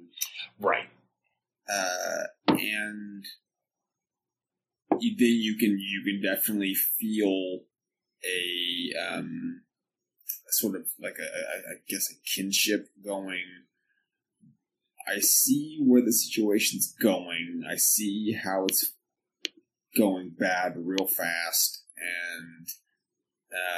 Right. 0.59 0.89
Uh, 1.69 2.23
and 2.47 3.25
you, 4.99 5.15
then 5.17 5.29
you 5.29 5.57
can 5.57 5.77
you 5.79 6.03
can 6.05 6.21
definitely 6.21 6.75
feel 6.75 7.61
a 8.23 8.93
um, 9.09 9.61
sort 10.49 10.75
of 10.75 10.83
like 11.01 11.17
a, 11.19 11.23
a 11.23 11.71
I 11.71 11.75
guess 11.87 12.11
a 12.11 12.15
kinship 12.35 12.87
going. 13.03 13.43
I 15.07 15.19
see 15.19 15.79
where 15.85 16.01
the 16.01 16.13
situation's 16.13 16.93
going. 17.01 17.63
I 17.69 17.75
see 17.75 18.33
how 18.41 18.65
it's 18.65 18.93
going 19.97 20.33
bad 20.37 20.73
real 20.77 21.07
fast, 21.07 21.83
and 21.97 22.67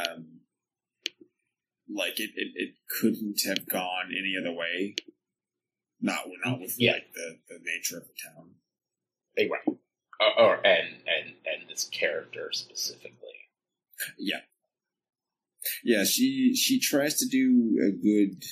um, 0.07 0.45
like 1.93 2.19
it, 2.19 2.31
it, 2.36 2.51
it 2.55 2.75
couldn't 2.99 3.41
have 3.45 3.67
gone 3.67 4.07
any 4.11 4.36
other 4.39 4.55
way. 4.55 4.95
Not 6.01 6.19
not 6.43 6.59
with 6.59 6.75
Yeah. 6.77 6.93
like 6.93 7.13
the, 7.13 7.38
the 7.49 7.59
nature 7.63 7.97
of 7.97 8.03
the 8.07 8.13
town. 8.23 8.51
Right. 9.38 9.49
Or, 10.19 10.39
or 10.39 10.55
and 10.65 10.88
and 11.07 11.36
and 11.45 11.69
this 11.69 11.86
character 11.86 12.49
specifically. 12.51 13.11
Yeah. 14.17 14.41
Yeah, 15.83 16.03
she 16.03 16.53
she 16.55 16.79
tries 16.79 17.15
to 17.19 17.27
do 17.27 17.79
a 17.81 17.91
good 17.91 18.43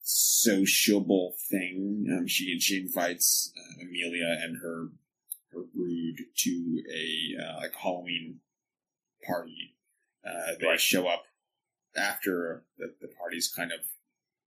sociable 0.00 1.34
thing. 1.50 2.06
Um, 2.10 2.26
she 2.26 2.58
she 2.60 2.80
invites 2.80 3.52
uh, 3.56 3.82
Amelia 3.82 4.38
and 4.42 4.58
her 4.60 4.88
her 5.52 5.62
brood 5.74 6.16
to 6.38 6.82
a 6.92 7.42
uh, 7.42 7.56
like 7.58 7.74
Halloween 7.80 8.40
party. 9.26 9.76
Uh, 10.24 10.54
they 10.60 10.66
Right. 10.68 10.80
show 10.80 11.08
up 11.08 11.24
after 11.96 12.64
the, 12.78 12.94
the 13.00 13.08
party's 13.08 13.48
kind 13.48 13.72
of 13.72 13.80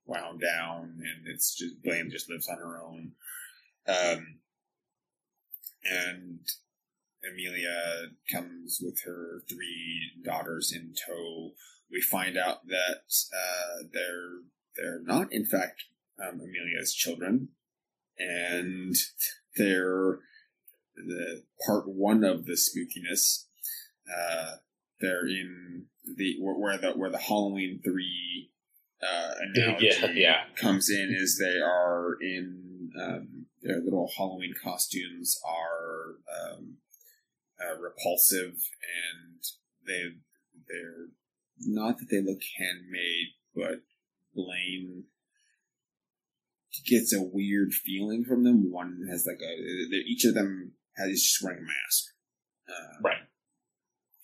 wound 0.06 0.42
down, 0.42 1.02
and 1.04 1.28
it's 1.28 1.56
just 1.56 1.82
Blaine 1.84 2.10
just 2.10 2.30
lives 2.30 2.48
on 2.48 2.58
her 2.58 2.82
own. 2.82 3.14
Um, 3.88 4.40
and 5.84 6.40
Amelia 7.28 8.08
comes 8.32 8.80
with 8.82 9.02
her 9.06 9.42
three 9.50 10.12
daughters 10.24 10.72
in 10.72 10.94
tow. 10.94 11.52
We 11.92 12.02
find 12.02 12.38
out 12.38 12.68
that 12.68 13.04
uh, 13.34 13.84
they're 13.92 14.42
they're 14.76 15.02
not, 15.02 15.32
in 15.32 15.46
fact, 15.46 15.86
um, 16.22 16.42
Amelia's 16.42 16.94
children, 16.94 17.50
and 18.18 18.96
they're 19.56 20.20
the 20.96 21.44
part 21.66 21.88
one 21.88 22.24
of 22.24 22.46
the 22.46 22.54
spookiness. 22.54 23.46
Uh, 24.12 24.56
they're 25.02 25.28
in 25.28 25.86
the 26.18 26.38
where, 26.40 26.56
where 26.56 26.78
the 26.78 26.92
where 26.92 27.10
the 27.12 27.18
Halloween 27.18 27.82
three 27.84 28.52
uh, 29.02 29.32
analogy 29.56 29.88
Yeah, 29.92 30.12
yeah. 30.14 30.38
comes 30.56 30.90
in 30.90 31.14
is 31.18 31.38
they 31.38 31.60
are 31.60 32.18
in 32.22 32.92
um, 33.02 33.46
their 33.62 33.80
little 33.82 34.10
Halloween 34.16 34.54
costumes 34.64 35.40
are 35.48 36.16
um, 36.54 36.78
uh, 37.60 37.78
repulsive 37.80 38.54
and 38.54 39.42
they 39.88 40.04
they're 40.68 41.08
not 41.62 41.98
that 42.00 42.08
they 42.10 42.22
look 42.22 42.42
handmade, 42.58 43.28
but 43.56 43.82
Blaine 44.36 45.06
gets 46.86 47.14
a 47.14 47.22
weird 47.22 47.74
feeling 47.74 48.24
from 48.26 48.44
them. 48.44 48.72
One 48.72 49.08
has 49.10 49.26
like 49.26 49.40
a 49.42 49.96
each 50.06 50.26
of 50.26 50.34
them 50.34 50.74
has 50.98 51.08
is 51.10 51.24
just 51.24 51.44
wearing 51.44 51.60
a 51.60 51.62
mask, 51.62 52.06
uh, 52.70 53.02
Right. 53.04 53.22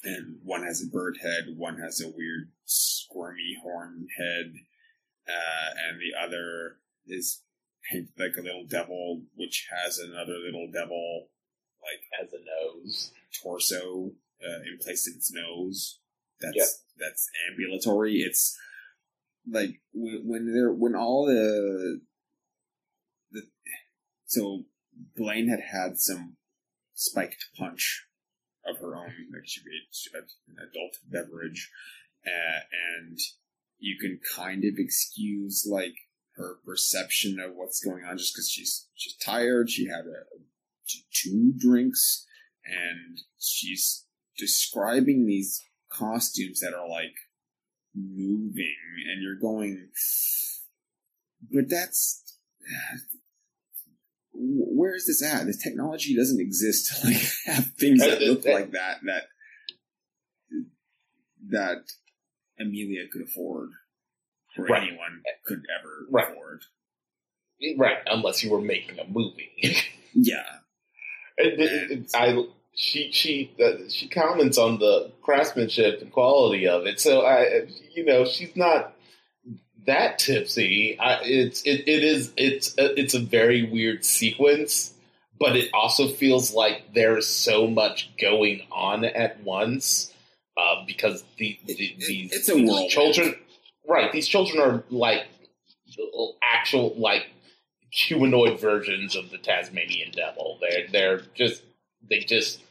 And 0.03 0.39
one 0.43 0.63
has 0.63 0.81
a 0.81 0.87
bird 0.87 1.17
head, 1.21 1.55
one 1.57 1.77
has 1.79 2.01
a 2.01 2.07
weird 2.09 2.51
squirmy 2.65 3.57
horn 3.61 4.07
head, 4.17 4.53
uh, 5.27 5.69
and 5.87 5.99
the 5.99 6.17
other 6.19 6.77
is 7.07 7.41
painted 7.89 8.09
like 8.17 8.37
a 8.37 8.41
little 8.41 8.65
devil, 8.65 9.23
which 9.35 9.67
has 9.83 9.99
another 9.99 10.33
little 10.37 10.69
devil 10.71 11.27
like 11.81 12.25
As 12.27 12.31
a 12.33 12.37
nose. 12.37 13.11
torso 13.41 14.11
uh, 14.43 14.61
in 14.71 14.77
place 14.79 15.07
of 15.07 15.15
its 15.15 15.31
nose. 15.31 15.99
That's 16.39 16.55
Yep. 16.55 16.67
that's 16.99 17.29
ambulatory. 17.49 18.17
It's 18.21 18.57
like 19.49 19.81
when, 19.93 20.21
when 20.27 20.53
they're 20.53 20.71
when 20.73 20.95
all 20.95 21.25
the 21.25 22.01
the 23.31 23.41
so 24.25 24.65
Blaine 25.15 25.47
had 25.49 25.61
had 25.61 25.99
some 25.99 26.37
spiked 26.93 27.45
punch 27.57 28.05
of 28.67 28.77
her 28.77 28.95
own, 28.95 29.11
like 29.33 29.45
she 29.45 29.61
made 29.65 30.23
an 30.47 30.55
adult 30.57 30.97
beverage, 31.09 31.69
uh, 32.25 32.59
and 32.97 33.17
you 33.79 33.97
can 33.99 34.19
kind 34.35 34.63
of 34.63 34.75
excuse 34.77 35.67
like 35.69 35.95
her 36.35 36.59
perception 36.65 37.39
of 37.39 37.55
what's 37.55 37.83
going 37.83 38.03
on 38.03 38.17
just 38.17 38.33
because 38.33 38.49
she's 38.49 38.87
she's 38.95 39.15
tired. 39.17 39.69
She 39.69 39.87
had 39.87 40.05
a, 40.05 40.23
two 41.13 41.53
drinks, 41.57 42.25
and 42.65 43.19
she's 43.39 44.05
describing 44.37 45.25
these 45.25 45.63
costumes 45.91 46.59
that 46.61 46.73
are 46.73 46.87
like 46.87 47.15
moving, 47.95 48.75
and 49.11 49.21
you're 49.21 49.39
going, 49.39 49.89
but 51.51 51.69
that's 51.69 52.37
where 54.43 54.95
is 54.95 55.05
this 55.07 55.23
at? 55.23 55.45
This 55.45 55.57
technology 55.61 56.15
doesn't 56.15 56.39
exist 56.41 57.01
to 57.01 57.07
like 57.07 57.21
have 57.45 57.65
things 57.77 57.99
that 57.99 58.21
look 58.21 58.43
like 58.45 58.71
that 58.71 58.99
that 59.03 59.23
that 61.49 61.83
Amelia 62.59 63.07
could 63.11 63.23
afford, 63.23 63.69
or 64.57 64.65
Right. 64.65 64.83
anyone 64.83 65.21
could 65.45 65.63
ever 65.79 66.05
Right. 66.09 66.29
afford. 66.31 66.61
Right, 67.77 67.97
unless 68.07 68.43
you 68.43 68.49
were 68.49 68.61
making 68.61 68.99
a 68.99 69.05
movie. 69.07 69.51
Yeah, 70.13 70.43
It- 71.37 71.57
it- 71.59 71.91
it- 71.91 72.09
I 72.13 72.45
she 72.75 73.11
she 73.13 73.51
uh, 73.63 73.87
she 73.89 74.09
comments 74.09 74.57
on 74.57 74.77
the 74.79 75.11
craftsmanship 75.21 76.01
and 76.01 76.11
quality 76.11 76.67
of 76.67 76.85
it. 76.85 76.99
So 76.99 77.21
I 77.21 77.67
you 77.95 78.03
know 78.03 78.25
she's 78.25 78.53
not 78.57 78.93
that 79.87 80.19
tipsy. 80.19 80.97
I, 80.99 81.19
it's 81.23 81.61
it, 81.63 81.87
it 81.87 82.03
is 82.03 82.31
it's 82.37 82.77
a, 82.77 82.99
it's 82.99 83.13
a 83.13 83.19
very 83.19 83.63
weird 83.63 84.05
sequence, 84.05 84.93
but 85.39 85.55
it 85.55 85.69
also 85.73 86.07
feels 86.07 86.53
like 86.53 86.93
there's 86.93 87.27
so 87.27 87.67
much 87.67 88.11
going 88.19 88.61
on 88.71 89.05
at 89.05 89.41
once 89.43 90.13
uh, 90.57 90.83
because 90.85 91.23
the, 91.37 91.57
the 91.65 91.73
It- 91.73 91.99
these, 91.99 92.31
it's 92.31 92.49
a 92.49 92.53
these 92.53 92.91
children 92.91 93.35
right 93.87 94.11
these 94.11 94.27
children 94.27 94.59
are 94.61 94.83
like 94.89 95.25
actual 96.43 96.93
like 96.97 97.25
humanoid 97.91 98.59
versions 98.59 99.15
of 99.15 99.29
the 99.31 99.37
Tasmanian 99.37 100.11
devil. 100.11 100.59
They're 100.61 100.87
they're 100.91 101.21
just 101.35 101.63
they 102.09 102.19
just 102.19 102.61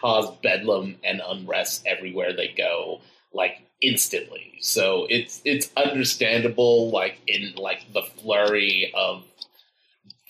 cause 0.00 0.30
bedlam 0.42 0.96
and 1.04 1.20
unrest 1.26 1.84
everywhere 1.86 2.32
they 2.32 2.48
go, 2.56 3.00
like 3.32 3.58
instantly. 3.84 4.54
So 4.60 5.06
it's 5.10 5.40
it's 5.44 5.70
understandable, 5.76 6.90
like 6.90 7.20
in 7.26 7.54
like 7.56 7.92
the 7.92 8.02
flurry 8.02 8.92
of 8.94 9.24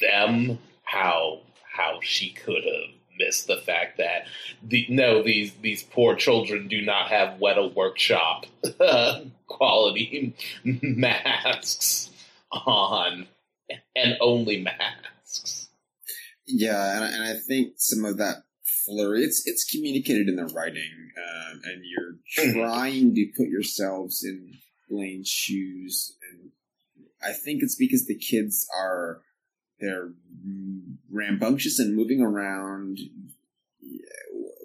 them, 0.01 0.59
how 0.83 1.41
how 1.65 2.01
she 2.03 2.31
could 2.31 2.65
have 2.65 2.95
missed 3.17 3.47
the 3.47 3.59
fact 3.59 3.99
that 3.99 4.27
the 4.63 4.87
no 4.89 5.23
these 5.23 5.53
these 5.63 5.83
poor 5.83 6.17
children 6.17 6.69
do 6.69 6.83
not 6.83 7.09
have 7.09 7.39
Weta 7.39 7.73
Workshop 7.75 8.47
quality 9.47 10.35
masks 10.65 12.11
on 12.51 13.27
and 13.97 14.17
only 14.21 14.63
masks. 14.63 15.69
yeah, 16.47 16.97
and, 16.97 17.15
and 17.15 17.25
I 17.25 17.35
think 17.35 17.75
some 17.77 18.05
of 18.05 18.19
that 18.19 18.43
flurry 18.85 19.23
it's 19.25 19.47
it's 19.47 19.65
communicated 19.65 20.29
in 20.29 20.37
the 20.37 20.47
writing, 20.47 21.11
um, 21.19 21.61
and 21.65 21.83
you're 21.85 22.53
trying 22.55 23.15
to 23.15 23.27
put 23.37 23.49
yourselves 23.49 24.25
in 24.25 24.55
Blaine's 24.89 25.29
shoes, 25.29 26.17
and 26.31 26.51
I 27.23 27.33
think 27.33 27.63
it's 27.63 27.77
because 27.77 28.07
the 28.07 28.19
kids 28.19 28.67
are 28.79 29.23
they're 29.81 30.13
rambunctious 31.11 31.79
and 31.79 31.95
moving 31.95 32.21
around. 32.21 32.99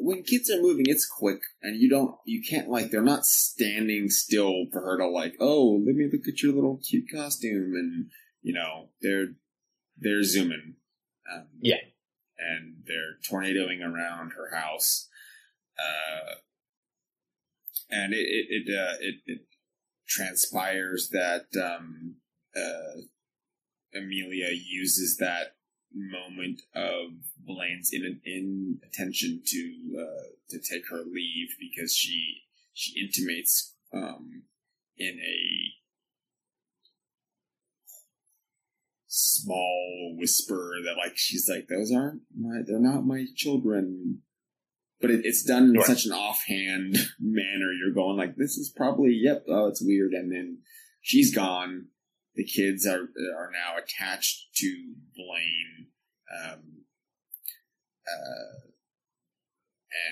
When 0.02 0.24
kids 0.24 0.50
are 0.50 0.62
moving, 0.62 0.86
it's 0.88 1.06
quick, 1.06 1.42
and 1.62 1.80
you 1.80 1.90
don't, 1.90 2.16
you 2.26 2.42
can't 2.42 2.70
like, 2.70 2.90
they're 2.90 3.02
not 3.02 3.26
standing 3.26 4.10
still 4.10 4.66
for 4.72 4.82
her 4.82 4.98
to 4.98 5.08
like, 5.08 5.36
oh, 5.42 5.82
let 5.86 5.94
me 5.94 6.10
look 6.12 6.28
at 6.28 6.42
your 6.42 6.54
little 6.54 6.80
cute 6.88 7.06
costume, 7.14 7.74
and 7.76 8.10
you 8.42 8.54
know, 8.54 8.90
they're 9.02 9.34
they're 9.98 10.24
zooming, 10.24 10.76
um, 11.34 11.48
Yeah. 11.62 11.76
And 12.40 12.84
they're 12.86 13.18
tornadoing 13.28 13.82
around 13.82 14.32
her 14.32 14.56
house, 14.56 15.08
uh, 15.78 16.36
and 17.90 18.14
it 18.14 18.18
it 18.18 18.68
it, 18.68 18.80
uh, 18.80 18.96
it, 19.00 19.16
it 19.26 19.42
transpires 20.08 21.10
that 21.10 21.46
um, 21.62 22.16
uh, 22.56 23.02
Amelia 23.96 24.50
uses 24.52 25.18
that 25.18 25.56
moment 25.94 26.62
of 26.76 27.12
Blaine's 27.38 27.92
in, 27.92 28.22
in 28.24 28.80
attention 28.86 29.42
to 29.46 29.98
uh, 30.00 30.28
to 30.50 30.60
take 30.60 30.84
her 30.90 31.04
leave 31.04 31.50
because 31.60 31.96
she 31.96 32.44
she 32.74 33.00
intimates 33.00 33.76
um, 33.94 34.44
in 34.98 35.20
a 35.20 35.74
small 39.12 40.16
whisper 40.20 40.72
that 40.86 40.96
like 40.96 41.14
she's 41.18 41.50
like 41.50 41.68
those 41.68 41.92
aren't 41.92 42.22
my 42.40 42.60
they're 42.66 42.80
not 42.80 43.06
my 43.06 43.26
children. 43.36 44.20
But 45.02 45.12
it, 45.12 45.22
it's 45.24 45.44
done 45.44 45.70
in 45.70 45.74
Right. 45.74 45.86
such 45.86 46.06
an 46.06 46.12
offhand 46.12 46.94
manner. 47.20 47.72
You're 47.74 47.94
going 47.94 48.18
like 48.18 48.36
this 48.36 48.58
is 48.58 48.72
probably 48.76 49.20
yep 49.20 49.46
oh 49.50 49.68
it's 49.68 49.82
weird. 49.84 50.14
And 50.14 50.32
then 50.32 50.60
she's 51.02 51.34
gone. 51.34 51.88
The 52.36 52.44
kids 52.46 52.86
are 52.86 53.02
are 53.38 53.50
now 53.52 53.78
attached 53.82 54.54
to 54.58 54.94
Blaine 55.16 55.88
um 56.46 56.60
uh 58.08 58.70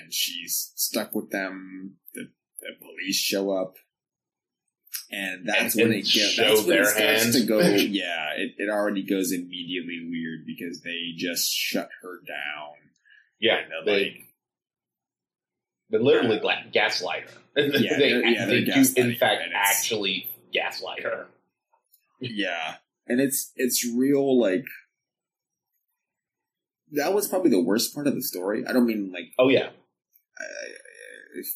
and 0.00 0.12
she's 0.12 0.72
stuck 0.74 1.14
with 1.14 1.30
them. 1.30 1.98
The, 2.14 2.30
the 2.60 2.72
police 2.80 3.16
show 3.16 3.52
up 3.52 3.74
and 5.10 5.46
that's 5.48 5.74
And- 5.74 5.82
when 5.84 5.92
and 5.92 6.00
it 6.00 6.02
gets 6.10 6.10
show 6.32 6.42
that's 6.44 6.60
when 6.60 6.68
their 6.70 6.82
it 6.82 6.86
starts 6.88 7.22
hand. 7.22 7.32
to 7.34 7.42
go 7.44 7.58
yeah 7.60 8.30
it, 8.36 8.54
it 8.58 8.68
already 8.70 9.02
goes 9.02 9.32
immediately 9.32 10.06
weird 10.10 10.44
because 10.46 10.80
they 10.82 11.12
just 11.16 11.50
shut 11.50 11.88
her 12.02 12.20
down 12.26 12.74
Yeah, 13.40 13.58
and 13.58 13.86
they, 13.86 13.92
they're 13.92 14.04
like 14.04 14.24
they 15.90 15.98
literally 15.98 16.38
gla- 16.38 16.64
gaslight 16.72 17.24
her. 17.30 17.40
Yeah, 17.62 17.98
they, 17.98 18.10
they're- 18.12 18.24
yeah, 18.26 18.46
they 18.46 18.64
do, 18.64 18.84
in 18.96 19.14
fact, 19.16 19.42
her, 19.42 19.48
actually 19.54 20.28
gaslight 20.52 21.02
her. 21.02 21.26
Yeah, 22.20 22.74
and 23.06 23.20
it's 23.20 23.52
it's 23.56 23.84
real 23.86 24.38
like 24.38 24.64
that 26.92 27.12
was 27.12 27.28
probably 27.28 27.50
the 27.50 27.60
worst 27.62 27.94
part 27.94 28.06
of 28.06 28.14
the 28.14 28.22
story. 28.22 28.64
I 28.66 28.72
don't 28.72 28.86
mean 28.86 29.12
like 29.12 29.32
Oh 29.38 29.48
yeah, 29.48 29.66
uh, 29.68 30.68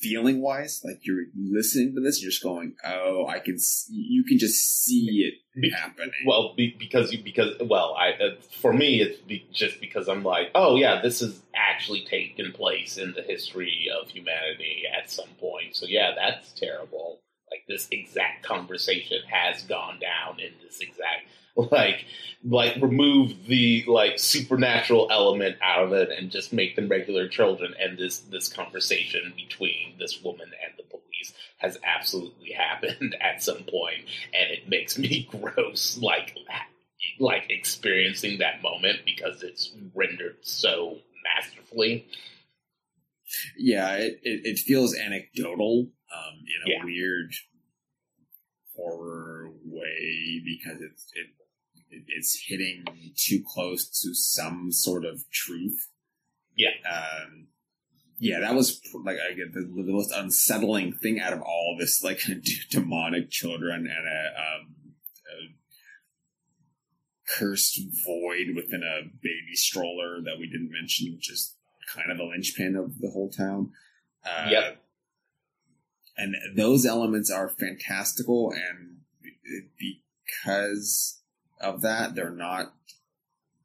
feeling 0.01 0.41
wise, 0.41 0.83
like 0.85 1.01
you're 1.03 1.25
listening 1.37 1.95
to 1.95 2.01
this, 2.01 2.23
you're 2.23 2.31
just 2.31 2.43
going, 2.43 2.75
"Oh, 2.85 3.27
I 3.27 3.39
can." 3.39 3.59
See, 3.59 3.95
you 3.95 4.25
can 4.25 4.39
just 4.39 4.83
see 4.85 5.33
Be- 5.55 5.69
it 5.69 5.75
happening. 5.75 6.11
well, 6.27 6.55
be, 6.57 6.75
because 6.79 7.13
you 7.13 7.23
because 7.23 7.55
well, 7.61 7.95
I 7.99 8.13
uh, 8.13 8.41
for 8.61 8.73
me 8.73 9.01
it's 9.01 9.19
be, 9.21 9.47
just 9.53 9.81
because 9.81 10.09
I'm 10.09 10.23
like, 10.23 10.51
oh 10.55 10.77
yeah, 10.77 11.01
this 11.03 11.23
is 11.23 11.43
actually 11.55 12.05
taken 12.05 12.53
place 12.53 12.97
in 12.97 13.13
the 13.13 13.23
history 13.23 13.89
of 14.01 14.09
humanity 14.09 14.85
at 14.97 15.11
some 15.11 15.29
point. 15.41 15.77
So 15.77 15.87
yeah, 15.87 16.13
that's 16.17 16.53
terrible. 16.53 17.21
Like 17.51 17.65
this 17.69 17.89
exact 17.91 18.45
conversation 18.45 19.19
has 19.29 19.63
gone 19.65 19.99
down 20.01 20.41
in 20.41 20.53
this 20.65 20.81
exact 20.81 21.27
like 21.73 22.07
like 22.45 22.75
remove 22.83 23.47
the 23.47 23.85
like 23.87 24.19
supernatural 24.19 25.09
element 25.11 25.57
out 25.63 25.85
of 25.85 25.93
it 25.93 26.11
and 26.11 26.31
just 26.31 26.53
make 26.53 26.77
them 26.77 26.89
regular 26.89 27.29
children. 27.29 27.75
And 27.81 27.99
this 27.99 28.21
this 28.21 28.49
conversation 28.49 29.33
between 29.37 29.97
this 29.99 30.23
woman 30.23 30.51
and 30.65 30.75
the 30.77 30.83
police 30.85 31.33
has 31.59 31.79
absolutely 31.85 32.53
happened 32.59 33.17
at 33.21 33.43
some 33.43 33.65
point. 33.65 34.05
And 34.39 34.51
it 34.51 34.69
makes 34.69 34.99
me 34.99 35.29
gross 35.31 35.99
like 36.03 36.37
like 37.21 37.47
experiencing 37.51 38.39
that 38.39 38.63
moment 38.63 39.01
because 39.05 39.43
it's 39.43 39.73
rendered 39.95 40.37
so 40.43 40.99
masterfully. 41.25 42.07
Yeah, 43.57 43.95
it, 43.97 44.21
it, 44.23 44.41
it 44.45 44.59
feels 44.59 44.95
anecdotal 44.97 45.89
um, 46.15 46.35
in 46.39 46.73
a 46.73 46.77
Yeah. 46.77 46.85
weird 46.85 47.35
horror 48.77 49.51
way 49.65 50.41
because 50.45 50.81
it's 50.81 51.11
it, 51.15 51.27
it 51.27 51.42
it's 52.09 52.45
hitting 52.47 52.85
too 53.17 53.43
close 53.47 53.89
to 54.03 54.15
some 54.15 54.73
sort 54.73 55.05
of 55.05 55.29
truth. 55.31 55.89
Yeah. 56.57 56.71
Um, 56.91 57.49
yeah, 58.19 58.41
that 58.41 58.55
was 58.55 58.81
like 59.05 59.17
I 59.19 59.35
get 59.35 59.53
the, 59.53 59.61
the 59.61 59.93
most 59.93 60.13
unsettling 60.13 60.93
thing 60.93 61.21
out 61.21 61.33
of 61.33 61.43
all 61.43 61.77
this, 61.79 62.03
like 62.03 62.21
demonic 62.71 63.31
children 63.31 63.81
and 63.81 63.89
a, 63.89 64.27
um, 64.41 64.75
a 65.27 65.55
cursed 67.37 67.81
void 68.07 68.55
within 68.55 68.83
a 68.83 69.09
baby 69.23 69.55
stroller 69.55 70.21
that 70.23 70.39
we 70.39 70.47
didn't 70.47 70.71
mention, 70.71 71.13
which 71.15 71.31
is 71.31 71.57
kind 71.93 72.13
of 72.13 72.19
a 72.19 72.25
linchpin 72.25 72.77
of 72.77 73.01
the 73.01 73.11
whole 73.11 73.31
town. 73.31 73.73
Uh, 74.25 74.47
Yep. 74.51 74.79
And 76.17 76.37
those 76.55 76.85
elements 76.85 77.31
are 77.31 77.49
fantastical, 77.49 78.53
and 78.53 78.99
because 79.79 81.22
of 81.63 81.83
that, 81.83 82.15
they're 82.15 82.31
not 82.31 82.73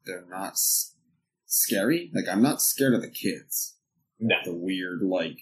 they're 0.06 0.26
not 0.30 0.52
s- 0.52 0.94
scary. 1.46 2.10
Like 2.14 2.28
I'm 2.30 2.42
not 2.42 2.62
scared 2.62 2.94
of 2.94 3.02
the 3.02 3.10
kids 3.10 3.76
no 4.20 4.36
the 4.44 4.54
weird 4.54 5.02
like 5.02 5.38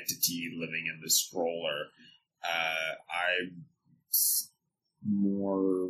entity 0.00 0.56
living 0.58 0.86
in 0.92 1.00
the 1.02 1.10
stroller. 1.10 1.86
Uh, 2.44 2.94
I'm 3.10 3.64
s- 4.10 4.50
more 5.06 5.88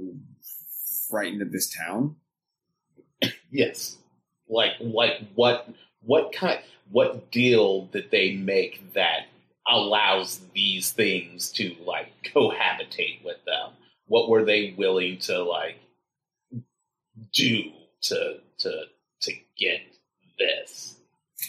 frightened 1.09 1.43
of 1.43 1.53
this 1.53 1.75
town. 1.75 2.17
yes 3.51 3.99
like 4.49 4.73
like 4.81 5.21
what 5.35 5.69
what 6.03 6.33
kind 6.33 6.59
what 6.91 7.31
deal 7.31 7.87
did 7.87 8.11
they 8.11 8.33
make 8.35 8.93
that 8.95 9.27
allows 9.69 10.41
these 10.55 10.91
things 10.91 11.51
to 11.51 11.75
like 11.87 12.09
cohabitate 12.35 13.23
with 13.25 13.37
them 13.47 13.71
what 14.07 14.29
were 14.29 14.45
they 14.45 14.75
willing 14.77 15.19
to 15.19 15.43
like 15.43 15.77
do 17.35 17.63
to 18.03 18.39
to 18.59 18.83
to 19.23 19.33
get 19.57 19.81
this 20.39 20.97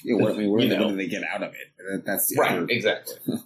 know, 0.04 0.24
what, 0.24 0.34
I 0.34 0.38
mean, 0.38 0.52
what, 0.52 0.64
You 0.64 0.70
what 0.70 0.80
know. 0.80 0.90
do 0.90 0.96
they 0.96 1.08
get 1.08 1.24
out 1.24 1.44
of 1.44 1.54
it? 1.54 2.06
That's 2.06 2.36
right 2.38 2.58
other, 2.58 2.66
exactly 2.70 3.16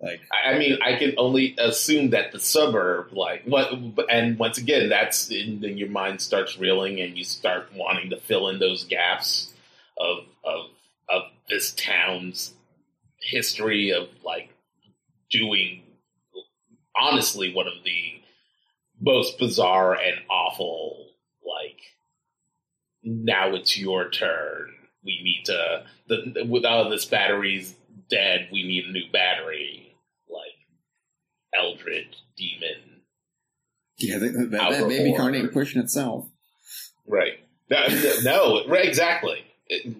like 0.00 0.20
I 0.32 0.52
I 0.52 0.58
mean, 0.58 0.78
I 0.82 0.96
can 0.96 1.14
only 1.18 1.54
assume 1.58 2.10
that 2.10 2.32
the 2.32 2.40
suburb, 2.40 3.12
like 3.12 3.44
what, 3.44 3.72
and 4.10 4.38
once 4.38 4.58
again, 4.58 4.88
that's 4.88 5.30
in, 5.30 5.60
then 5.60 5.78
your 5.78 5.88
mind 5.88 6.20
starts 6.20 6.58
reeling, 6.58 7.00
and 7.00 7.16
you 7.16 7.24
start 7.24 7.68
wanting 7.74 8.10
to 8.10 8.16
fill 8.18 8.48
in 8.48 8.58
those 8.58 8.84
gaps 8.84 9.52
of 9.98 10.18
of 10.44 10.66
of 11.08 11.22
this 11.48 11.72
town's 11.72 12.52
history 13.20 13.90
of 13.90 14.08
like 14.24 14.50
doing, 15.30 15.82
honestly, 16.96 17.52
one 17.54 17.66
of 17.66 17.84
the 17.84 18.22
most 19.00 19.38
bizarre 19.38 19.94
and 19.94 20.16
awful, 20.30 21.09
now 23.02 23.54
it's 23.54 23.78
your 23.78 24.10
turn. 24.10 24.68
We 25.04 25.20
need 25.22 25.44
to 25.46 25.84
the 26.08 26.44
without 26.48 26.90
this 26.90 27.04
battery's 27.06 27.74
dead. 28.10 28.48
We 28.52 28.62
need 28.64 28.84
a 28.86 28.92
new 28.92 29.10
battery. 29.12 29.96
Like 30.28 30.54
Eldritch 31.54 32.16
demon, 32.36 33.02
yeah, 33.98 34.18
that, 34.18 34.32
that, 34.32 34.50
that 34.52 34.60
Outer 34.60 34.88
baby 34.88 35.10
horror. 35.14 35.32
car 35.32 35.48
pushing 35.48 35.82
itself. 35.82 36.26
right? 37.06 37.34
No, 37.70 37.86
no, 38.22 38.66
right, 38.68 38.84
exactly. 38.86 39.44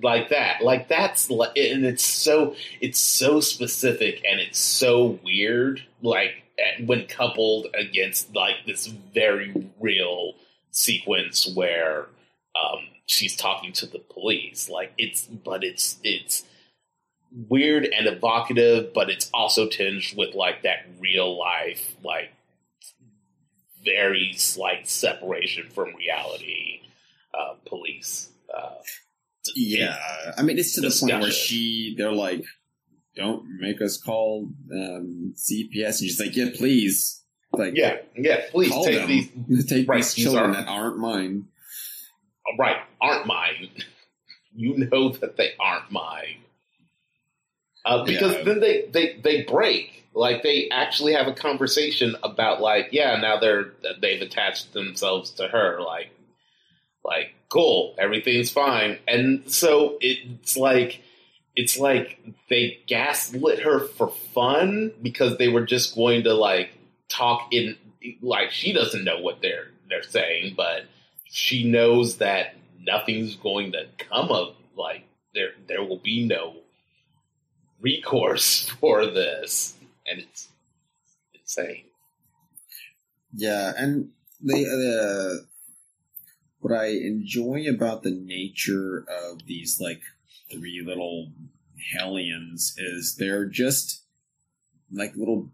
Like 0.02 0.30
that, 0.30 0.62
like 0.62 0.88
that's, 0.88 1.30
li- 1.30 1.52
and 1.56 1.84
it's 1.84 2.04
so, 2.04 2.56
it's 2.80 2.98
so 2.98 3.40
specific 3.40 4.24
and 4.28 4.40
it's 4.40 4.58
so 4.58 5.20
weird. 5.22 5.82
Like 6.02 6.42
eh, 6.58 6.82
when 6.84 7.06
coupled 7.06 7.68
against 7.74 8.34
like 8.34 8.56
this 8.66 8.86
very 8.86 9.70
real 9.78 10.32
sequence 10.72 11.46
where 11.54 12.06
um, 12.62 12.80
she's 13.06 13.36
talking 13.36 13.72
to 13.74 13.86
the 13.86 13.98
police. 13.98 14.68
Like 14.68 14.92
it's, 14.98 15.26
but 15.26 15.64
it's 15.64 15.98
it's 16.04 16.44
weird 17.48 17.84
and 17.84 18.06
evocative, 18.06 18.92
but 18.92 19.08
it's 19.10 19.30
also 19.32 19.68
tinged 19.68 20.14
with 20.16 20.34
like 20.34 20.62
that 20.62 20.86
real 21.00 21.38
life, 21.38 21.94
like 22.04 22.30
very 23.84 24.34
slight 24.36 24.88
separation 24.88 25.68
from 25.70 25.94
reality. 25.94 26.80
Uh, 27.32 27.54
police. 27.66 28.28
Uh, 28.52 28.70
Yeah, 29.54 29.96
I 30.36 30.42
mean 30.42 30.58
it's 30.58 30.74
to 30.74 30.80
the 30.80 30.90
point 30.90 31.22
where 31.22 31.30
she 31.30 31.94
they're 31.96 32.12
like, 32.12 32.42
"Don't 33.16 33.44
make 33.60 33.80
us 33.80 33.96
call 34.02 34.50
um, 34.72 35.34
CPS," 35.36 35.86
and 35.86 36.08
she's 36.10 36.20
like, 36.20 36.34
"Yeah, 36.36 36.48
please." 36.54 37.22
Like, 37.52 37.74
yeah, 37.76 37.98
yeah. 38.16 38.42
Please 38.50 38.70
call 38.70 38.84
take 38.84 38.96
them. 38.98 39.08
these. 39.08 39.66
take 39.68 39.88
Right, 39.88 39.98
these 39.98 40.14
these 40.14 40.24
children 40.24 40.50
are- 40.50 40.54
that 40.54 40.68
aren't 40.68 40.98
mine. 40.98 41.44
Right, 42.58 42.78
aren't 43.00 43.26
mine. 43.26 43.70
You 44.52 44.76
know 44.78 45.10
that 45.10 45.36
they 45.36 45.50
aren't 45.60 45.92
mine. 45.92 46.38
Uh, 47.84 48.04
because 48.04 48.34
Yeah. 48.34 48.42
then 48.42 48.58
they, 48.58 48.86
they 48.86 49.16
they 49.22 49.42
break. 49.44 50.06
Like 50.12 50.42
they 50.42 50.68
actually 50.70 51.12
have 51.12 51.28
a 51.28 51.32
conversation 51.32 52.16
about 52.24 52.60
like, 52.60 52.88
yeah, 52.90 53.14
now 53.20 53.38
they're 53.38 53.66
they've 54.02 54.20
attached 54.20 54.72
themselves 54.72 55.30
to 55.34 55.46
her. 55.46 55.80
Like, 55.80 56.10
like 57.04 57.32
cool, 57.48 57.94
everything's 57.96 58.50
fine. 58.50 58.98
And 59.06 59.44
so 59.50 59.98
it's 60.00 60.56
like 60.56 61.00
it's 61.54 61.78
like 61.78 62.18
they 62.48 62.80
gaslit 62.88 63.60
her 63.60 63.78
for 63.78 64.08
fun 64.34 64.90
because 65.00 65.38
they 65.38 65.46
were 65.48 65.64
just 65.64 65.94
going 65.94 66.24
to 66.24 66.34
like 66.34 66.70
talk 67.08 67.52
in 67.52 67.76
like 68.20 68.50
she 68.50 68.72
doesn't 68.72 69.04
know 69.04 69.20
what 69.20 69.40
they're 69.42 69.68
they're 69.88 70.02
saying, 70.02 70.54
but 70.56 70.86
she 71.30 71.70
knows 71.70 72.16
that 72.18 72.56
nothing's 72.80 73.36
going 73.36 73.72
to 73.72 73.86
come 73.98 74.30
of 74.30 74.54
like 74.76 75.04
there 75.34 75.50
there 75.68 75.82
will 75.82 75.98
be 75.98 76.26
no 76.26 76.56
recourse 77.80 78.68
for 78.80 79.06
this. 79.06 79.76
and 80.06 80.20
it's 80.20 80.48
insane. 81.34 81.84
Yeah, 83.32 83.72
and 83.76 84.10
the 84.42 85.40
uh, 85.40 85.46
what 86.58 86.76
I 86.76 86.86
enjoy 86.86 87.66
about 87.68 88.02
the 88.02 88.10
nature 88.10 89.04
of 89.08 89.46
these 89.46 89.80
like 89.80 90.00
three 90.50 90.82
little 90.84 91.30
hellions 91.96 92.74
is 92.76 93.14
they're 93.16 93.46
just 93.46 94.02
like 94.90 95.14
little 95.14 95.50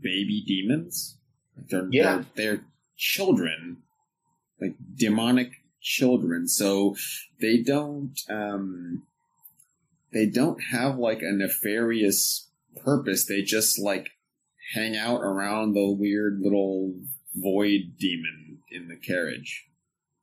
baby 0.00 0.42
demons. 0.46 1.18
Like 1.56 1.68
they're, 1.68 1.88
Yeah. 1.90 2.24
they're 2.34 2.54
they're 2.56 2.64
children, 2.96 3.78
like 4.60 4.74
demonic 4.96 5.52
children. 5.80 6.46
So 6.48 6.96
they 7.40 7.58
don't 7.58 8.14
um 8.28 9.02
they 10.12 10.26
don't 10.26 10.60
have 10.72 10.98
like 10.98 11.22
a 11.22 11.32
nefarious 11.32 12.48
purpose. 12.84 13.24
They 13.26 13.42
just 13.42 13.78
like 13.78 14.10
hang 14.74 14.96
out 14.96 15.20
around 15.20 15.72
the 15.74 15.90
weird 15.90 16.40
little 16.40 16.94
void 17.34 17.96
demon 17.98 18.58
in 18.70 18.88
the 18.88 18.96
carriage. 18.96 19.66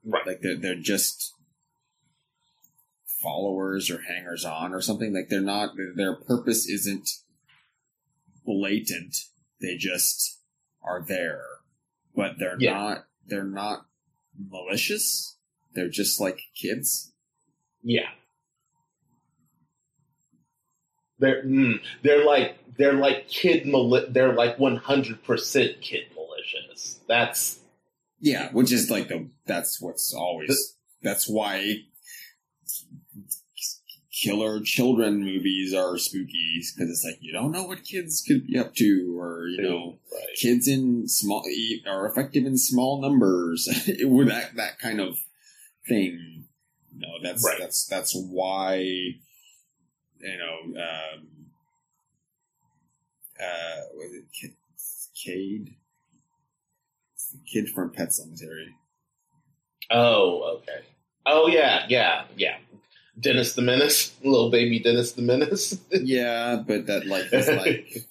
Right. 0.06 0.26
Like 0.28 0.42
they're 0.42 0.56
they're 0.58 0.76
just 0.76 1.34
followers 3.06 3.90
or 3.90 4.02
hangers 4.02 4.46
on 4.46 4.74
or 4.74 4.82
something. 4.82 5.14
Like 5.14 5.30
they're 5.30 5.42
not 5.42 5.72
their 5.96 6.16
purpose 6.16 6.68
isn't 6.68 7.10
blatant. 8.46 9.16
They 9.60 9.76
just 9.76 10.40
are 10.84 11.04
there. 11.06 11.44
But 12.16 12.40
they're 12.40 12.58
Yeah. 12.60 12.74
not 12.74 13.06
they're 13.26 13.44
not 13.44 13.86
malicious. 14.38 15.38
They're 15.74 15.90
just 15.90 16.20
like 16.20 16.40
kids. 16.56 17.14
Yeah. 17.84 18.10
They're 21.20 21.44
mm, 21.44 21.80
they're 22.04 22.26
like 22.26 22.58
they're 22.78 22.94
like 22.94 23.28
kid 23.28 23.66
mali- 23.66 24.08
they're 24.10 24.34
like 24.34 24.60
one 24.60 24.76
hundred 24.78 25.24
percent 25.24 25.82
kid 25.82 26.06
malicious. 26.16 27.00
That's 27.08 27.60
Yeah, 28.20 28.52
which 28.52 28.72
is 28.72 28.92
like 28.92 29.08
the 29.08 29.30
that's 29.46 29.82
what's 29.82 30.14
always 30.14 30.76
that's 31.02 31.28
why 31.28 31.78
killer 34.22 34.60
children 34.62 35.24
movies 35.24 35.74
are 35.74 35.98
spooky 35.98 36.58
because 36.76 36.90
it's 36.90 37.06
like 37.06 37.18
you 37.22 37.32
don't 37.32 37.52
know 37.52 37.64
what 37.64 37.84
kids 37.84 38.24
could 38.28 38.48
be 38.48 38.58
up 38.58 38.74
to 38.74 39.16
or 39.20 39.48
you 39.48 39.62
know 39.62 40.00
right. 40.12 40.36
kids 40.36 40.68
in 40.68 41.08
small 41.08 41.44
are 41.88 42.08
effective 42.08 42.46
in 42.46 42.58
small 42.58 43.02
numbers 43.02 43.68
with 44.02 44.28
that 44.28 44.56
that 44.56 44.80
kind 44.80 45.00
of 45.00 45.18
thing. 45.88 46.46
No, 46.96 47.08
that's 47.22 47.46
Right. 47.46 47.60
that's 47.60 47.86
that's 47.86 48.16
why 48.16 48.78
you 48.78 49.18
know 50.20 50.82
um, 50.82 51.28
uh 53.40 53.82
was 53.96 54.14
it 54.14 54.26
K- 54.34 54.56
Cade? 55.16 55.76
It's 57.14 57.32
the 57.32 57.40
kid 57.46 57.70
from 57.70 57.92
Pet 57.92 58.10
Sematary. 58.10 58.74
Oh, 59.92 60.58
okay. 60.58 60.86
Oh 61.26 61.48
yeah, 61.48 61.86
yeah, 61.90 62.24
yeah. 62.36 62.58
Dennis 63.20 63.54
the 63.54 63.62
Menace, 63.62 64.16
little 64.24 64.52
baby 64.52 64.80
Dennis 64.80 65.14
the 65.14 65.22
Menace. 65.22 65.80
yeah, 65.92 66.62
but 66.66 66.86
that 66.88 67.06
like 67.08 67.32
is 67.34 67.48
like 67.48 68.06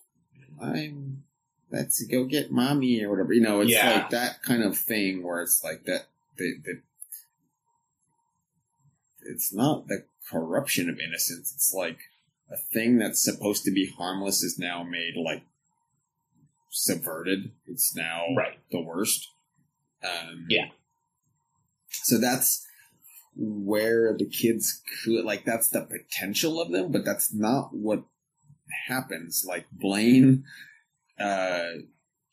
I'm 0.61 1.23
let's 1.71 2.03
go 2.05 2.25
get 2.25 2.51
mommy 2.51 3.03
or 3.03 3.11
whatever. 3.11 3.33
You 3.33 3.41
know, 3.43 3.61
it's 3.61 3.71
Yeah. 3.73 3.93
like 3.95 4.11
that 4.11 4.43
kind 4.43 4.63
of 4.63 4.77
thing 4.77 5.23
where 5.23 5.43
it's 5.43 5.63
like 5.63 5.85
that 5.85 6.07
the, 6.37 6.55
the 6.65 6.81
it's 9.23 9.53
not 9.53 9.89
the 9.89 10.05
corruption 10.31 10.89
of 10.89 10.99
innocence. 10.99 11.53
It's 11.55 11.73
like 11.75 11.99
a 12.51 12.57
thing 12.57 12.99
that's 12.99 13.23
supposed 13.23 13.65
to 13.65 13.71
be 13.73 13.87
harmless 13.99 14.43
is 14.43 14.59
now 14.59 14.83
made 14.83 15.15
like 15.17 15.43
subverted. 16.71 17.51
It's 17.67 17.95
now 17.95 18.25
right. 18.37 18.59
the 18.71 18.81
worst. 18.81 19.29
Um, 20.05 20.47
Yeah. 20.49 20.67
So 21.91 22.19
that's 22.19 22.66
where 23.37 24.17
the 24.17 24.27
kids 24.27 24.83
could 25.05 25.25
like 25.25 25.45
that's 25.45 25.69
the 25.69 25.83
potential 25.83 26.61
of 26.61 26.71
them, 26.73 26.91
but 26.91 27.05
that's 27.05 27.33
not 27.35 27.75
what 27.75 28.05
happens. 28.89 29.45
Like 29.47 29.67
Blaine 29.71 30.45
uh, 31.19 31.67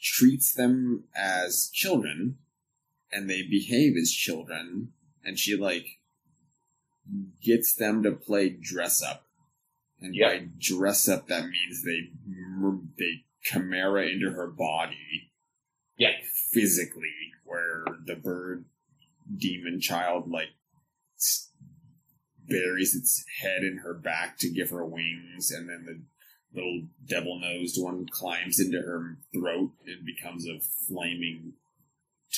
treats 0.02 0.54
them 0.54 1.04
as 1.16 1.70
children, 1.74 2.38
and 3.12 3.30
they 3.30 3.42
behave 3.44 3.96
as 4.02 4.12
children, 4.12 4.94
and 5.24 5.38
she 5.38 5.56
like 5.58 5.86
gets 7.42 7.76
them 7.76 8.02
to 8.04 8.12
play 8.12 8.50
dress 8.50 9.02
up. 9.02 9.26
And 10.00 10.16
Yep. 10.16 10.32
by 10.32 10.48
dress 10.58 11.08
up, 11.08 11.28
that 11.28 11.46
means 11.50 11.84
they 11.84 12.10
they 12.98 13.26
chimera 13.42 14.08
into 14.08 14.32
her 14.32 14.48
body 14.48 15.32
Yeah. 15.98 16.12
physically, 16.52 17.32
where 17.44 17.86
the 18.06 18.16
bird 18.16 18.66
demon 19.38 19.80
child 19.80 20.30
like 20.30 20.50
buries 22.48 22.96
its 22.96 23.24
head 23.42 23.64
in 23.64 23.78
her 23.78 23.94
back 23.94 24.38
to 24.40 24.50
give 24.50 24.70
her 24.70 24.86
wings, 24.86 25.52
and 25.52 25.70
then 25.70 25.86
the 25.86 26.02
little 26.56 26.82
devil 27.08 27.40
nosed 27.40 27.82
one 27.82 28.06
climbs 28.12 28.60
into 28.60 28.80
her 28.80 29.18
throat 29.34 29.72
and 29.86 30.06
becomes 30.06 30.48
a 30.48 30.60
flaming 30.88 31.54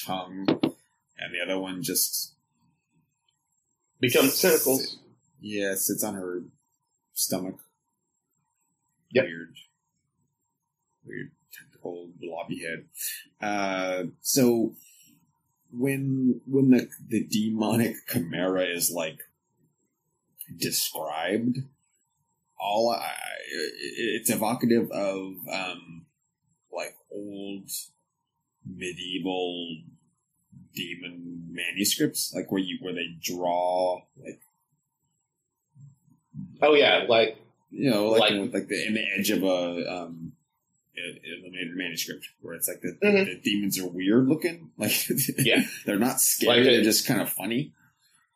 tongue, 0.06 0.46
and 0.48 1.34
the 1.34 1.42
other 1.44 1.60
one 1.60 1.82
just 1.84 2.34
Becomes 4.00 4.40
tentacles. 4.42 5.00
yeah 5.42 5.74
sits 5.76 6.04
on 6.04 6.16
her 6.16 6.44
stomach. 7.14 7.60
Yep. 9.12 9.24
Weird, 9.26 9.56
weird 11.06 11.32
tentacle 11.54 12.10
blobby 12.20 12.60
head. 12.60 12.86
Uh, 13.42 14.04
so 14.22 14.74
when 15.72 16.42
when 16.46 16.72
the 16.72 16.90
the 17.08 17.26
demonic 17.26 17.96
chimera 18.12 18.64
is 18.66 18.92
like 18.92 19.20
described, 20.58 21.58
all 22.60 22.92
I, 22.92 23.12
it's 23.98 24.30
evocative 24.30 24.90
of 24.92 25.34
um 25.52 26.06
like 26.74 26.96
old 27.12 27.70
medieval 28.66 29.78
demon 30.74 31.48
manuscripts, 31.52 32.34
like 32.36 32.52
where 32.52 32.62
you 32.62 32.78
where 32.82 32.94
they 32.94 33.08
draw 33.22 34.02
like 34.24 34.42
Oh 36.62 36.74
yeah, 36.74 37.06
like 37.08 37.38
you 37.72 37.90
know 37.90 38.08
like 38.10 38.32
Like- 38.32 38.54
like 38.54 38.68
the 38.68 38.88
in 38.88 38.94
the 38.94 39.06
edge 39.18 39.30
of 39.32 39.44
a 39.44 39.92
um 39.92 40.34
illuminated 41.26 41.76
manuscript 41.76 42.26
where 42.40 42.56
it's 42.56 42.70
like 42.70 42.80
the, 42.82 42.98
Mhm. 43.06 43.26
the 43.26 43.42
demons 43.44 43.78
are 43.80 43.88
weird 43.88 44.28
looking, 44.30 44.72
like 44.78 44.94
Yeah. 45.40 45.66
they're 45.86 46.00
not 46.00 46.22
scary, 46.22 46.60
Like 46.60 46.68
a- 46.68 46.72
they're 46.76 46.84
just 46.84 47.06
kind 47.06 47.20
of 47.22 47.30
funny. 47.30 47.74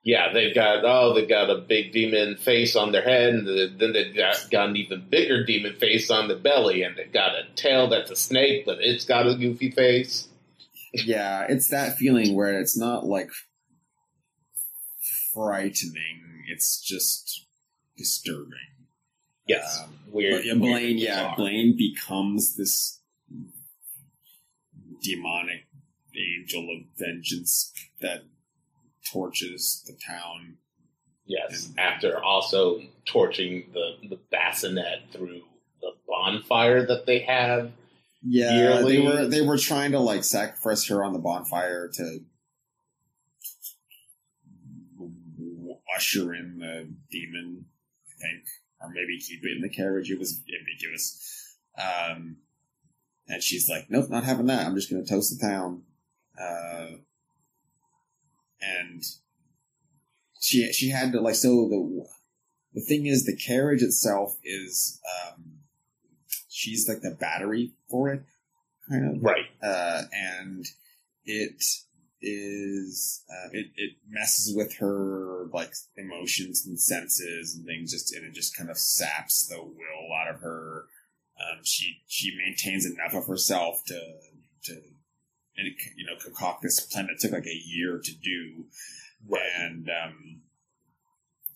Yeah, 0.03 0.31
they've 0.33 0.55
got 0.55 0.83
oh 0.85 1.13
they've 1.13 1.27
got 1.27 1.49
a 1.49 1.59
big 1.61 1.91
demon 1.91 2.37
face 2.37 2.75
on 2.75 2.91
their 2.91 3.03
head, 3.03 3.33
and 3.33 3.47
the, 3.47 3.73
then 3.77 3.93
they've 3.93 4.15
got, 4.15 4.37
got 4.49 4.69
an 4.69 4.77
even 4.77 5.07
bigger 5.09 5.45
demon 5.45 5.75
face 5.75 6.09
on 6.09 6.27
the 6.27 6.35
belly, 6.35 6.83
and 6.83 6.95
they've 6.95 7.11
got 7.11 7.35
a 7.35 7.43
tail 7.55 7.87
that's 7.89 8.11
a 8.11 8.15
snake, 8.15 8.65
but 8.65 8.77
it's 8.79 9.05
got 9.05 9.27
a 9.27 9.35
goofy 9.35 9.71
face. 9.71 10.27
yeah, 10.93 11.45
it's 11.49 11.67
that 11.67 11.97
feeling 11.97 12.35
where 12.35 12.59
it's 12.59 12.77
not 12.77 13.05
like 13.05 13.29
frightening; 15.33 16.43
it's 16.47 16.81
just 16.81 17.45
disturbing. 17.97 18.53
Yes, 19.47 19.81
Um, 19.83 19.93
weird. 20.11 20.43
Blaine, 20.43 20.61
weird, 20.61 20.95
yeah, 20.97 21.15
bizarre. 21.15 21.35
Blaine 21.35 21.75
becomes 21.75 22.55
this 22.55 22.99
demonic 25.01 25.65
angel 26.15 26.69
of 26.69 26.85
vengeance 26.97 27.73
that 28.01 28.23
torches 29.11 29.83
the 29.87 29.93
town. 29.93 30.57
Yes, 31.25 31.69
after 31.77 32.21
also 32.23 32.81
torching 33.05 33.71
the 33.73 34.07
the 34.09 34.19
bassinet 34.31 35.11
through 35.11 35.41
the 35.81 35.91
bonfire 36.07 36.85
that 36.87 37.05
they 37.05 37.19
have. 37.19 37.71
Yeah, 38.23 38.55
Yearly. 38.55 38.97
they 38.97 39.03
were 39.03 39.25
they 39.27 39.41
were 39.41 39.57
trying 39.57 39.91
to 39.91 39.99
like 39.99 40.23
sacrifice 40.23 40.87
her 40.87 41.03
on 41.03 41.13
the 41.13 41.19
bonfire 41.19 41.89
to 41.95 42.19
usher 45.95 46.33
in 46.33 46.59
the 46.59 46.89
demon, 47.11 47.65
I 48.07 48.13
think, 48.21 48.43
or 48.81 48.89
maybe 48.89 49.19
keep 49.19 49.43
it 49.43 49.55
in 49.55 49.61
the 49.61 49.69
carriage. 49.69 50.09
It 50.09 50.19
was 50.19 50.41
ambiguous. 50.59 51.57
Um, 51.77 52.37
and 53.27 53.43
she's 53.43 53.69
like, 53.69 53.89
"Nope, 53.89 54.09
not 54.09 54.23
having 54.23 54.47
that. 54.47 54.65
I'm 54.65 54.75
just 54.75 54.89
going 54.89 55.03
to 55.03 55.09
toast 55.09 55.37
the 55.37 55.45
town." 55.45 55.83
Uh, 56.39 56.87
and 58.61 59.03
she 60.39 60.71
she 60.73 60.89
had 60.89 61.11
to 61.11 61.21
like 61.21 61.35
so 61.35 61.67
the 61.69 62.05
the 62.73 62.81
thing 62.81 63.05
is 63.05 63.25
the 63.25 63.35
carriage 63.35 63.81
itself 63.81 64.37
is 64.43 65.01
um 65.35 65.59
she's 66.47 66.87
like 66.87 67.01
the 67.01 67.11
battery 67.19 67.73
for 67.89 68.09
it 68.09 68.21
kind 68.89 69.15
of 69.17 69.23
Right. 69.23 69.45
uh 69.61 70.03
and 70.13 70.65
it 71.25 71.63
is 72.21 73.23
uh, 73.31 73.49
it 73.53 73.67
it 73.75 73.91
messes 74.09 74.53
with 74.55 74.75
her 74.77 75.45
like 75.53 75.71
emotions 75.95 76.65
and 76.65 76.79
senses 76.79 77.55
and 77.55 77.65
things 77.65 77.91
just 77.91 78.13
and 78.13 78.25
it 78.25 78.33
just 78.33 78.55
kind 78.57 78.69
of 78.69 78.77
saps 78.77 79.47
the 79.47 79.57
will 79.57 80.13
out 80.21 80.33
of 80.33 80.41
her 80.41 80.85
Um, 81.39 81.59
she 81.63 82.01
she 82.07 82.35
maintains 82.35 82.85
enough 82.85 83.13
of 83.13 83.25
herself 83.27 83.83
to 83.87 83.99
to 84.63 84.81
and 85.59 85.67
it, 85.67 85.73
you 85.97 86.05
know 86.05 86.13
concoct 86.23 86.61
this 86.63 86.79
plan 86.79 87.07
that 87.07 87.19
took 87.19 87.31
like 87.31 87.45
a 87.45 87.61
year 87.65 87.99
to 88.03 88.11
do, 88.15 88.65
and 89.59 89.89
um, 89.89 90.41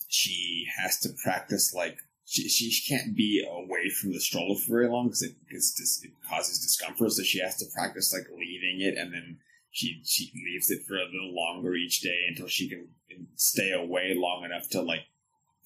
she 0.08 0.68
has 0.78 1.00
to 1.00 1.10
practice 1.24 1.74
like 1.74 1.98
she, 2.26 2.48
she 2.50 2.88
can't 2.94 3.16
be 3.16 3.46
away 3.50 3.90
from 3.90 4.14
the 4.14 4.20
stroller 4.20 4.56
for 4.56 4.72
very 4.72 4.88
long 4.90 5.08
because 5.08 5.22
it, 5.24 5.36
cause 5.52 6.02
it 6.04 6.12
causes 6.30 6.60
discomfort. 6.60 7.12
So 7.12 7.24
she 7.24 7.40
has 7.40 7.58
to 7.58 7.66
practice 7.74 8.14
like 8.14 8.28
leaving 8.32 8.82
it, 8.82 8.98
and 8.98 9.14
then 9.14 9.38
she 9.72 10.02
she 10.06 10.32
leaves 10.46 10.70
it 10.70 10.84
for 10.88 10.96
a 10.96 11.06
little 11.06 11.34
longer 11.36 11.74
each 11.76 12.02
day 12.02 12.26
until 12.30 12.48
she 12.48 12.70
can 12.70 12.88
stay 13.36 13.72
away 13.72 14.14
long 14.16 14.46
enough 14.46 14.70
to 14.70 14.82
like 14.82 15.06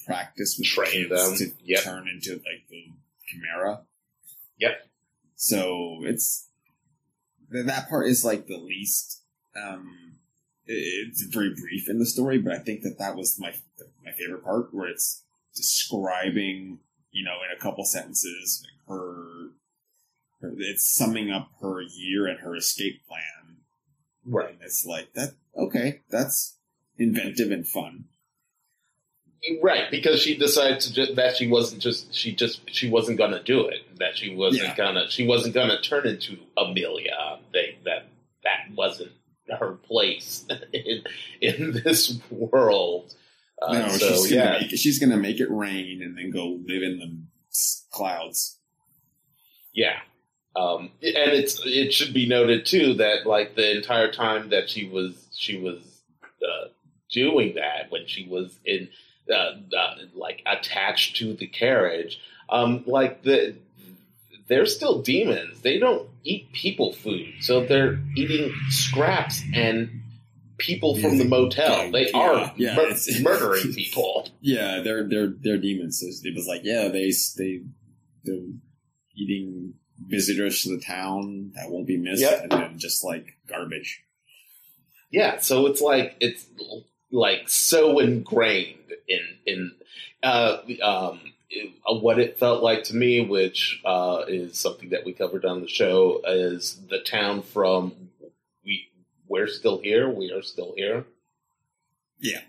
practice 0.06 0.56
with 0.58 0.68
Train 0.68 1.10
the 1.10 1.16
kids 1.16 1.40
them. 1.40 1.50
to 1.50 1.56
Yep. 1.66 1.84
turn 1.84 2.08
into 2.08 2.32
like 2.34 2.68
the 2.70 2.86
chimera. 3.28 3.82
Yep. 4.60 4.88
So 5.36 6.00
it's 6.04 6.47
that 7.52 7.90
part 7.90 8.08
is 8.08 8.24
like 8.26 8.48
the 8.48 8.58
least. 8.58 9.24
Um, 9.56 10.18
it- 10.66 11.08
it's 11.10 11.22
very 11.24 11.54
brief 11.54 11.90
in 11.90 12.00
the 12.00 12.06
story, 12.06 12.38
but 12.40 12.54
I 12.54 12.60
think 12.60 12.82
that 12.84 12.98
that 13.00 13.16
was 13.16 13.40
my 13.40 13.54
my 14.04 14.12
favorite 14.12 14.44
part, 14.44 14.74
where 14.74 14.88
it's 14.88 15.24
describing, 15.56 16.80
you 17.12 17.24
know, 17.24 17.38
in 17.44 17.56
a 17.56 17.60
couple 17.60 17.84
sentences, 17.86 18.66
her, 18.88 19.52
her 20.42 20.54
it's 20.58 20.88
summing 20.94 21.32
up 21.32 21.52
her 21.62 21.82
year 21.82 22.28
and 22.28 22.40
her 22.40 22.56
escape 22.56 23.06
plan. 23.08 23.58
Right. 24.26 24.54
And 24.54 24.62
it's 24.62 24.86
like 24.86 25.14
that. 25.14 25.36
Okay, 25.56 26.02
that's 26.10 26.58
inventive 26.98 27.52
and 27.52 27.68
fun. 27.68 28.06
Right, 29.62 29.90
because 29.90 30.22
she 30.22 30.38
decided 30.38 30.80
to 30.82 30.94
ju- 30.94 31.16
that 31.16 31.38
she 31.38 31.48
wasn't 31.48 31.82
just 31.82 32.14
she 32.14 32.34
just 32.36 32.62
she 32.70 32.90
wasn't 32.90 33.18
gonna 33.18 33.42
do 33.44 33.68
it. 33.68 33.80
That 34.00 34.18
she 34.18 34.36
wasn't 34.36 34.64
Yeah. 34.66 34.76
gonna 34.76 35.10
she 35.10 35.26
wasn't 35.26 35.54
gonna 35.54 35.82
turn 35.82 36.06
into 36.08 36.38
Amelia. 36.58 37.40
They 37.54 37.78
that 37.86 38.08
that 38.44 38.76
wasn't 38.76 39.12
her 39.60 39.74
place 39.74 40.46
in 40.74 41.04
in 41.42 41.72
this 41.84 42.20
world. 42.30 43.14
Uh, 43.62 43.74
no, 43.74 43.88
so 43.90 44.08
she's 44.10 44.32
gonna 44.32 44.44
yeah, 44.44 44.60
make 44.62 44.74
it, 44.74 44.78
she's 44.78 45.00
gonna 45.00 45.18
make 45.18 45.40
it 45.40 45.50
rain 45.50 46.02
and 46.04 46.18
then 46.18 46.30
go 46.32 46.60
live 46.66 46.84
in 46.84 47.00
the 47.00 47.18
clouds. 47.92 48.60
yeah. 49.74 50.00
Um, 50.56 50.90
and 51.04 51.32
it's 51.34 51.62
it 51.66 51.94
should 51.94 52.14
be 52.16 52.28
noted 52.28 52.66
too 52.66 52.96
that 52.96 53.28
like 53.28 53.56
the 53.56 53.78
entire 53.78 54.12
time 54.12 54.50
that 54.50 54.70
she 54.72 54.90
was 54.90 55.14
she 55.38 55.58
was 55.60 55.78
uh, 56.42 56.70
doing 57.12 57.56
that 57.56 57.92
when 57.92 58.08
she 58.08 58.28
was 58.28 58.58
in 58.66 58.90
uh, 59.32 59.76
uh, 59.78 59.96
like 60.16 60.42
attached 60.46 61.18
to 61.18 61.34
the 61.34 61.48
carriage, 61.48 62.20
um, 62.50 62.84
like 62.88 63.24
the 63.24 63.56
they're 64.48 64.66
still 64.66 65.02
demons. 65.02 65.62
They 65.62 65.78
don't 65.80 66.08
eat 66.24 66.52
people 66.54 66.94
food, 66.94 67.34
so 67.42 67.66
they're 67.66 68.00
eating 68.16 68.54
scraps 68.70 69.42
and 69.54 70.02
people 70.58 70.96
from 70.96 71.18
the 71.18 71.26
motel. 71.26 71.92
They 71.92 72.10
Yeah, 72.12 72.18
are 72.18 72.54
yeah, 72.58 72.76
mur- 72.76 72.84
it's- 72.84 73.20
murdering 73.22 73.74
people. 73.74 74.28
Yeah, 74.42 74.82
they're 74.84 75.04
they're 75.08 75.34
they're 75.40 75.58
demons. 75.58 76.02
It 76.24 76.34
was 76.36 76.48
like, 76.48 76.62
yeah, 76.64 76.88
they 76.88 77.12
they 77.38 77.62
they're 78.24 78.46
eating 79.16 79.74
visitors 80.00 80.62
to 80.64 80.70
the 80.78 80.82
town 80.82 81.52
that 81.56 81.70
won't 81.70 81.88
be 81.88 81.98
missed, 81.98 82.22
Yep. 82.22 82.44
and 82.44 82.52
then 82.52 82.78
just 82.80 83.04
like 83.04 83.26
garbage. 83.48 84.04
Yeah, 85.12 85.40
so 85.40 85.66
it's 85.68 85.82
like 85.82 86.16
it's 86.20 86.46
like 87.12 87.50
so 87.50 88.00
ingrained 88.00 88.94
in 89.08 89.22
in 89.46 89.72
uh, 90.24 90.58
um, 90.84 91.22
uh, 91.88 91.96
what 91.96 92.20
it 92.20 92.38
felt 92.38 92.62
like 92.62 92.84
to 92.86 92.96
me, 92.96 93.22
which 93.22 93.82
uh, 93.86 94.24
is 94.28 94.58
something 94.58 94.90
that 94.90 95.06
we 95.06 95.14
covered 95.14 95.46
on 95.46 95.62
the 95.62 95.68
show, 95.68 96.22
is 96.26 96.82
the 96.90 97.00
town 97.00 97.42
from 97.42 97.94
we 98.66 98.90
we're 99.28 99.48
still 99.48 99.80
here, 99.80 100.10
we 100.10 100.32
are 100.32 100.42
still 100.42 100.74
here. 100.76 101.06
Yeah. 102.20 102.42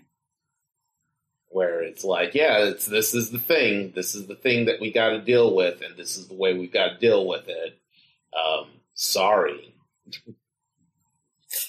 Where 1.51 1.81
it's 1.81 2.03
like, 2.03 2.35
yeah, 2.35 2.65
it's 2.65 2.85
this 2.85 3.13
is 3.13 3.31
the 3.31 3.39
thing, 3.39 3.93
this 3.95 4.13
is 4.13 4.27
the 4.27 4.35
thing 4.35 4.65
that 4.65 4.79
we 4.79 4.91
got 4.91 5.09
to 5.09 5.21
deal 5.21 5.55
with, 5.55 5.81
and 5.81 5.97
this 5.97 6.17
is 6.17 6.27
the 6.27 6.35
way 6.35 6.53
we've 6.53 6.71
got 6.71 6.89
to 6.89 6.99
deal 6.99 7.25
with 7.25 7.47
it. 7.47 7.79
Um, 8.33 8.67
sorry, 8.93 9.73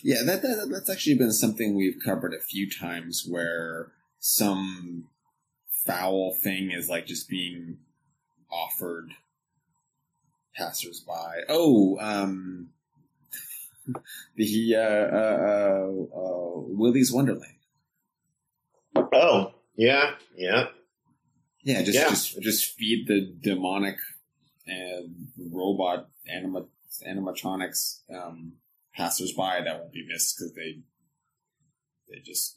Yeah, 0.03 0.23
that, 0.25 0.43
that 0.43 0.69
that's 0.71 0.91
actually 0.91 1.17
been 1.17 1.33
something 1.33 1.77
we've 1.77 2.01
covered 2.03 2.35
a 2.35 2.41
few 2.41 2.69
times, 2.71 3.25
where 3.29 3.93
some 4.19 5.09
foul 5.85 6.35
thing 6.35 6.71
is 6.71 6.89
like 6.89 7.07
just 7.07 7.29
being 7.29 7.79
offered 8.51 9.11
passersby. 10.57 11.45
Oh, 11.49 11.99
um, 12.01 12.69
the 14.37 14.77
uh, 14.77 14.81
uh, 14.81 15.39
uh, 15.49 16.17
uh, 16.17 16.61
Willy's 16.67 17.13
Wonderland. 17.13 17.55
Oh, 18.97 19.55
yeah, 19.77 20.15
yeah. 20.37 20.69
Yeah, 21.63 21.83
just 21.83 21.99
Yeah. 21.99 22.09
just 22.09 22.41
just 22.41 22.73
feed 22.77 23.07
the 23.07 23.21
demonic 23.41 23.97
and 24.67 25.29
robot 25.39 26.09
anima, 26.29 26.65
animatronics 27.07 28.01
um, 28.15 28.55
passersby 29.01 29.65
that 29.65 29.81
won't 29.81 29.93
be 29.93 30.07
missed 30.07 30.37
because 30.39 30.55
they 30.55 30.79
they 32.09 32.21
just 32.25 32.57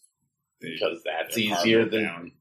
they 0.61 0.71
Because 0.73 1.01
that's 1.03 1.37
easier 1.37 1.85
than 1.87 2.03
down. 2.03 2.31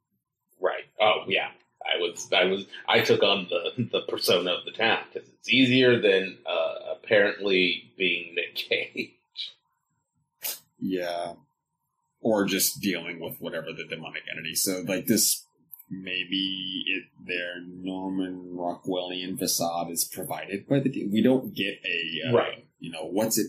right. 0.60 0.84
Oh 1.00 1.24
yeah, 1.28 1.48
I 1.82 2.00
was, 2.00 2.28
I 2.32 2.44
was, 2.44 2.66
I 2.88 3.00
took 3.00 3.22
on 3.22 3.48
the 3.50 3.88
the 3.92 4.02
persona 4.08 4.52
of 4.52 4.64
the 4.64 4.70
town 4.72 5.00
because 5.12 5.28
it's 5.28 5.48
easier 5.48 6.00
than 6.00 6.38
uh, 6.46 6.94
apparently 6.96 7.92
being 7.98 8.34
Nick 8.34 8.54
Cage. 8.54 9.10
yeah, 10.78 11.34
or 12.20 12.44
just 12.44 12.80
dealing 12.80 13.20
with 13.20 13.36
whatever 13.40 13.68
the 13.76 13.84
demonic 13.88 14.22
entity. 14.30 14.54
So 14.54 14.82
like 14.86 15.06
this. 15.06 15.44
Maybe 15.94 16.84
it 16.86 17.02
their 17.26 17.60
Norman 17.60 18.54
Rockwellian 18.56 19.38
facade 19.38 19.90
is 19.90 20.04
provided 20.06 20.66
by 20.66 20.80
the. 20.80 20.88
We 21.12 21.20
don't 21.22 21.52
get 21.54 21.80
a 21.84 22.30
uh, 22.30 22.32
Right. 22.32 22.66
You 22.78 22.92
know 22.92 23.04
what's 23.04 23.36
it? 23.36 23.48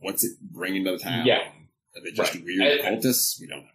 What's 0.00 0.24
it 0.24 0.38
bringing 0.40 0.84
to 0.84 0.92
the 0.92 0.98
town? 0.98 1.26
Yeah. 1.26 1.48
Are 1.96 2.02
they 2.04 2.12
just 2.12 2.34
Right. 2.34 2.44
weird 2.44 2.62
I- 2.84 2.88
I- 2.88 2.90
cultists? 2.92 3.40
We 3.40 3.46
don't 3.46 3.60
know. 3.64 3.70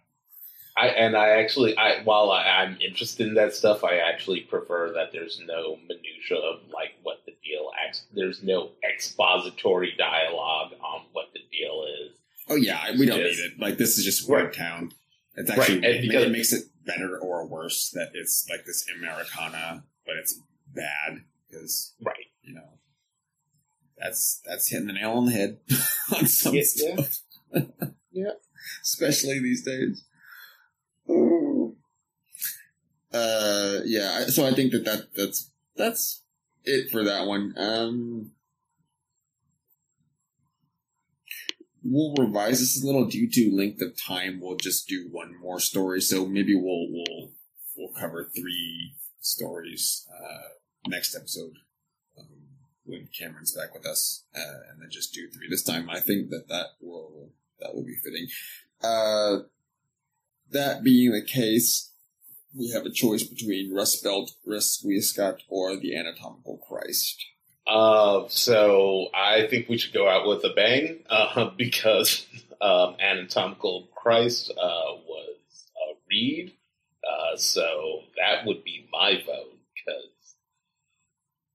I 0.76 0.88
and 0.88 1.16
I 1.16 1.28
actually, 1.40 1.76
I 1.76 2.02
while 2.02 2.32
I, 2.32 2.42
I'm 2.42 2.76
interested 2.80 3.28
in 3.28 3.34
that 3.34 3.54
stuff, 3.54 3.84
I 3.84 3.98
actually 3.98 4.40
prefer 4.40 4.92
that 4.94 5.12
there's 5.12 5.40
no 5.46 5.76
minutia 5.76 6.36
of 6.38 6.68
like 6.68 6.94
what 7.04 7.24
the 7.26 7.32
deal. 7.44 7.70
Ex, 7.86 8.06
there's 8.12 8.42
no 8.42 8.72
expository 8.82 9.94
dialogue 9.96 10.72
on 10.82 11.02
what 11.12 11.26
the 11.32 11.40
deal 11.56 11.84
is. 12.08 12.16
Oh 12.48 12.56
yeah, 12.56 12.90
we 12.98 13.06
don't 13.06 13.20
Yes. 13.20 13.36
need 13.36 13.44
it. 13.44 13.60
Like 13.60 13.78
this 13.78 13.98
is 13.98 14.04
just 14.04 14.28
weird 14.28 14.46
Right. 14.46 14.52
town. 14.54 14.92
It's 15.36 15.48
actually 15.50 15.80
Right, 15.80 15.90
it, 15.90 16.02
because- 16.02 16.24
it 16.24 16.30
makes 16.32 16.52
it 16.52 16.64
better 16.84 17.18
or 17.18 17.46
worse 17.46 17.90
that 17.90 18.10
it's 18.14 18.48
like 18.50 18.64
this 18.64 18.84
Americana, 18.96 19.84
but 20.06 20.16
it's 20.16 20.40
bad 20.74 21.22
because 21.48 21.94
Right. 22.02 22.26
you 22.42 22.52
know 22.54 22.78
that's 23.98 24.40
that's 24.46 24.68
hitting 24.68 24.86
the 24.88 24.92
nail 24.92 25.12
on 25.12 25.26
the 25.26 25.32
head 25.32 25.58
on 26.16 26.26
some 26.26 26.54
Yeah, 26.54 26.62
stuff. 26.64 27.20
Yeah. 28.12 28.30
especially 28.82 29.40
these 29.40 29.64
days. 29.64 30.04
Oh. 31.08 31.74
Uh, 33.12 33.80
yeah. 33.84 34.26
So 34.26 34.46
I 34.46 34.52
think 34.52 34.72
that, 34.72 34.84
that 34.84 35.14
that's 35.14 35.50
that's 35.76 36.22
it 36.64 36.90
for 36.90 37.04
that 37.04 37.26
one. 37.26 37.54
Um, 37.56 38.30
we'll 41.82 42.14
revise 42.16 42.60
this 42.60 42.82
a 42.82 42.86
little 42.86 43.04
due 43.06 43.28
to 43.30 43.54
length 43.54 43.82
of 43.82 44.00
time. 44.00 44.40
We'll 44.40 44.56
just 44.56 44.88
do 44.88 45.08
one 45.10 45.38
more 45.40 45.60
story. 45.60 46.00
So 46.00 46.26
maybe 46.26 46.54
we'll 46.54 46.88
we'll 46.90 47.30
we'll 47.76 47.92
cover 48.00 48.30
three 48.34 48.94
stories 49.20 50.06
uh, 50.12 50.88
next 50.88 51.14
episode 51.14 51.52
when 52.84 53.08
Cameron's 53.18 53.56
back 53.56 53.74
with 53.74 53.86
us, 53.86 54.24
uh, 54.34 54.70
and 54.70 54.80
then 54.80 54.90
just 54.90 55.14
do 55.14 55.28
three 55.28 55.48
this 55.48 55.62
time. 55.62 55.88
I 55.90 56.00
think 56.00 56.30
that 56.30 56.48
that 56.48 56.66
will 56.80 57.30
that 57.60 57.74
will 57.74 57.84
be 57.84 57.96
fitting. 57.96 58.26
Uh, 58.82 59.44
that 60.50 60.82
being 60.82 61.12
the 61.12 61.22
case, 61.22 61.92
we 62.56 62.70
have 62.70 62.86
a 62.86 62.90
choice 62.90 63.22
between 63.22 63.74
Rust 63.74 64.02
Belt, 64.04 64.32
Rust 64.46 64.86
Scott, 65.00 65.42
or 65.48 65.76
the 65.76 65.96
Anatomical 65.96 66.58
Christ. 66.68 67.24
Uh, 67.66 68.24
so 68.28 69.08
I 69.14 69.46
think 69.48 69.68
we 69.68 69.78
should 69.78 69.94
go 69.94 70.08
out 70.08 70.28
with 70.28 70.44
a 70.44 70.52
bang 70.54 71.02
uh, 71.08 71.50
because 71.56 72.26
um, 72.60 72.96
Anatomical 73.00 73.88
Christ 73.94 74.50
uh, 74.50 74.94
was 75.06 75.66
a 75.76 75.94
read. 76.08 76.52
Uh, 77.02 77.36
so 77.36 78.00
that 78.16 78.46
would 78.46 78.64
be 78.64 78.88
my 78.92 79.22
vote 79.26 79.58
because, 79.74 80.08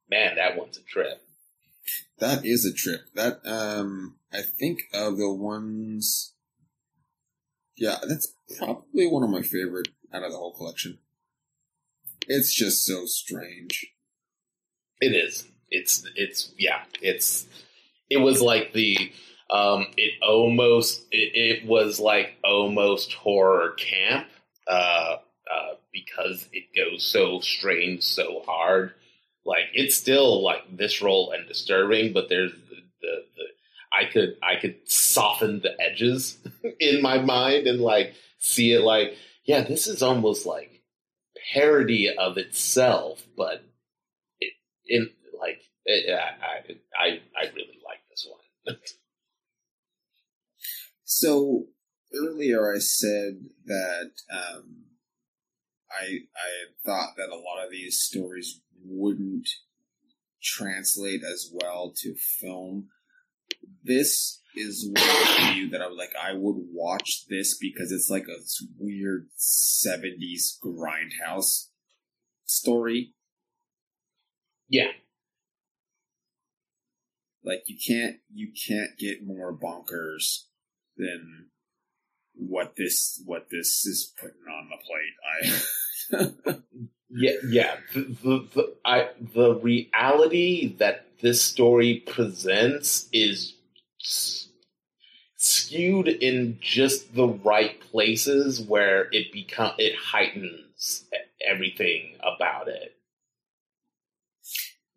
man, 0.09 0.35
that 0.35 0.57
one's 0.57 0.77
a 0.77 0.83
trip. 0.83 1.21
That 2.19 2.45
is 2.45 2.65
a 2.65 2.73
trip. 2.73 3.01
That 3.15 3.39
um, 3.45 4.17
I 4.31 4.41
think 4.41 4.83
of 4.93 5.17
the 5.17 5.31
ones. 5.31 6.33
Yeah, 7.77 7.97
that's 8.07 8.33
probably 8.57 9.07
one 9.07 9.23
of 9.23 9.29
my 9.29 9.41
favorite 9.41 9.87
out 10.13 10.23
of 10.23 10.31
the 10.31 10.37
whole 10.37 10.53
collection. 10.53 10.99
It's 12.27 12.53
just 12.53 12.85
so 12.85 13.05
strange. 13.05 13.87
It 15.01 15.15
is. 15.15 15.47
it's 15.69 16.03
it's 16.15 16.53
yeah, 16.57 16.81
it's 17.01 17.47
it 18.09 18.17
was 18.17 18.41
like 18.41 18.73
the 18.73 19.11
um, 19.49 19.87
it 19.97 20.13
almost 20.21 21.05
it, 21.11 21.61
it 21.61 21.67
was 21.67 21.99
like 21.99 22.35
almost 22.43 23.13
horror 23.13 23.71
camp 23.77 24.27
uh, 24.67 25.17
uh, 25.51 25.73
because 25.91 26.47
it 26.51 26.65
goes 26.75 27.03
so 27.03 27.39
strange, 27.39 28.03
so 28.03 28.43
hard. 28.45 28.93
Like 29.49 29.71
it's 29.73 29.97
still 29.97 30.43
like 30.43 30.69
visceral 30.69 31.31
and 31.31 31.47
disturbing, 31.47 32.13
but 32.13 32.29
there's 32.29 32.51
the, 32.51 32.75
the, 33.01 33.25
the 33.35 33.43
I 33.91 34.05
could 34.05 34.37
I 34.43 34.57
could 34.61 34.87
soften 34.87 35.61
the 35.61 35.75
edges 35.81 36.37
in 36.79 37.01
my 37.01 37.17
mind 37.17 37.65
and 37.65 37.81
like 37.81 38.13
see 38.37 38.73
it 38.73 38.81
like 38.81 39.15
yeah, 39.45 39.61
this 39.61 39.87
is 39.87 40.03
almost 40.03 40.45
like 40.45 40.83
parody 41.51 42.15
of 42.15 42.37
itself, 42.37 43.25
but 43.35 43.63
it 44.39 44.53
in 44.85 45.09
like 45.41 45.63
it, 45.85 46.13
I, 46.13 46.75
I 46.95 47.07
I 47.35 47.45
really 47.55 47.79
like 47.83 48.01
this 48.11 48.27
one. 48.29 48.75
so 51.05 51.65
earlier 52.13 52.71
I 52.71 52.77
said 52.77 53.45
that 53.65 54.11
um, 54.31 54.83
I 55.91 56.19
I 56.35 56.49
thought 56.85 57.15
that 57.17 57.29
a 57.29 57.35
lot 57.35 57.63
of 57.63 57.71
these 57.71 57.99
stories 57.99 58.61
wouldn't 58.83 59.47
translate 60.41 61.21
as 61.23 61.51
well 61.53 61.93
to 61.97 62.15
film. 62.15 62.89
This 63.83 64.41
is 64.55 64.89
one 64.91 65.55
you 65.55 65.69
that 65.69 65.81
I 65.81 65.87
was 65.87 65.97
like, 65.97 66.13
I 66.21 66.33
would 66.33 66.57
watch 66.71 67.25
this 67.29 67.57
because 67.57 67.91
it's 67.91 68.09
like 68.09 68.27
a 68.27 68.41
weird 68.77 69.27
seventies 69.35 70.57
grindhouse 70.63 71.67
story. 72.45 73.13
Yeah. 74.67 74.91
Like 77.43 77.63
you 77.65 77.77
can't 77.85 78.17
you 78.33 78.51
can't 78.67 78.97
get 78.97 79.25
more 79.25 79.57
bonkers 79.57 80.43
than 80.97 81.47
what 82.39 82.75
this 82.75 83.21
what 83.25 83.47
this 83.51 83.85
is 83.85 84.13
putting 84.19 84.35
on 84.49 84.69
the 84.69 84.77
plate. 84.87 86.51
I 86.51 86.55
yeah 87.09 87.31
yeah 87.47 87.75
the, 87.93 88.01
the, 88.23 88.47
the 88.53 88.75
I 88.85 89.09
the 89.33 89.55
reality 89.55 90.75
that 90.77 91.05
this 91.21 91.41
story 91.41 92.03
presents 92.07 93.07
is 93.11 93.55
skewed 95.37 96.07
in 96.07 96.57
just 96.61 97.13
the 97.15 97.27
right 97.27 97.79
places 97.81 98.61
where 98.61 99.07
it 99.11 99.31
become 99.31 99.73
it 99.77 99.95
heightens 99.95 101.05
everything 101.45 102.15
about 102.21 102.67
it 102.67 102.95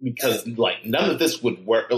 because 0.02 0.46
like 0.46 0.84
none 0.84 1.10
of 1.10 1.18
this 1.18 1.42
would 1.42 1.64
work. 1.66 1.92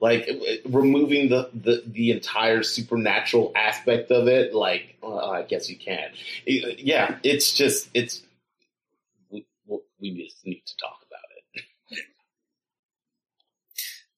Like 0.00 0.28
removing 0.64 1.28
the 1.28 1.50
the, 1.52 1.82
the 1.86 2.10
entire 2.10 2.62
supernatural 2.62 3.52
aspect 3.54 4.10
of 4.10 4.28
it 4.28 4.54
like 4.54 4.96
well, 5.02 5.30
i 5.30 5.42
guess 5.42 5.68
you 5.68 5.76
can. 5.76 6.10
Yeah 6.46 7.18
it's 7.22 7.52
just 7.52 7.88
it's 7.94 8.22
we, 9.30 9.46
we 10.00 10.24
just 10.24 10.44
need 10.44 10.62
to 10.66 10.76
talk 10.76 10.98
about 11.06 11.20
it. 11.54 11.64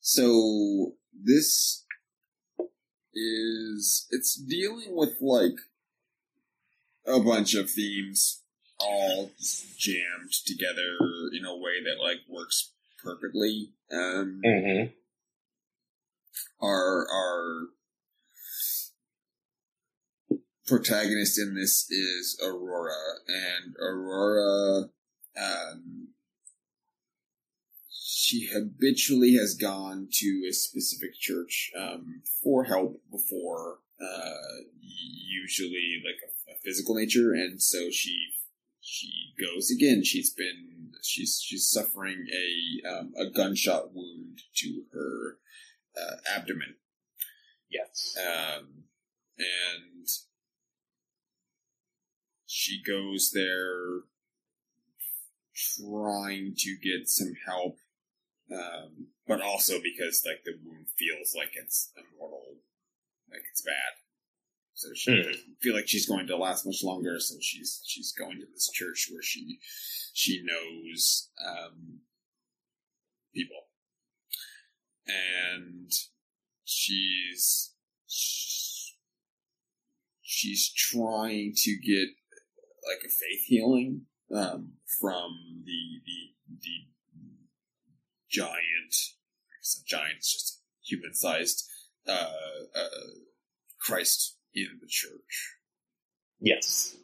So 0.00 0.94
this 1.12 1.84
is 3.14 4.06
it's 4.10 4.34
dealing 4.34 4.96
with 4.96 5.16
like 5.20 5.58
a 7.06 7.20
bunch 7.20 7.54
of 7.54 7.70
themes 7.70 8.42
all 8.80 9.30
jammed 9.76 10.32
together 10.44 10.96
in 11.32 11.44
a 11.44 11.56
way 11.56 11.82
that 11.84 12.02
like 12.02 12.18
works 12.28 12.72
perfectly. 13.02 13.72
Um, 13.92 14.40
mm-hmm. 14.44 14.88
Our 16.64 17.06
our 17.12 17.68
protagonist 20.66 21.38
in 21.38 21.54
this 21.54 21.90
is 21.90 22.40
Aurora, 22.42 22.94
and 23.28 23.74
Aurora, 23.80 24.88
um, 25.36 26.08
she 27.90 28.48
habitually 28.52 29.34
has 29.34 29.54
gone 29.54 30.08
to 30.12 30.46
a 30.48 30.52
specific 30.52 31.18
church 31.18 31.70
um, 31.78 32.22
for 32.42 32.64
help 32.64 33.02
before, 33.10 33.78
uh, 34.00 34.62
usually 34.80 36.00
like 36.04 36.20
a, 36.24 36.52
a 36.52 36.54
physical 36.64 36.94
nature, 36.94 37.32
and 37.32 37.60
so 37.60 37.90
she 37.90 38.28
she 38.80 39.34
goes 39.38 39.70
again. 39.70 40.02
She's 40.04 40.32
been 40.32 40.81
she's 41.02 41.40
she's 41.44 41.68
suffering 41.68 42.26
a 42.32 42.88
um, 42.88 43.12
a 43.16 43.30
gunshot 43.30 43.94
wound 43.94 44.40
to 44.56 44.82
her 44.92 45.38
uh, 46.00 46.16
abdomen. 46.36 46.76
Yes, 47.70 48.16
um, 48.18 48.84
and 49.38 50.06
she 52.46 52.82
goes 52.86 53.30
there 53.32 54.02
trying 55.54 56.54
to 56.58 56.76
get 56.82 57.08
some 57.08 57.34
help, 57.46 57.78
um, 58.52 59.08
but 59.26 59.40
also 59.40 59.80
because 59.82 60.22
like 60.26 60.44
the 60.44 60.52
wound 60.64 60.86
feels 60.96 61.34
like 61.36 61.52
it's 61.54 61.92
immortal, 61.96 62.56
like 63.30 63.42
it's 63.50 63.62
bad. 63.62 64.01
So 64.74 64.88
she 64.94 65.10
mm. 65.12 65.22
doesn't 65.22 65.56
feel 65.60 65.74
like 65.74 65.88
she's 65.88 66.08
going 66.08 66.26
to 66.26 66.36
last 66.36 66.66
much 66.66 66.82
longer. 66.82 67.18
So 67.20 67.36
she's 67.40 67.82
she's 67.86 68.12
going 68.12 68.38
to 68.40 68.46
this 68.52 68.70
church 68.72 69.08
where 69.10 69.22
she 69.22 69.58
she 70.12 70.42
knows 70.44 71.30
um, 71.46 72.00
people, 73.34 73.68
and 75.06 75.90
she's 76.64 77.74
she's 80.22 80.72
trying 80.72 81.52
to 81.54 81.78
get 81.78 82.08
like 82.88 83.04
a 83.04 83.08
faith 83.08 83.44
healing 83.46 84.02
um, 84.34 84.72
from 85.00 85.62
the 85.64 86.00
the 86.04 86.56
the 86.60 86.88
giant. 88.30 88.94
Giant, 89.86 90.16
it's 90.16 90.32
just 90.32 90.60
human 90.84 91.14
sized 91.14 91.70
uh, 92.08 92.32
uh, 92.74 92.88
Christ 93.80 94.38
in 94.54 94.78
the 94.80 94.86
church. 94.88 95.56
Yes. 96.40 96.96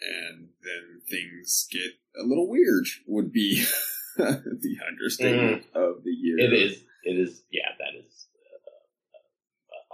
And 0.00 0.48
then 0.62 1.00
things 1.08 1.66
get 1.70 1.92
a 2.20 2.26
little 2.26 2.48
weird, 2.48 2.86
would 3.06 3.32
be 3.32 3.64
the 4.16 4.76
understatement 4.88 5.64
mm. 5.72 5.76
of 5.76 6.04
the 6.04 6.10
year. 6.10 6.38
It 6.38 6.52
is. 6.52 6.82
It 7.04 7.18
is. 7.18 7.42
Yeah, 7.50 7.68
that 7.78 7.98
is 7.98 8.26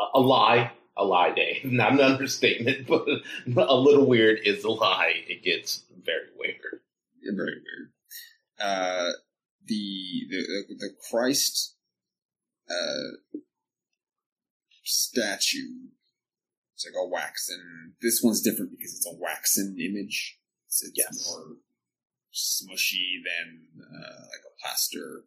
uh, 0.01 0.02
a, 0.02 0.19
a, 0.19 0.20
lie. 0.20 0.73
A 0.97 1.05
lie 1.05 1.32
day. 1.35 1.60
Not 1.64 1.93
an 1.93 2.01
understatement, 2.01 2.86
but 3.47 3.69
a 3.69 3.77
little 3.77 4.06
weird 4.06 4.40
is 4.44 4.64
a 4.64 4.70
lie. 4.70 5.12
It 5.28 5.43
gets 5.43 5.85
very 6.05 6.28
weird. 6.36 6.81
Yeah, 7.23 7.32
very 7.36 7.55
weird. 7.55 7.93
Uh, 8.60 9.12
the, 9.66 10.27
the 10.28 10.74
the 10.78 10.90
Christ 11.09 11.77
uh, 12.69 13.39
statue 14.82 15.89
it's 16.83 16.95
like 16.95 17.05
a 17.05 17.09
waxen. 17.09 17.95
This 18.01 18.21
one's 18.23 18.41
different 18.41 18.73
because 18.73 18.95
it's 18.95 19.07
a 19.07 19.17
waxen 19.17 19.77
image. 19.79 20.39
It's, 20.67 20.83
it's 20.83 20.93
yes. 20.97 21.29
more 21.29 21.57
smushy 22.33 23.21
than 23.25 23.69
uh, 23.81 24.23
like 24.23 24.43
a 24.47 24.61
plaster 24.63 25.25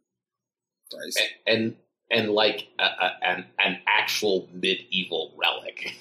Christ. 0.90 1.20
And, 1.46 1.56
and 1.56 1.76
and 2.08 2.30
like 2.30 2.68
a, 2.78 2.84
a, 2.84 3.12
an 3.22 3.46
an 3.58 3.78
actual 3.86 4.48
medieval 4.52 5.36
relic. 5.38 5.94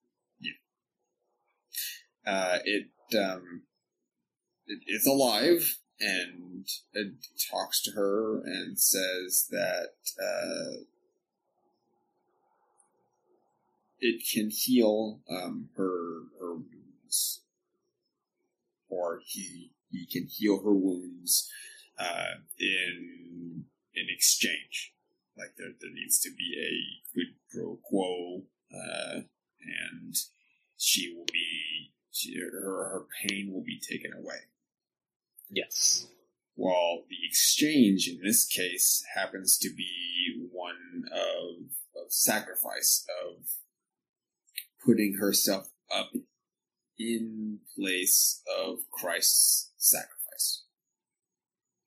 yeah. 0.40 0.52
Uh, 2.26 2.58
it 2.64 2.86
um, 3.18 3.62
it, 4.66 4.80
it's 4.86 5.06
alive 5.06 5.78
and 6.00 6.66
it 6.94 7.12
talks 7.50 7.82
to 7.82 7.90
her 7.92 8.40
and 8.44 8.78
says 8.78 9.46
that 9.50 9.90
uh, 10.22 10.84
it 14.00 14.22
can 14.32 14.50
heal 14.50 15.20
um, 15.30 15.68
her 15.76 16.22
her 16.38 16.54
wounds, 16.54 17.42
or 18.88 19.20
he 19.26 19.72
he 19.90 20.06
can 20.06 20.26
heal 20.26 20.62
her 20.62 20.74
wounds 20.74 21.50
uh, 21.98 22.40
in 22.58 23.64
in 23.94 24.06
exchange. 24.08 24.94
Like 25.36 25.54
there 25.56 25.72
there 25.80 25.92
needs 25.92 26.18
to 26.20 26.30
be 26.30 26.56
a 26.58 27.12
quid 27.12 27.34
pro 27.50 27.78
quo, 27.82 28.42
uh, 28.74 29.20
and 29.60 30.16
she 30.76 31.14
will 31.14 31.26
be 31.32 31.92
she, 32.10 32.38
her 32.38 32.84
her 32.90 33.06
pain 33.22 33.52
will 33.52 33.64
be 33.64 33.80
taken 33.80 34.12
away. 34.12 34.40
Yes. 35.50 36.06
While 36.54 37.04
the 37.08 37.16
exchange 37.26 38.08
in 38.08 38.20
this 38.22 38.44
case 38.46 39.02
happens 39.14 39.56
to 39.58 39.70
be 39.74 40.48
one 40.52 41.04
of, 41.10 41.70
of 41.96 42.12
sacrifice 42.12 43.06
of 43.24 43.44
putting 44.84 45.14
herself 45.14 45.68
up 45.94 46.10
in 46.98 47.58
place 47.76 48.42
of 48.62 48.78
Christ's 48.90 49.70
sacrifice. 49.76 50.64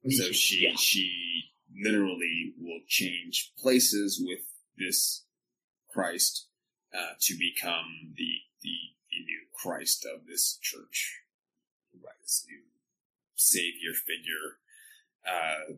So 0.09 0.31
she 0.31 0.67
yeah. 0.67 0.75
she 0.75 1.45
literally 1.81 2.53
will 2.59 2.81
change 2.87 3.53
places 3.57 4.21
with 4.23 4.41
this 4.77 5.25
Christ 5.93 6.47
uh, 6.93 7.13
to 7.21 7.37
become 7.37 8.13
the, 8.17 8.39
the 8.61 8.75
the 9.09 9.23
new 9.23 9.45
Christ 9.53 10.05
of 10.05 10.27
this 10.27 10.57
church, 10.61 11.21
right? 12.03 12.13
This 12.21 12.45
new 12.49 12.63
savior 13.35 13.93
figure, 13.93 14.59
uh, 15.25 15.75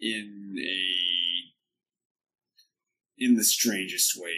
in 0.00 0.56
a 0.58 0.84
in 3.22 3.36
the 3.36 3.44
strangest 3.44 4.20
way 4.20 4.34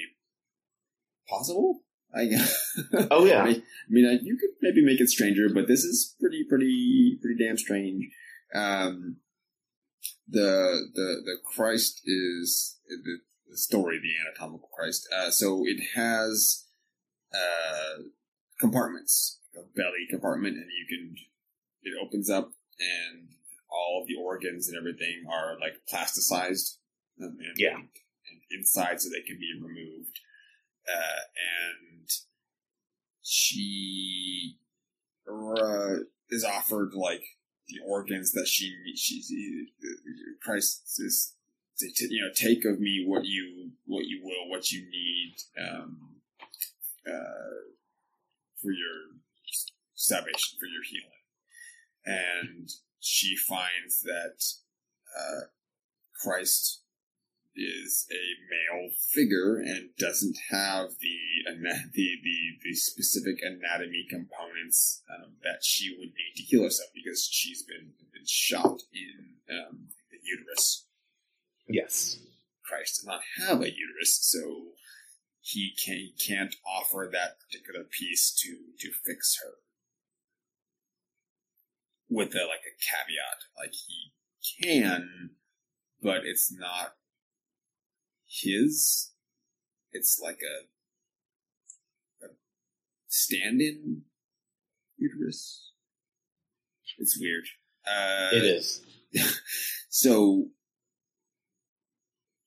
possible. 1.28 1.80
I 2.14 2.28
Oh 3.10 3.24
yeah. 3.24 3.42
I 3.44 3.62
mean, 3.88 4.06
I, 4.06 4.18
you 4.22 4.36
could 4.36 4.50
maybe 4.60 4.84
make 4.84 5.00
it 5.00 5.08
stranger, 5.08 5.48
but 5.52 5.66
this 5.66 5.82
is 5.84 6.14
pretty, 6.20 6.44
pretty, 6.48 7.18
pretty 7.22 7.42
damn 7.42 7.56
strange. 7.56 8.04
Um, 8.54 9.16
the 10.28 10.88
the 10.94 11.22
the 11.24 11.36
Christ 11.54 12.02
is 12.04 12.78
the, 12.88 13.18
the 13.50 13.56
story, 13.56 13.98
the 13.98 14.12
anatomical 14.28 14.68
Christ. 14.74 15.08
Uh, 15.14 15.30
so 15.30 15.62
it 15.66 15.80
has 15.94 16.66
uh, 17.34 18.02
compartments, 18.60 19.40
a 19.56 19.62
belly 19.74 20.06
compartment, 20.10 20.56
and 20.56 20.66
you 20.66 20.86
can 20.88 21.14
it 21.82 21.94
opens 22.04 22.28
up, 22.30 22.52
and 22.78 23.28
all 23.70 24.04
the 24.06 24.14
organs 24.22 24.68
and 24.68 24.76
everything 24.76 25.24
are 25.32 25.58
like 25.60 25.74
plasticized, 25.90 26.76
um, 27.22 27.36
and, 27.40 27.56
Yeah. 27.56 27.76
and 27.76 27.88
inside 28.50 29.00
so 29.00 29.08
they 29.08 29.22
can 29.26 29.38
be 29.38 29.52
removed. 29.60 30.18
Uh, 30.88 31.22
and 31.36 32.09
she 33.22 34.59
uh, 35.28 35.96
is 36.30 36.44
offered 36.44 36.92
like 36.94 37.22
the 37.68 37.78
organs 37.86 38.32
that 38.32 38.48
she 38.48 38.74
she 38.96 39.68
Christ 40.42 40.82
is 40.98 41.34
to, 41.78 41.88
to, 41.94 42.14
you 42.14 42.22
know 42.22 42.30
take 42.34 42.64
of 42.64 42.80
me 42.80 43.04
what 43.06 43.24
you 43.24 43.70
what 43.86 44.04
you 44.06 44.20
will 44.22 44.50
what 44.50 44.70
you 44.70 44.82
need 44.90 45.34
um, 45.60 46.16
uh, 47.06 47.62
for 48.60 48.72
your 48.72 49.20
salvation 49.94 50.59
for 50.59 50.66
your 50.66 50.82
healing. 50.82 51.09
And 52.04 52.68
she 53.00 53.36
finds 53.36 54.02
that 54.02 54.42
uh, 55.18 55.46
Christ 56.20 56.81
is 57.54 58.06
a 58.10 58.24
male 58.48 58.90
figure 59.12 59.56
and 59.56 59.90
doesn't 59.98 60.36
have 60.50 60.90
the 61.00 61.18
the 61.92 62.08
the, 62.22 62.38
the 62.64 62.74
specific 62.74 63.40
anatomy 63.42 64.06
components 64.08 65.02
um, 65.10 65.34
that 65.42 65.62
she 65.62 65.94
would 65.98 66.08
need 66.08 66.34
to 66.36 66.42
heal 66.42 66.62
herself 66.62 66.90
because 66.94 67.28
she's 67.30 67.62
been, 67.62 67.92
been 68.12 68.26
shot 68.26 68.80
in 68.92 69.56
um, 69.56 69.88
the 70.10 70.18
uterus. 70.22 70.86
Yes. 71.68 72.18
Christ 72.64 73.00
does 73.00 73.06
not 73.06 73.20
have 73.38 73.60
a 73.60 73.70
uterus, 73.70 74.18
so 74.22 74.38
he 75.40 75.72
can 75.84 75.96
he 75.96 76.14
can't 76.26 76.54
offer 76.66 77.08
that 77.12 77.36
particular 77.40 77.84
piece 77.84 78.32
to 78.32 78.56
to 78.80 78.92
fix 79.04 79.38
her. 79.42 79.54
With 82.08 82.34
a 82.34 82.44
like 82.46 82.64
a 82.64 82.76
caveat, 82.80 83.44
like 83.58 83.72
he 83.72 84.12
can, 84.62 85.30
but 86.00 86.24
it's 86.24 86.52
not 86.52 86.94
his. 88.40 89.10
It's 89.92 90.18
like 90.22 90.40
a, 90.42 92.24
a 92.24 92.28
stand-in 93.09 94.02
uterus. 94.96 95.72
It's 96.98 97.18
weird. 97.20 97.44
Uh, 97.86 98.30
It 98.32 98.44
is. 98.44 98.80
so 99.88 100.46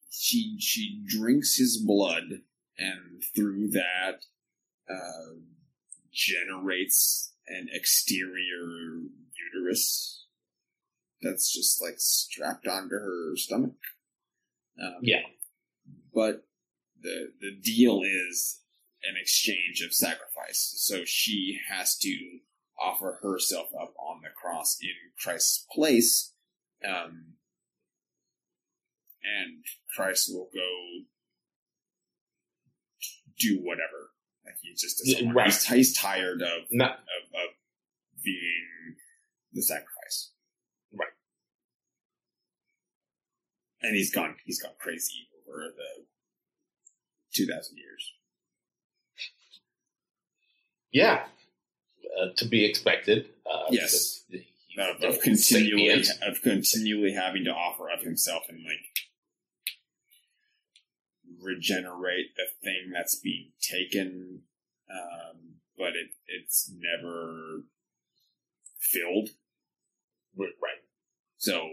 she 0.09 0.57
she 0.59 1.03
drinks 1.05 1.57
his 1.57 1.77
blood, 1.77 2.23
and 2.77 3.21
through 3.35 3.69
that 3.71 4.25
uh, 4.89 5.35
generates 6.11 7.33
an 7.47 7.67
exterior 7.71 9.01
uterus 9.53 10.25
that's 11.21 11.53
just 11.53 11.81
like 11.81 11.95
strapped 11.97 12.67
onto 12.67 12.95
her 12.95 13.33
stomach. 13.35 13.75
Um, 14.81 14.95
Yeah. 15.01 15.21
But 16.15 16.45
the 17.01 17.33
the 17.41 17.51
deal 17.51 18.01
is 18.01 18.61
an 19.03 19.15
exchange 19.21 19.83
of 19.85 19.93
sacrifice. 19.93 20.73
So 20.77 21.03
she 21.05 21.59
has 21.69 21.97
to 21.99 22.39
offer 22.81 23.19
herself 23.21 23.67
up 23.79 23.93
on 23.99 24.21
the 24.23 24.29
cross 24.29 24.77
in 24.81 24.89
Christ's 25.21 25.65
place, 25.71 26.33
um, 26.87 27.35
and 29.21 29.63
Christ 29.95 30.31
will 30.33 30.49
go 30.53 31.05
do 33.37 33.59
whatever. 33.61 34.11
Like 34.45 34.55
he 34.61 34.73
just 34.73 35.03
doesn't 35.03 35.33
right. 35.33 35.45
he's, 35.47 35.65
he's 35.67 35.97
tired 35.97 36.41
of, 36.41 36.63
Not 36.71 36.91
of 36.91 37.33
of 37.33 38.23
being 38.23 38.95
the 39.53 39.61
sacrifice. 39.61 40.31
Right. 40.93 41.09
And 43.81 43.95
he's 43.95 44.13
gone 44.13 44.35
he's 44.45 44.61
gone 44.61 44.73
crazy 44.79 45.27
over 45.63 45.73
the 45.75 46.05
two 47.33 47.45
thousand 47.45 47.77
years. 47.77 48.11
yeah. 50.91 51.25
Uh, 52.21 52.27
to 52.37 52.45
be 52.45 52.63
expected. 52.63 53.27
Uh, 53.45 53.65
Yes. 53.71 54.23
because 54.29 54.45
he's 54.67 54.77
Of, 54.77 55.03
of 55.15 55.21
continually 55.21 56.03
of 56.21 56.41
continually 56.41 57.11
having 57.13 57.43
to 57.45 57.51
offer 57.51 57.89
up 57.89 58.01
himself 58.03 58.43
and 58.49 58.59
like 58.63 58.85
regenerate 61.41 62.35
the 62.35 62.45
thing 62.63 62.91
that's 62.93 63.15
being 63.19 63.51
taken, 63.61 64.41
um, 64.89 65.55
but 65.77 65.89
it 65.95 66.11
it's 66.27 66.71
never 66.77 67.63
filled. 68.79 69.29
Right. 70.37 70.81
So 71.37 71.69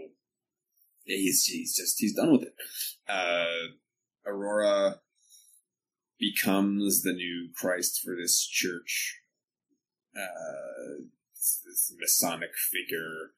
he's 1.05 1.43
he's 1.45 1.75
just 1.75 1.99
he's 1.99 2.15
done 2.15 2.31
with 2.31 2.43
it. 2.43 2.53
Uh, 3.07 3.45
Aurora 4.25 4.99
becomes 6.19 7.01
the 7.01 7.13
new 7.13 7.49
Christ 7.55 8.01
for 8.03 8.15
this 8.15 8.45
church. 8.45 9.19
Uh, 10.15 11.03
this, 11.35 11.61
this 11.65 11.93
Masonic 11.99 12.51
figure 12.55 13.31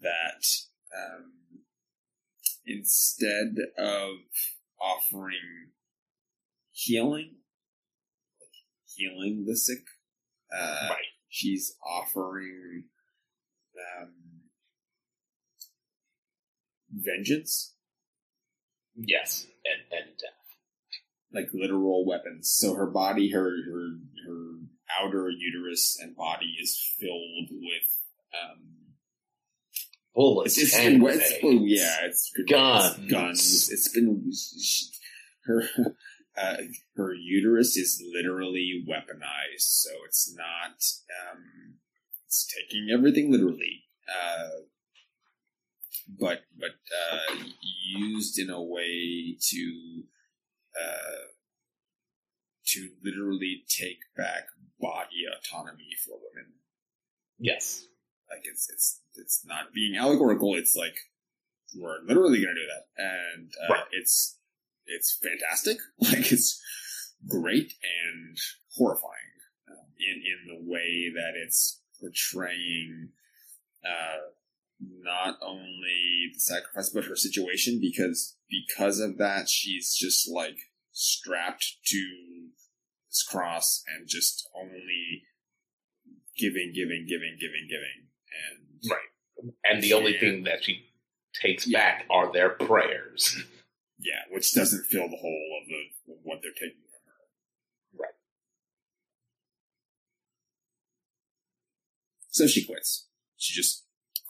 that 0.00 0.44
um, 0.96 1.32
instead 2.66 3.54
of 3.78 4.10
offering 4.80 5.70
healing, 6.72 7.36
healing 8.96 9.44
the 9.46 9.56
sick, 9.56 9.84
uh, 10.54 10.88
Right. 10.90 10.96
she's 11.28 11.74
offering 11.86 12.84
um, 14.00 14.12
vengeance, 17.04 17.74
Yes. 18.98 19.46
And 19.64 20.00
and 20.00 20.10
uh, 20.10 21.38
like 21.40 21.48
literal 21.52 22.06
weapons. 22.06 22.50
So 22.50 22.74
her 22.74 22.86
body, 22.86 23.30
her 23.30 23.50
her 23.50 23.88
her 24.26 24.52
outer 25.00 25.30
uterus 25.30 25.98
and 26.00 26.16
body 26.16 26.56
is 26.60 26.80
filled 26.98 27.50
with 27.50 27.88
um, 28.34 28.64
bullets. 30.14 30.58
it's, 30.58 30.74
it's 30.74 30.78
and 30.84 31.00
been 31.00 31.20
it's, 31.20 31.32
yeah, 31.42 31.96
it's 32.04 32.32
Guns. 32.48 32.98
it's 32.98 33.12
guns. 33.12 33.70
It's 33.70 33.88
been 33.92 34.32
she, 34.32 34.86
her 35.44 35.62
uh, 36.40 36.56
her 36.96 37.14
uterus 37.14 37.76
is 37.76 38.02
literally 38.12 38.84
weaponized, 38.88 39.60
so 39.60 39.90
it's 40.06 40.34
not 40.36 40.72
um, 41.30 41.74
it's 42.26 42.46
taking 42.46 42.88
everything 42.92 43.30
literally. 43.30 43.84
Uh, 44.08 44.48
but 46.08 46.40
but 46.58 46.70
uh, 46.70 47.34
used 47.86 48.38
in 48.38 48.50
a 48.50 48.62
way 48.62 49.36
to 49.50 50.02
uh, 50.80 51.26
to 52.66 52.90
literally 53.02 53.62
take 53.68 53.98
back 54.16 54.44
body 54.80 55.24
autonomy 55.36 55.88
for 56.04 56.12
women. 56.16 56.52
Yes. 57.38 57.84
Like 58.30 58.42
it's 58.44 58.68
it's 58.70 59.00
it's 59.14 59.42
not 59.46 59.72
being 59.74 59.96
allegorical. 59.96 60.54
It's 60.54 60.76
like 60.76 60.96
we're 61.76 62.00
literally 62.06 62.40
going 62.42 62.54
to 62.54 62.60
do 62.60 62.66
that, 62.66 63.02
and 63.02 63.52
uh, 63.68 63.72
Right. 63.74 63.84
it's 63.92 64.38
it's 64.86 65.18
fantastic. 65.22 65.78
Like 66.00 66.30
it's 66.32 66.60
great 67.26 67.72
and 67.82 68.36
horrifying 68.76 69.34
um, 69.70 69.86
in 69.98 70.22
in 70.22 70.46
the 70.64 70.70
way 70.70 71.10
that 71.14 71.32
it's 71.34 71.80
portraying 72.00 73.08
uh, 73.84 74.18
not 74.80 75.36
only 75.42 76.30
the 76.32 76.40
sacrifice 76.40 76.90
but 76.90 77.04
her 77.04 77.16
situation 77.16 77.78
because 77.80 78.36
because 78.48 79.00
of 79.00 79.18
that 79.18 79.48
she's 79.48 79.94
just 79.94 80.30
like 80.30 80.56
strapped 80.92 81.76
to 81.86 82.48
this 83.08 83.22
cross 83.22 83.82
and 83.88 84.08
just 84.08 84.48
only 84.56 85.22
giving, 86.36 86.72
giving, 86.74 87.06
giving, 87.08 87.36
giving, 87.40 87.66
giving, 87.68 88.08
and 88.30 88.90
Right. 88.90 89.52
And 89.64 89.82
the 89.82 89.92
only 89.92 90.18
thing 90.18 90.44
that 90.44 90.64
she 90.64 90.90
takes 91.34 91.66
Yeah. 91.66 91.78
back 91.78 92.06
are 92.10 92.32
their 92.32 92.50
prayers. 92.50 93.36
Yeah, 93.98 94.22
which 94.30 94.54
doesn't 94.54 94.84
fill 94.84 95.08
the 95.08 95.16
hole 95.16 95.60
of 95.60 95.68
the 95.68 96.12
of 96.12 96.18
what 96.22 96.40
they're 96.40 96.52
taking 96.52 96.82
from 96.82 97.02
her. 97.06 97.24
Right. 97.94 98.14
So 102.28 102.46
she 102.46 102.64
quits. 102.64 103.08
She 103.36 103.54
just 103.54 103.87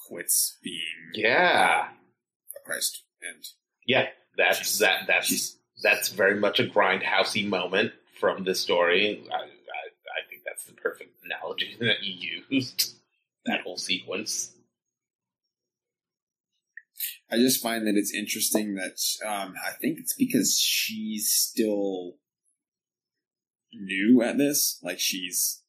quits 0.08 0.56
being 0.62 0.80
yeah, 1.14 1.88
a 1.88 2.66
Christ, 2.66 3.02
and 3.22 3.44
yeah. 3.86 4.06
That's 4.36 4.78
that. 4.78 5.08
That's 5.08 5.56
that's 5.82 6.10
very 6.10 6.38
much 6.38 6.60
a 6.60 6.64
grindhousey 6.64 7.48
moment 7.48 7.92
from 8.20 8.44
this 8.44 8.60
story. 8.60 9.24
I, 9.32 9.34
I, 9.34 9.38
I 9.40 10.28
think 10.30 10.42
that's 10.46 10.64
the 10.64 10.74
perfect 10.74 11.10
analogy 11.24 11.76
that 11.80 12.02
you 12.02 12.42
used. 12.48 12.94
That 13.46 13.62
whole 13.62 13.78
sequence. 13.78 14.52
I 17.30 17.36
just 17.36 17.60
find 17.62 17.86
that 17.86 17.96
it's 17.96 18.14
interesting 18.14 18.76
that 18.76 18.98
um, 19.26 19.54
I 19.66 19.72
think 19.80 19.98
it's 19.98 20.14
because 20.14 20.58
she's 20.58 21.30
still 21.30 22.14
new 23.72 24.22
at 24.22 24.38
this. 24.38 24.78
Like 24.84 25.00
she's 25.00 25.62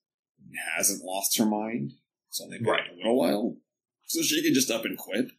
hasn't 0.75 1.03
lost 1.03 1.37
her 1.39 1.45
mind. 1.45 1.93
It's 2.29 2.39
only 2.41 2.59
been 2.59 2.67
Right. 2.67 2.91
a 2.91 2.95
little 2.95 3.17
while, 3.17 3.57
so 4.09 4.21
she 4.21 4.43
could 4.43 4.53
just 4.53 4.71
up 4.71 4.85
and 4.85 4.97
quit. 4.97 5.31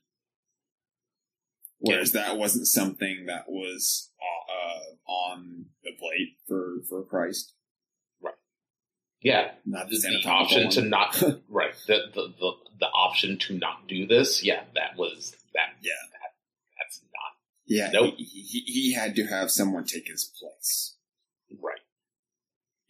Whereas 1.79 2.13
that 2.13 2.37
wasn't 2.37 2.67
something 2.67 3.27
that 3.27 3.45
was 3.49 4.11
uh, 4.21 5.11
on 5.11 5.67
the 5.83 5.93
plate 5.99 6.37
for 6.47 6.83
for 6.89 7.03
Christ. 7.05 7.55
Right. 8.23 8.35
Yeah, 9.23 9.53
Not 9.65 9.89
the, 9.89 9.97
the, 9.99 10.21
the 10.23 10.29
option 10.29 10.63
one. 10.65 10.71
to 10.73 10.83
not 10.83 11.23
right 11.49 11.73
the, 11.87 11.99
the 12.15 12.35
the 12.39 12.53
the 12.81 12.87
option 12.87 13.39
to 13.39 13.59
not 13.59 13.89
do 13.89 14.07
this. 14.07 14.45
Yeah, 14.45 14.65
that 14.75 14.97
was 14.99 15.35
that. 15.55 15.71
Yeah. 15.83 15.93
that, 16.13 16.33
that's 16.79 17.01
not 17.03 17.33
Yeah, 17.67 17.91
Nope. 17.93 18.15
he, 18.19 18.25
he, 18.25 18.61
he 18.61 18.93
had 18.95 19.17
to 19.17 19.25
have 19.27 19.51
someone 19.51 19.85
take 19.85 20.07
his 20.09 20.25
place, 20.39 20.97
right. 21.63 21.81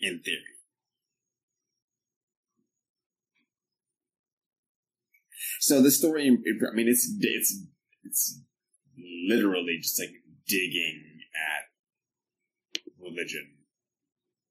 in 0.00 0.18
theory. 0.20 0.56
So 5.60 5.82
the 5.82 5.90
story, 5.90 6.26
I 6.26 6.74
mean, 6.74 6.88
it's 6.88 7.14
it's 7.20 7.62
it's 8.02 8.40
literally 9.28 9.78
just 9.80 10.00
like 10.00 10.14
digging 10.48 11.20
at 11.36 12.80
religion 12.98 13.56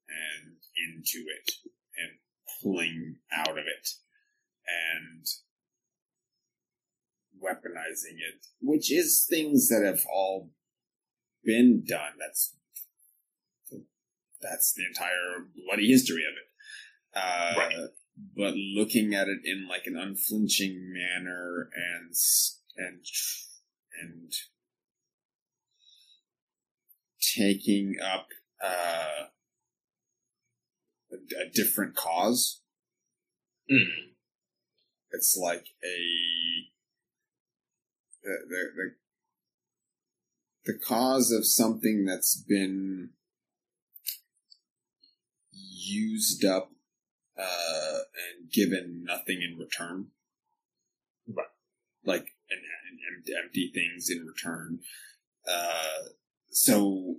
and 0.08 0.54
into 0.76 1.26
it 1.28 1.50
and 1.98 2.10
pulling 2.62 3.16
out 3.32 3.50
of 3.50 3.58
it 3.58 3.88
and 4.68 5.26
weaponizing 7.42 8.18
it, 8.18 8.46
which 8.60 8.92
is 8.92 9.26
things 9.28 9.68
that 9.68 9.82
have 9.84 10.04
all 10.12 10.50
been 11.44 11.82
done. 11.86 12.12
That's 12.20 12.54
that's 14.40 14.72
the 14.74 14.86
entire 14.86 15.48
bloody 15.66 15.88
history 15.88 16.22
of 16.22 16.34
it. 16.34 17.18
Uh, 17.18 17.54
Right. 17.58 17.88
But 18.36 18.54
looking 18.54 19.14
at 19.14 19.28
it 19.28 19.40
in 19.44 19.66
like 19.68 19.86
an 19.86 19.96
unflinching 19.96 20.92
manner 20.92 21.70
and 21.74 22.14
and 22.76 23.04
and 24.00 24.32
taking 27.36 27.96
up 28.02 28.28
uh, 28.64 29.26
a, 31.12 31.42
a 31.42 31.50
different 31.52 31.94
cause. 31.94 32.62
Mm. 33.70 34.12
It's 35.12 35.36
like 35.40 35.66
a 35.84 35.98
the, 38.22 38.36
the 38.48 38.70
the 38.76 40.72
the 40.72 40.78
cause 40.78 41.32
of 41.32 41.46
something 41.46 42.04
that's 42.04 42.36
been 42.36 43.10
used 45.52 46.44
up 46.44 46.70
uh, 47.40 47.98
and 48.14 48.50
given 48.50 49.04
nothing 49.04 49.40
in 49.42 49.58
return. 49.58 50.08
Right. 51.28 51.46
Like 52.04 52.32
and, 52.50 52.60
and 52.60 52.98
empty, 53.16 53.32
empty 53.42 53.70
things 53.72 54.08
in 54.10 54.26
return. 54.26 54.80
Uh, 55.48 56.08
so 56.50 57.16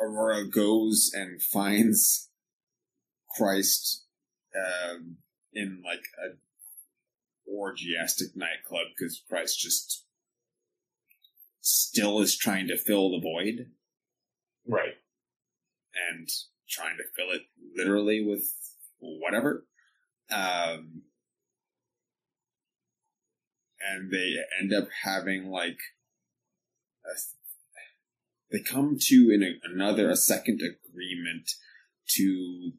Aurora 0.00 0.48
goes 0.48 1.10
and 1.14 1.42
finds 1.52 2.30
Christ 3.36 4.04
um, 4.56 5.16
in 5.52 5.82
like 5.84 6.04
a 6.24 6.36
orgiastic 7.50 8.34
nightclub 8.34 8.88
because 8.96 9.22
Christ 9.28 9.58
just 9.60 10.04
still 11.60 12.20
is 12.20 12.36
trying 12.36 12.68
to 12.68 12.76
fill 12.76 13.10
the 13.10 13.20
void 13.20 13.66
Right. 14.68 14.94
and 16.10 16.28
trying 16.68 16.96
to 16.96 17.04
fill 17.16 17.32
it 17.32 17.42
literally 17.76 18.24
with 18.24 18.52
whatever. 18.98 19.64
Um, 20.30 21.02
and 23.80 24.10
they 24.10 24.36
end 24.60 24.72
up 24.72 24.88
having 25.04 25.50
like 25.50 25.78
a, 27.04 27.18
they 28.50 28.60
come 28.60 28.96
to 29.00 29.30
in 29.30 29.42
a, 29.42 29.54
another 29.64 30.10
a 30.10 30.16
second 30.16 30.60
agreement 30.60 31.50
to 32.08 32.72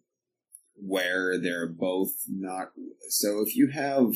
where 0.75 1.39
they're 1.39 1.67
both 1.67 2.13
not 2.29 2.71
so 3.09 3.41
if 3.41 3.55
you 3.55 3.69
have 3.69 4.13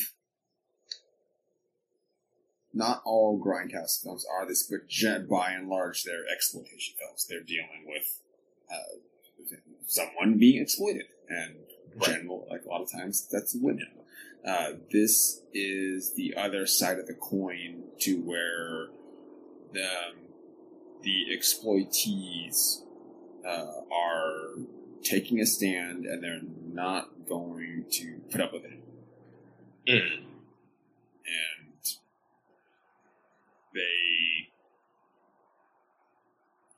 not 2.73 3.01
all 3.03 3.41
grindhouse 3.43 4.01
films 4.01 4.25
are 4.31 4.47
this 4.47 4.69
but 4.69 5.27
by 5.27 5.51
and 5.51 5.67
large 5.67 6.03
they're 6.03 6.25
exploitation 6.31 6.93
films 6.99 7.25
they're 7.27 7.43
dealing 7.43 7.85
with 7.87 8.21
uh, 8.71 8.99
someone 9.87 10.37
being 10.37 10.61
exploited 10.61 11.05
and 11.29 11.55
Right. 11.93 12.05
general 12.15 12.47
like 12.49 12.63
a 12.65 12.69
lot 12.69 12.81
of 12.81 12.89
times 12.89 13.27
that's 13.29 13.53
women 13.53 13.87
uh, 14.47 14.71
this 14.91 15.41
is 15.53 16.13
the 16.13 16.33
other 16.37 16.65
side 16.65 16.97
of 16.97 17.05
the 17.05 17.13
coin 17.13 17.83
to 17.99 18.15
where 18.21 18.87
the 19.73 19.83
um, 19.83 20.15
the 21.03 21.25
exploitees 21.35 22.83
uh, 23.45 23.71
are 23.93 24.55
taking 25.03 25.41
a 25.41 25.45
stand 25.45 26.05
and 26.05 26.23
they're 26.23 26.39
not 26.71 27.09
going 27.27 27.83
to 27.91 28.21
put 28.31 28.39
up 28.39 28.53
with 28.53 28.63
it 28.63 28.79
Mm. 29.87 30.17
and 31.25 31.83
they 33.73 34.49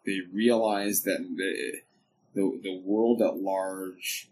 they 0.05 0.19
realize 0.33 1.03
that 1.03 1.19
the, 1.35 1.81
the 2.33 2.59
the 2.63 2.81
world 2.83 3.21
at 3.21 3.37
large 3.37 4.29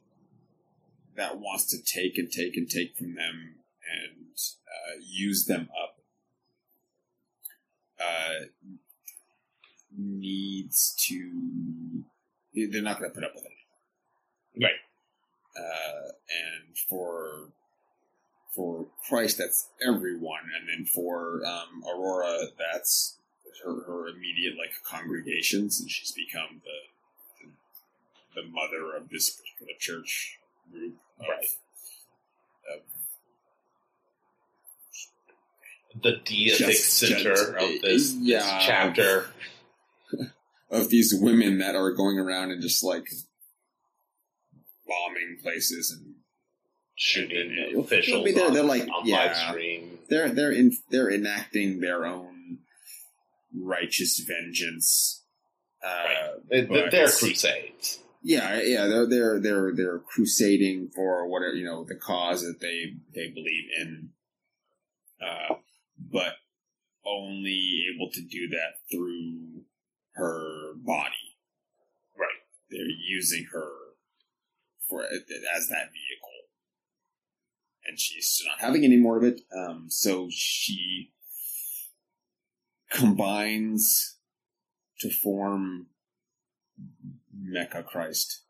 that 1.15 1.39
wants 1.39 1.65
to 1.65 1.77
take 1.81 2.17
and 2.17 2.31
take 2.31 2.55
and 2.55 2.69
take 2.69 2.95
from 2.97 3.15
them 3.15 3.55
and 3.89 4.37
uh, 4.67 4.99
use 5.01 5.45
them 5.45 5.69
up 5.83 5.97
uh, 7.99 8.45
needs 9.97 10.95
to 11.07 12.03
they're 12.53 12.81
not 12.81 12.99
going 12.99 13.09
to 13.09 13.15
put 13.15 13.23
up 13.23 13.33
with 13.35 13.45
it 13.45 13.51
Right. 14.63 14.73
uh, 15.57 16.11
and 16.29 16.77
for 16.89 17.49
for 18.55 18.87
Christ, 19.07 19.37
that's 19.37 19.69
everyone, 19.85 20.41
and 20.59 20.67
then 20.67 20.85
for 20.85 21.41
um, 21.45 21.83
Aurora, 21.89 22.47
that's 22.59 23.17
her, 23.63 23.83
her 23.85 24.07
immediate 24.09 24.57
like 24.57 24.71
congregations, 24.85 25.79
and 25.79 25.89
she's 25.89 26.11
become 26.11 26.61
the 26.63 26.90
the, 28.35 28.41
the 28.41 28.47
mother 28.47 28.95
of 28.97 29.09
this 29.09 29.29
particular 29.31 29.73
church 29.79 30.37
group. 30.71 30.95
Of, 31.19 31.25
Right. 31.27 31.47
of 32.73 32.81
The 36.01 36.13
deific 36.23 36.57
Just- 36.57 36.93
center 36.97 37.35
just- 37.35 37.49
of 37.53 37.81
this, 37.81 38.13
yeah. 38.13 38.39
this 38.39 38.65
chapter. 38.65 39.27
of 40.71 40.89
these 40.89 41.13
women 41.13 41.57
that 41.59 41.75
are 41.75 41.91
going 41.91 42.17
around 42.17 42.51
and 42.51 42.61
just 42.61 42.83
like 42.83 43.07
bombing 44.87 45.37
places 45.41 45.91
and 45.91 46.15
Shooting 46.95 47.55
Yeah, 47.57 47.79
officials 47.79 48.25
they're- 48.35 48.51
they're 48.51 48.63
like- 48.63 48.87
on 48.87 49.07
yeah. 49.07 49.25
live 49.25 49.35
stream. 49.49 49.97
they're 50.07 50.29
they're 50.29 50.51
in 50.51 50.77
they're 50.91 51.09
enacting 51.09 51.79
their 51.79 52.05
own 52.05 52.59
righteous 53.55 54.19
vengeance. 54.19 55.23
Uh, 55.83 56.33
but 56.47 56.69
they're 56.91 57.09
crusades. 57.09 57.99
Yeah, 58.23 58.61
yeah, 58.61 58.87
they're 58.87 59.07
they're 59.07 59.39
they're 59.39 59.75
they're 59.75 59.99
crusading 59.99 60.89
for 60.95 61.27
whatever 61.27 61.53
you 61.55 61.65
know 61.65 61.83
the 61.85 61.95
cause 61.95 62.41
that 62.43 62.59
they 62.61 62.93
they 63.15 63.29
believe 63.31 63.65
in, 63.79 64.09
uh, 65.21 65.55
but 65.97 66.33
only 67.05 67.85
able 67.95 68.11
to 68.11 68.21
do 68.21 68.47
that 68.49 68.79
through 68.91 69.63
her 70.13 70.73
body. 70.75 71.37
Right. 72.17 72.41
They're 72.69 72.85
using 73.09 73.47
her 73.53 73.69
for 74.87 75.03
as 75.03 75.67
that 75.69 75.89
vehicle. 75.91 76.29
and 77.85 77.99
she's 77.99 78.41
not 78.45 78.59
having 78.59 78.83
any 78.83 78.97
more 78.97 79.17
of 79.17 79.23
it. 79.23 79.41
Um, 79.55 79.85
so 79.89 80.27
she 80.31 81.11
combines 82.91 84.17
to 84.99 85.09
form 85.09 85.87
Mecha 87.41 87.85
Christ. 87.85 88.41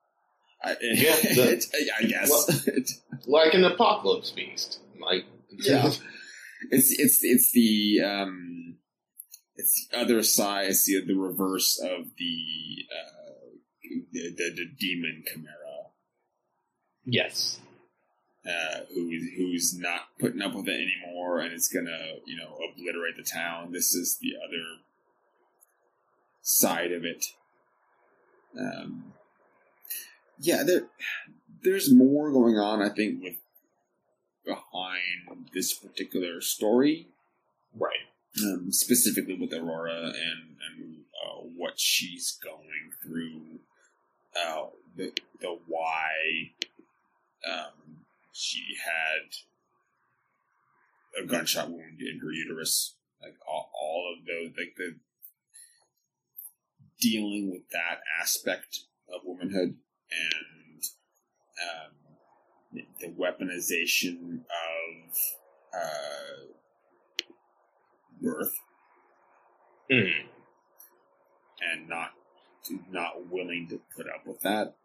I, 0.64 0.72
Yeah, 0.82 1.16
the- 1.16 1.66
I 2.00 2.04
guess. 2.04 2.30
Well- 2.30 2.84
like 3.44 3.54
an 3.54 3.64
apocalypse 3.64 4.32
beast. 4.32 4.80
Like 5.00 5.26
Yeah. 5.52 5.88
it's 6.72 6.92
it's 6.92 7.24
it's 7.24 7.52
the 7.52 8.02
um, 8.06 8.76
it's 9.56 9.88
the 9.92 9.98
other 10.00 10.22
side. 10.24 10.68
It's 10.70 10.86
the 10.86 11.04
the 11.06 11.16
reverse 11.16 11.80
of 11.80 12.06
the 12.18 12.86
uh, 12.92 13.56
the, 14.12 14.30
the, 14.36 14.52
the 14.56 14.66
demon 14.80 15.24
Chimera. 15.28 15.90
yes. 17.06 17.60
uh, 18.48 18.82
who's 18.94 19.24
who's 19.38 19.78
not 19.80 20.02
putting 20.20 20.42
up 20.42 20.54
with 20.56 20.68
it 20.68 20.80
anymore, 20.80 21.40
and 21.40 21.52
it's 21.54 21.68
gonna 21.68 22.16
you 22.26 22.38
know 22.38 22.58
obliterate 22.72 23.18
the 23.18 23.24
town. 23.24 23.72
This 23.72 23.94
is 23.96 24.18
the 24.22 24.34
other 24.48 24.64
side 26.42 26.92
of 26.92 27.04
it. 27.06 27.26
Um, 28.60 29.14
yeah, 30.40 30.64
there 30.64 30.88
there's 31.64 31.94
more 31.94 32.32
going 32.32 32.58
on. 32.58 32.82
I 32.82 32.90
think 32.90 33.22
with 33.22 33.36
behind 34.46 35.48
this 35.54 35.74
particular 35.74 36.42
story, 36.42 37.08
Right. 37.76 38.08
um, 38.44 38.72
specifically 38.72 39.36
with 39.36 39.54
Aurora 39.54 40.08
and 40.08 40.58
and 40.70 40.98
uh, 41.26 41.42
what 41.56 41.80
she's 41.80 42.38
going 42.44 42.92
through, 43.04 43.60
uh, 44.36 44.66
the 44.96 45.14
the 45.40 45.58
why 45.68 46.52
um, 47.48 48.06
she 48.34 48.64
had 48.84 49.30
a 51.24 51.28
gunshot 51.28 51.70
wound 51.70 52.00
in 52.02 52.20
her 52.20 52.32
uterus, 52.32 52.96
like 53.22 53.36
all, 53.48 53.70
all 53.80 54.16
of 54.18 54.26
those, 54.26 54.52
like 54.58 54.76
the 54.78 54.96
dealing 57.02 57.52
with 57.52 57.68
that 57.72 58.00
aspect 58.22 58.86
of 59.14 59.22
womanhood 59.26 59.76
and 60.12 60.84
um, 61.62 61.92
the- 62.72 62.88
the 63.02 63.08
weaponization 63.10 64.46
of 64.46 65.18
uh, 65.74 66.46
birth 68.22 68.54
Mhm. 69.90 70.30
and 71.62 71.90
not 71.90 72.14
not 72.90 73.26
willing 73.30 73.68
to 73.68 73.80
put 73.96 74.08
up 74.08 74.26
with 74.26 74.40
that. 74.42 74.76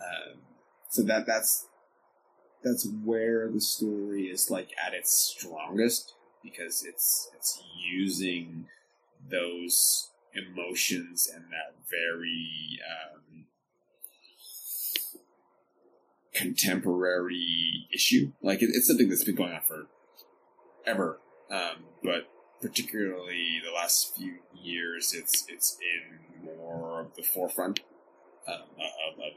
Um, 0.00 0.40
so 0.90 1.02
that 1.02 1.26
that's 1.26 1.66
that's 2.62 2.86
where 3.04 3.50
the 3.50 3.60
story 3.60 4.28
is 4.28 4.50
like 4.50 4.70
at 4.84 4.92
its 4.94 5.12
strongest 5.12 6.14
because 6.42 6.84
it's 6.84 7.30
it's 7.34 7.62
using 7.84 8.68
those 9.28 10.10
emotions 10.36 11.30
and 11.32 11.44
that 11.44 11.74
very 11.90 12.78
um, 12.84 13.46
contemporary 16.34 17.88
issue. 17.92 18.32
Like 18.42 18.62
it, 18.62 18.70
it's 18.72 18.86
something 18.86 19.08
that's 19.08 19.24
been 19.24 19.34
going 19.34 19.52
on 19.52 19.62
for 19.66 19.86
ever, 20.86 21.18
um, 21.50 21.84
but 22.02 22.28
particularly 22.60 23.60
the 23.64 23.72
last 23.72 24.16
few 24.16 24.36
years, 24.54 25.12
it's 25.14 25.44
it's 25.48 25.76
in 25.80 26.44
more 26.44 27.00
of 27.00 27.16
the 27.16 27.22
forefront 27.22 27.80
um, 28.46 28.54
of, 28.54 29.14
of, 29.14 29.18
of 29.18 29.34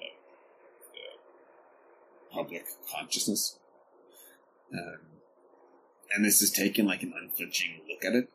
the 0.93 2.33
public 2.33 2.65
consciousness. 2.91 3.57
Um, 4.73 4.99
and 6.13 6.25
this 6.25 6.41
is 6.41 6.51
taken 6.51 6.85
like 6.85 7.03
an 7.03 7.13
unflinching 7.19 7.81
look 7.89 8.05
at 8.05 8.15
it. 8.15 8.29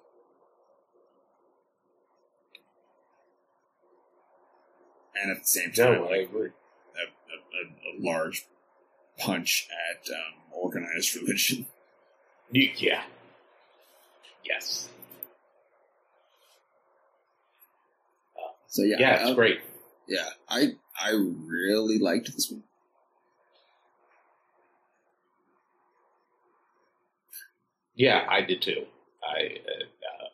And 5.17 5.31
at 5.31 5.39
the 5.43 5.45
same 5.47 5.73
time, 5.73 5.93
No, 6.01 6.07
I 6.09 6.17
agree. 6.17 6.49
a, 6.51 7.03
a, 7.03 7.07
a, 7.61 7.67
a 7.91 7.93
large 8.01 8.47
punch 9.19 9.69
at 9.91 10.11
um, 10.13 10.43
organized 10.53 11.15
religion. 11.17 11.67
Yeah. 12.53 13.03
Yes. 14.45 14.89
So 18.69 18.83
yeah, 18.83 18.97
Yeah, 18.99 19.15
it's 19.23 19.31
I- 19.31 19.35
great. 19.35 19.61
yeah, 20.07 20.29
I 20.49 20.77
I 21.01 21.11
really 21.13 21.99
liked 21.99 22.27
this 22.33 22.51
one. 22.51 22.63
Yeah, 27.97 28.27
I 28.29 28.43
did 28.43 28.63
too. 28.63 28.85
I, 29.23 29.39
uh, 29.67 29.85
uh, 29.85 30.27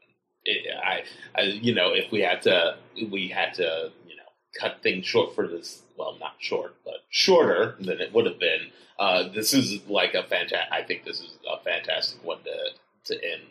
it, 0.45 0.67
I, 0.83 1.03
I, 1.39 1.43
you 1.45 1.75
know, 1.75 1.93
if 1.93 2.11
we 2.11 2.21
had 2.21 2.43
to, 2.43 2.77
we 3.11 3.29
had 3.29 3.55
to, 3.55 3.91
you 4.09 4.17
know, 4.17 4.20
cut 4.59 4.83
things 4.83 5.07
short 5.07 5.35
for 5.35 5.47
this. 5.47 5.83
Well, 5.97 6.17
not 6.19 6.35
short, 6.39 6.77
but 6.85 7.05
shorter 7.11 7.77
than 7.81 8.01
it 8.01 8.13
would 8.15 8.27
have 8.27 8.39
been. 8.39 8.71
Uh, 8.99 9.29
this 9.29 9.53
is 9.55 9.87
like 9.89 10.15
a 10.15 10.23
fantastic. 10.23 10.73
I 10.73 10.83
think 10.83 11.05
this 11.05 11.21
is 11.21 11.37
a 11.51 11.63
fantastic 11.63 12.25
one 12.25 12.39
to 12.45 12.71
to 13.07 13.15
end 13.25 13.43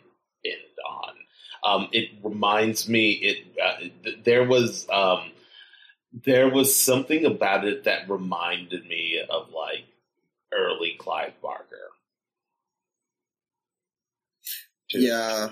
end 0.44 0.56
on. 0.88 1.14
Um, 1.62 1.88
it 1.92 2.10
reminds 2.22 2.88
me. 2.88 3.10
It 3.10 3.46
uh, 3.62 3.78
th- 4.04 4.24
there 4.24 4.44
was 4.44 4.88
um, 4.90 5.32
there 6.12 6.48
was 6.48 6.74
something 6.74 7.24
about 7.24 7.64
it 7.64 7.84
that 7.84 8.08
reminded 8.08 8.86
me 8.86 9.20
of 9.28 9.50
like 9.50 9.84
early 10.52 10.96
Clive 10.98 11.40
Barker. 11.42 11.90
too. 14.90 15.00
Yeah, 15.00 15.50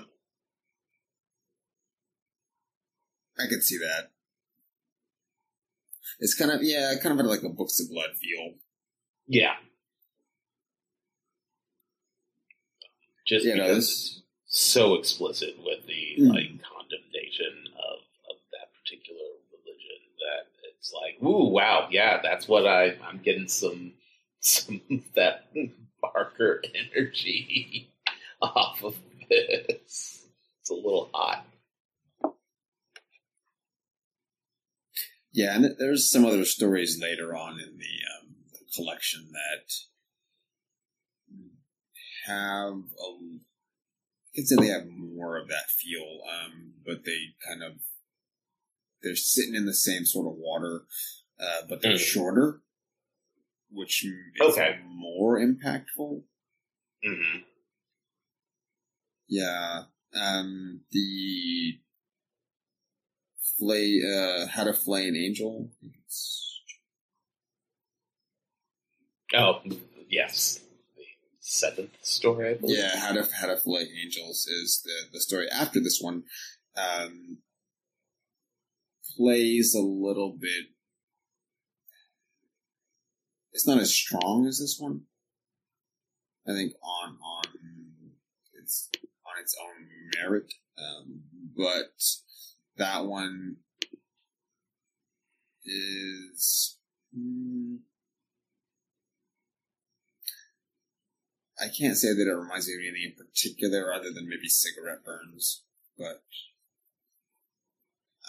I 3.37 3.47
could 3.47 3.63
see 3.63 3.77
that. 3.77 4.09
It's 6.19 6.35
kind 6.35 6.51
of 6.51 6.61
yeah, 6.63 6.93
kind 7.01 7.19
of 7.19 7.25
like 7.25 7.43
a 7.43 7.49
Books 7.49 7.79
of 7.79 7.89
Blood 7.89 8.11
feel. 8.19 8.53
Yeah. 9.27 9.53
Just 13.25 13.45
Yeah, 13.45 13.53
because 13.55 13.77
it's 13.77 14.21
so 14.47 14.95
explicit 14.95 15.55
with 15.63 15.85
the 15.85 16.15
Mm. 16.19 16.29
like 16.29 16.49
condemnation 16.63 17.67
of, 17.77 17.99
of 18.29 18.37
that 18.51 18.73
particular 18.73 19.21
religion 19.51 20.01
that 20.19 20.47
it's 20.67 20.91
like, 20.91 21.21
ooh, 21.23 21.49
wow, 21.49 21.87
yeah, 21.91 22.19
that's 22.21 22.47
what 22.47 22.65
I 22.67 22.97
I'm 23.03 23.19
getting 23.19 23.47
some 23.47 23.93
some 24.41 24.81
of 24.89 25.13
that 25.15 25.45
Barker 26.01 26.61
energy 26.73 27.91
off 28.41 28.83
of 28.83 28.95
this. 29.29 30.25
It's 30.61 30.69
a 30.71 30.73
little 30.73 31.09
hot. 31.13 31.45
Yeah, 35.39 35.55
and 35.55 35.73
there's 35.79 36.11
some 36.11 36.25
other 36.25 36.43
stories 36.43 36.99
later 37.01 37.33
on 37.33 37.61
in 37.61 37.77
the, 37.77 37.95
um, 38.19 38.35
the 38.51 38.59
collection 38.75 39.31
that 39.31 39.71
have 42.25 42.73
a, 42.73 43.39
I 44.27 44.35
can 44.35 44.45
say 44.45 44.57
they 44.57 44.67
have 44.67 44.89
more 44.89 45.37
of 45.37 45.47
that 45.47 45.69
feel, 45.69 46.19
um, 46.29 46.73
but 46.85 47.05
they 47.05 47.35
kind 47.47 47.63
of 47.63 47.75
they're 49.01 49.15
sitting 49.15 49.55
in 49.55 49.65
the 49.65 49.73
same 49.73 50.03
sort 50.03 50.27
of 50.27 50.37
water, 50.37 50.83
uh, 51.39 51.61
but 51.69 51.81
they're 51.81 51.93
Mm. 51.93 51.99
shorter, 51.99 52.61
which 53.71 54.03
is 54.03 54.41
Okay. 54.41 54.77
more 54.83 55.39
impactful. 55.39 56.21
hmm 57.01 57.37
Yeah, 59.29 59.83
um, 60.13 60.81
the 60.91 61.79
flay, 63.59 64.01
uh, 64.01 64.47
how 64.47 64.63
to 64.63 64.73
flay 64.73 65.07
an 65.07 65.15
angel. 65.15 65.69
I 65.69 65.73
think 65.81 65.93
it's 66.05 66.49
Oh, 69.33 69.61
yes. 70.09 70.59
The 70.97 71.03
seventh 71.39 71.97
story, 72.01 72.49
I 72.49 72.53
believe. 72.55 72.77
Yeah, 72.77 72.97
how 72.97 73.13
to 73.13 73.27
how 73.39 73.47
to 73.47 73.57
Flay 73.57 73.87
angels 74.03 74.47
is 74.47 74.81
the 74.83 75.09
the 75.13 75.21
story 75.21 75.47
after 75.51 75.79
this 75.79 75.99
one. 76.01 76.23
Um, 76.75 77.39
plays 79.15 79.75
a 79.75 79.81
little 79.81 80.35
bit. 80.39 80.65
It's 83.51 83.67
not 83.67 83.79
as 83.79 83.93
strong 83.93 84.45
as 84.47 84.59
this 84.59 84.77
one. 84.79 85.01
I 86.47 86.53
think 86.53 86.73
on 86.81 87.17
on 87.23 87.43
it's 88.53 88.89
on 89.25 89.41
its 89.41 89.55
own 89.61 89.87
merit, 90.17 90.53
um, 90.77 91.21
but 91.55 91.91
that 92.79 93.05
one 93.05 93.57
is. 95.63 96.77
mm, 97.17 97.77
I 101.61 101.67
can't 101.67 101.97
say 101.97 102.13
that 102.13 102.27
it 102.27 102.35
reminds 102.35 102.67
me 102.67 102.75
of 102.75 102.79
anything 102.79 103.11
in 103.11 103.25
particular 103.25 103.93
other 103.93 104.11
than 104.13 104.29
maybe 104.29 104.47
cigarette 104.47 105.03
burns, 105.03 105.63
but 105.97 106.23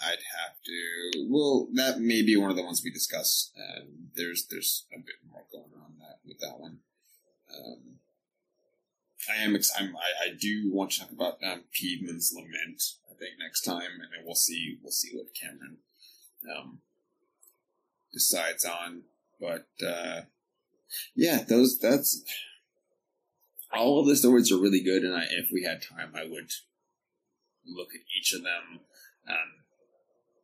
I'd 0.03 0.25
have 0.35 0.61
to. 0.65 1.27
Well, 1.29 1.69
that 1.73 2.01
may 2.01 2.23
be 2.23 2.35
one 2.35 2.49
of 2.49 2.57
the 2.57 2.63
ones 2.63 2.81
we 2.83 2.91
discuss. 2.91 3.51
Um, 3.57 4.09
there's 4.15 4.47
there's 4.49 4.85
a 4.93 4.97
bit 4.97 5.15
more 5.31 5.45
going 5.51 5.71
on 5.81 5.93
that 5.99 6.19
with 6.25 6.39
that 6.39 6.59
one. 6.59 6.79
Um, 7.53 7.99
I 9.29 9.43
am. 9.43 9.55
Ex- 9.55 9.71
I'm, 9.77 9.95
I, 9.95 10.29
I 10.29 10.33
do 10.37 10.71
want 10.73 10.91
to 10.91 10.99
talk 11.01 11.11
about 11.11 11.37
um, 11.43 11.63
Lament. 12.33 12.83
Next 13.39 13.61
time, 13.61 13.99
and 14.01 14.09
then 14.11 14.25
we'll 14.25 14.35
see. 14.35 14.77
We'll 14.81 14.91
see 14.91 15.11
what 15.13 15.35
Cameron 15.39 15.77
um, 16.55 16.79
decides 18.13 18.65
on. 18.65 19.03
But 19.39 19.67
uh, 19.85 20.21
yeah, 21.15 21.43
those. 21.47 21.79
That's 21.79 22.23
all 23.73 23.99
of 23.99 24.07
the 24.07 24.15
stories 24.15 24.51
are 24.51 24.59
really 24.59 24.83
good, 24.83 25.03
and 25.03 25.15
I, 25.15 25.23
if 25.29 25.49
we 25.51 25.63
had 25.63 25.81
time, 25.81 26.13
I 26.15 26.23
would 26.23 26.51
look 27.65 27.89
at 27.93 28.01
each 28.17 28.33
of 28.33 28.43
them, 28.43 28.81
um, 29.27 29.35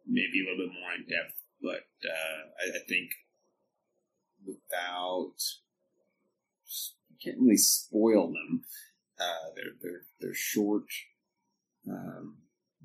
maybe 0.06 0.42
a 0.42 0.50
little 0.50 0.68
bit 0.68 0.74
more 0.74 0.94
in 0.94 1.02
depth. 1.02 1.36
But 1.62 1.88
uh, 2.08 2.50
I, 2.64 2.78
I 2.78 2.80
think 2.88 3.12
without 4.46 5.34
can't 7.24 7.40
really 7.40 7.58
spoil 7.58 8.28
them. 8.28 8.64
Uh, 9.20 9.50
they're 9.56 9.74
they're 9.82 10.02
they're 10.20 10.34
short, 10.34 10.86
um, 11.90 12.38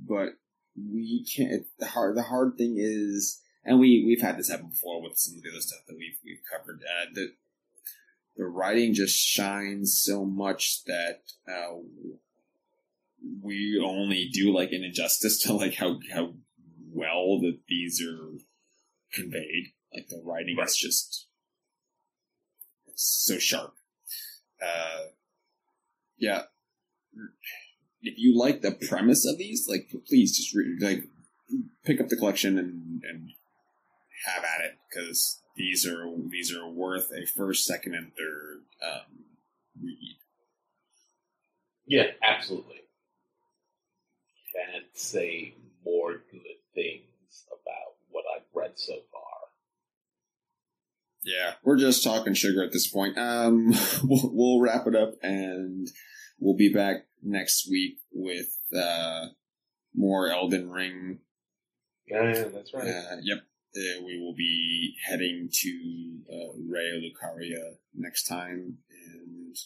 but 0.06 0.30
we 0.76 1.24
can't. 1.24 1.66
The 1.78 1.86
hard 1.86 2.16
the 2.16 2.22
hard 2.22 2.56
thing 2.56 2.76
is, 2.78 3.40
and 3.64 3.78
we 3.78 4.04
we've 4.06 4.20
had 4.20 4.38
this 4.38 4.50
happen 4.50 4.68
before 4.68 5.02
with 5.02 5.16
some 5.16 5.36
of 5.36 5.42
the 5.42 5.50
other 5.50 5.60
stuff 5.60 5.80
that 5.86 5.96
we've 5.96 6.18
we've 6.24 6.42
covered. 6.50 6.82
Uh, 6.82 7.06
the 7.14 7.32
the 8.36 8.44
writing 8.44 8.94
just 8.94 9.18
shines 9.18 10.00
so 10.02 10.24
much 10.24 10.84
that 10.84 11.20
uh, 11.48 11.76
we 13.42 13.80
only 13.84 14.28
do 14.32 14.52
like 14.52 14.72
an 14.72 14.84
injustice 14.84 15.40
to 15.42 15.52
like 15.52 15.74
how 15.74 15.98
how 16.12 16.34
well 16.90 17.40
that 17.40 17.58
these 17.68 18.02
are 18.02 18.32
conveyed. 19.12 19.72
Like 19.94 20.08
the 20.08 20.22
writing 20.24 20.56
is 20.58 20.76
just 20.76 21.26
so 22.94 23.38
sharp 23.38 23.74
uh, 24.62 25.06
yeah, 26.18 26.42
if 28.02 28.18
you 28.18 28.36
like 28.38 28.62
the 28.62 28.72
premise 28.72 29.26
of 29.26 29.38
these, 29.38 29.68
like 29.68 29.90
please 30.08 30.36
just 30.36 30.54
re- 30.54 30.78
like 30.80 31.04
pick 31.84 32.00
up 32.00 32.08
the 32.08 32.16
collection 32.16 32.58
and 32.58 33.02
and 33.04 33.30
have 34.26 34.44
at 34.44 34.64
it 34.64 34.78
because 34.88 35.40
these 35.56 35.86
are 35.86 36.06
these 36.30 36.54
are 36.54 36.68
worth 36.68 37.10
a 37.12 37.26
first, 37.26 37.66
second, 37.66 37.94
and 37.94 38.12
third 38.16 38.62
um, 38.84 39.24
read. 39.80 40.16
Yeah, 41.86 42.06
absolutely. 42.22 42.82
Can't 44.54 44.84
say 44.94 45.54
more 45.84 46.22
good 46.30 46.40
things 46.74 47.44
about 47.48 47.96
what 48.10 48.24
I've 48.34 48.46
read 48.54 48.72
so 48.76 48.94
far. 49.12 49.22
Yeah, 51.24 51.54
we're 51.62 51.78
just 51.78 52.02
talking 52.02 52.34
sugar 52.34 52.62
at 52.64 52.72
this 52.72 52.86
point. 52.86 53.16
Um, 53.18 53.74
we'll, 54.04 54.30
we'll 54.32 54.60
wrap 54.60 54.86
it 54.86 54.96
up 54.96 55.14
and 55.22 55.88
we'll 56.38 56.56
be 56.56 56.72
back 56.72 57.06
next 57.22 57.68
week 57.70 57.98
with 58.12 58.58
uh, 58.76 59.26
more 59.94 60.28
Elden 60.28 60.70
Ring. 60.70 61.18
Yeah, 62.06 62.44
that's 62.52 62.74
right. 62.74 62.86
Uh, 62.86 63.16
yep. 63.22 63.38
Uh, 63.74 64.02
we 64.04 64.18
will 64.18 64.34
be 64.34 64.96
heading 65.06 65.48
to 65.50 66.18
uh, 66.30 66.52
Raya 66.70 67.00
Lucaria 67.00 67.76
next 67.94 68.26
time, 68.26 68.76
and 68.90 69.56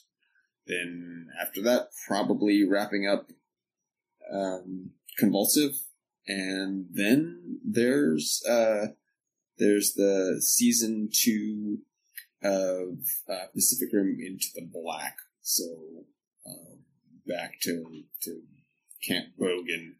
then 0.68 1.26
after 1.40 1.60
that, 1.62 1.88
probably 2.06 2.64
wrapping 2.64 3.08
up 3.08 3.32
um, 4.32 4.90
Convulsive, 5.18 5.72
and 6.28 6.86
then 6.92 7.58
there's 7.64 8.44
uh, 8.48 8.88
there's 9.58 9.94
the 9.94 10.40
season 10.40 11.08
two 11.12 11.78
of 12.42 12.98
uh, 13.28 13.46
Pacific 13.54 13.88
Rim 13.92 14.18
Into 14.20 14.46
the 14.54 14.68
Black. 14.72 15.16
So 15.40 15.64
uh, 16.46 16.76
back 17.26 17.60
to 17.62 18.02
to 18.22 18.42
Camp 19.06 19.26
Bogan 19.40 19.94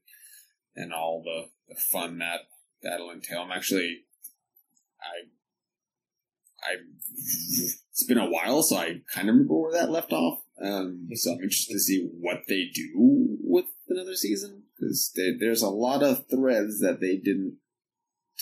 and 0.74 0.93
all 0.93 1.23
the, 1.23 1.48
the 1.69 1.81
fun 1.81 2.19
that 2.19 2.40
that'll 2.82 3.11
entail. 3.11 3.40
I'm 3.40 3.53
actually 3.53 4.05
I 5.01 5.28
I 6.62 6.77
it's 7.16 8.05
been 8.05 8.19
a 8.19 8.31
while, 8.31 8.62
so 8.62 8.77
I 8.77 9.01
kind 9.12 9.28
of 9.28 9.35
remember 9.35 9.55
where 9.55 9.73
that 9.73 9.90
left 9.90 10.12
off. 10.12 10.40
Um, 10.62 11.09
so 11.15 11.32
I'm 11.32 11.40
interested 11.40 11.74
to 11.74 11.81
see 11.81 12.09
what 12.19 12.43
they 12.48 12.70
do 12.74 13.36
with 13.40 13.66
another 13.89 14.15
season 14.15 14.65
because 14.78 15.12
there's 15.15 15.62
a 15.62 15.69
lot 15.69 16.03
of 16.03 16.27
threads 16.28 16.81
that 16.81 17.01
they 17.01 17.16
didn't 17.16 17.59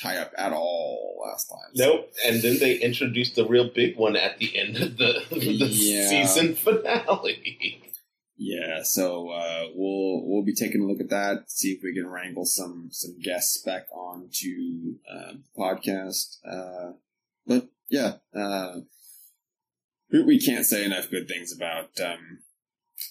tie 0.01 0.17
up 0.17 0.33
at 0.37 0.53
all 0.53 1.21
last 1.25 1.49
time. 1.49 1.73
Nope. 1.75 2.13
And 2.27 2.43
then 2.43 2.59
they 2.59 2.77
introduced 2.77 3.37
the 3.37 3.47
real 3.47 3.69
big 3.69 3.97
one 3.97 4.17
at 4.17 4.39
the 4.39 4.57
end 4.57 4.77
of 4.77 4.97
the, 4.97 5.25
the 5.31 5.67
yeah. 5.67 6.09
season 6.09 6.55
finale. 6.55 7.94
Yeah, 8.37 8.83
so 8.83 9.31
uh, 9.31 9.67
we'll 9.75 10.23
we'll 10.25 10.45
be 10.45 10.55
taking 10.55 10.83
a 10.83 10.87
look 10.87 11.01
at 11.01 11.11
that, 11.11 11.51
see 11.51 11.73
if 11.73 11.83
we 11.85 11.95
can 11.95 12.09
wrangle 12.09 12.45
some 12.45 12.89
some 12.91 13.19
guests 13.21 13.63
back 13.63 13.87
onto 13.93 14.97
uh, 15.09 15.35
the 15.35 15.43
podcast. 15.57 16.39
Uh, 16.45 16.95
but 17.47 17.69
yeah, 17.89 18.15
uh, 18.35 18.81
we 20.11 20.41
can't 20.41 20.67
say 20.67 20.85
enough 20.85 21.11
good 21.11 21.29
things 21.29 21.55
about 21.55 21.91
um, 22.01 22.41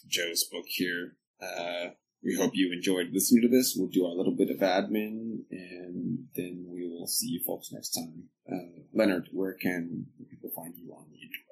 Joe's 0.07 0.43
book 0.43 0.65
here. 0.67 1.15
Uh, 1.41 1.91
we 2.23 2.35
hope 2.35 2.51
you 2.53 2.71
enjoyed 2.71 3.11
listening 3.11 3.41
to 3.43 3.49
this. 3.49 3.75
We'll 3.77 3.89
do 3.89 4.05
our 4.05 4.13
little 4.13 4.35
bit 4.35 4.49
of 4.49 4.57
admin, 4.57 5.43
and 5.51 6.27
then 6.35 6.65
we 6.69 6.87
will 6.87 7.07
see 7.07 7.27
you 7.27 7.41
folks 7.45 7.71
next 7.71 7.91
time. 7.91 8.23
Uh, 8.49 8.83
Leonard, 8.93 9.29
where 9.31 9.53
can 9.53 10.07
people 10.29 10.49
find 10.55 10.73
you 10.77 10.93
on 10.93 11.05
the 11.11 11.17
interwebs? 11.17 11.42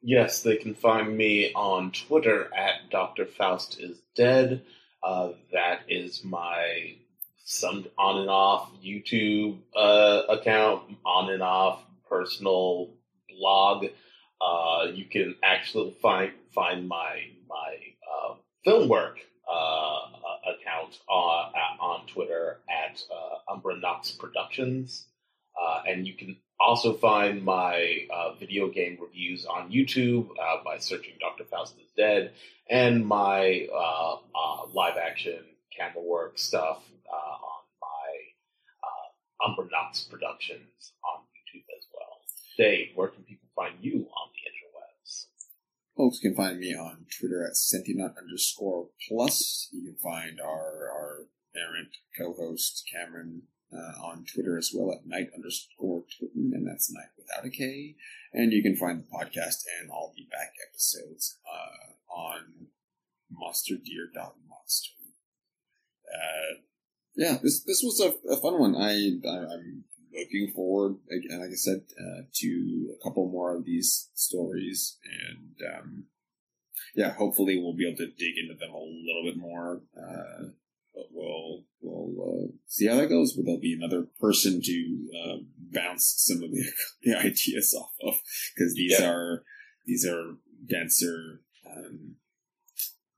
Yes, 0.00 0.42
they 0.42 0.56
can 0.56 0.74
find 0.74 1.16
me 1.16 1.52
on 1.54 1.90
Twitter 1.90 2.50
at 2.56 2.90
Dr. 2.90 3.26
Faust 3.26 3.80
is 3.80 3.98
Dead. 4.14 4.62
Uh, 5.02 5.30
that 5.52 5.80
is 5.88 6.24
my 6.24 6.96
some 7.44 7.86
on 7.96 8.18
and 8.20 8.30
off 8.30 8.70
YouTube 8.84 9.58
uh, 9.74 10.22
account, 10.28 10.96
on 11.04 11.30
and 11.30 11.42
off 11.42 11.82
personal 12.08 12.90
blog. 13.28 13.86
Uh, 14.40 14.86
you 14.92 15.04
can 15.04 15.34
actually 15.42 15.90
find 16.00 16.32
find 16.54 16.86
my 16.86 17.22
my 17.48 17.76
uh, 18.08 18.34
film 18.64 18.88
work 18.88 19.18
uh, 19.50 20.00
account 20.46 20.98
on, 21.08 21.52
on 21.80 22.06
Twitter 22.06 22.60
at 22.68 23.02
uh, 23.12 23.52
Umbra 23.52 23.78
Knox 23.78 24.12
Productions. 24.12 25.06
Uh, 25.60 25.82
and 25.88 26.06
you 26.06 26.14
can 26.14 26.36
also 26.60 26.94
find 26.94 27.44
my 27.44 28.06
uh, 28.12 28.34
video 28.34 28.68
game 28.68 28.98
reviews 29.00 29.46
on 29.46 29.70
YouTube 29.70 30.28
uh, 30.30 30.62
by 30.64 30.78
searching 30.78 31.14
Dr. 31.20 31.44
Faust 31.44 31.74
is 31.78 31.90
Dead 31.96 32.32
and 32.68 33.06
my 33.06 33.66
uh, 33.72 34.14
uh, 34.14 34.66
live 34.72 34.96
action 34.96 35.40
camera 35.76 36.02
work 36.02 36.38
stuff 36.38 36.82
on 37.10 37.64
my 37.80 39.46
Umbra 39.46 39.66
Knox 39.70 40.02
Productions 40.02 40.92
on 41.04 41.20
YouTube 41.22 41.64
as 41.76 41.86
well. 41.94 42.18
Dave, 42.56 42.88
where 42.94 43.08
can 43.08 43.22
people 43.22 43.48
find 43.54 43.74
you 43.80 43.92
on 43.92 44.28
the 44.34 44.50
interwebs? 44.50 45.26
Folks 45.96 46.18
can 46.18 46.34
find 46.34 46.58
me 46.58 46.74
on 46.74 47.06
Twitter 47.18 47.46
at 47.46 47.54
Sentinut 47.54 48.18
underscore 48.18 48.88
plus. 49.08 49.68
You 49.72 49.82
can 49.84 49.96
find 50.02 50.40
our, 50.40 50.90
our 50.90 51.26
errant 51.56 51.96
co-host 52.18 52.88
Cameron 52.92 53.42
uh, 53.72 54.02
on 54.02 54.24
Twitter 54.24 54.56
as 54.56 54.72
well 54.74 54.92
at 54.92 55.06
night 55.06 55.28
underscore 55.34 56.02
Twitten, 56.02 56.52
and 56.52 56.66
that's 56.66 56.92
night 56.92 57.10
without 57.16 57.46
a 57.46 57.50
K. 57.50 57.96
And 58.32 58.52
you 58.52 58.62
can 58.62 58.76
find 58.76 59.00
the 59.00 59.04
podcast 59.04 59.64
and 59.80 59.90
all 59.90 60.12
the 60.16 60.26
back 60.30 60.54
episodes 60.68 61.38
uh, 61.46 62.12
on 62.12 62.68
monsterdeer.monster. 63.32 64.92
Uh, 66.08 66.60
yeah, 67.16 67.36
this 67.42 67.62
this 67.64 67.82
was 67.82 68.00
a, 68.00 68.14
a 68.30 68.36
fun 68.40 68.58
one. 68.58 68.76
I, 68.76 68.92
I 69.28 69.54
am 69.54 69.84
looking 70.14 70.52
forward, 70.54 70.96
again, 71.10 71.40
like 71.40 71.50
I 71.50 71.54
said, 71.54 71.82
uh, 72.00 72.22
to 72.32 72.96
a 72.98 73.04
couple 73.04 73.28
more 73.30 73.56
of 73.56 73.64
these 73.64 74.08
stories, 74.14 74.98
and 75.04 75.74
um, 75.74 76.04
yeah, 76.94 77.12
hopefully 77.12 77.60
we'll 77.60 77.76
be 77.76 77.86
able 77.86 77.98
to 77.98 78.06
dig 78.06 78.38
into 78.38 78.54
them 78.54 78.72
a 78.72 78.78
little 78.78 79.24
bit 79.24 79.36
more. 79.36 79.82
Uh, 79.96 80.50
but 80.98 81.06
we'll 81.12 81.62
we'll 81.80 82.28
uh, 82.28 82.46
see 82.66 82.88
how 82.88 82.96
that 82.96 83.08
goes. 83.08 83.32
But 83.32 83.44
there'll 83.44 83.60
be 83.60 83.74
another 83.74 84.06
person 84.20 84.60
to 84.62 85.08
uh, 85.16 85.36
bounce 85.56 86.14
some 86.18 86.42
of 86.42 86.50
the, 86.50 86.64
the 87.02 87.16
ideas 87.16 87.74
off 87.78 87.92
of? 88.02 88.20
Because 88.54 88.74
these 88.74 88.98
yeah. 88.98 89.08
are 89.08 89.44
these 89.86 90.04
are 90.04 90.34
denser 90.68 91.42
um, 91.64 92.16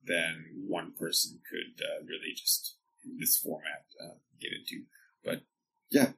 than 0.06 0.44
one 0.66 0.92
person 0.98 1.40
could 1.50 1.82
uh, 1.82 2.04
really 2.04 2.34
just 2.36 2.76
in 3.04 3.16
this 3.18 3.38
format 3.38 3.86
uh, 4.02 4.18
get 4.40 4.52
into. 4.52 4.84
But 5.24 5.42
yeah, 5.90 6.12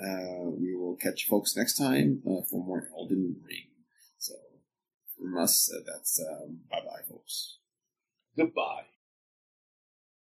uh, 0.00 0.50
we 0.50 0.74
will 0.74 0.96
catch 0.96 1.26
folks 1.26 1.56
next 1.56 1.76
time 1.76 2.22
uh, 2.26 2.42
for 2.48 2.64
more 2.64 2.88
Elden 2.96 3.36
Ring. 3.44 3.68
So 4.18 4.34
from 5.18 5.36
us, 5.36 5.72
uh, 5.74 5.80
that's 5.84 6.20
um, 6.20 6.60
bye 6.70 6.80
bye, 6.80 7.02
folks. 7.08 7.58
Goodbye. 8.36 8.97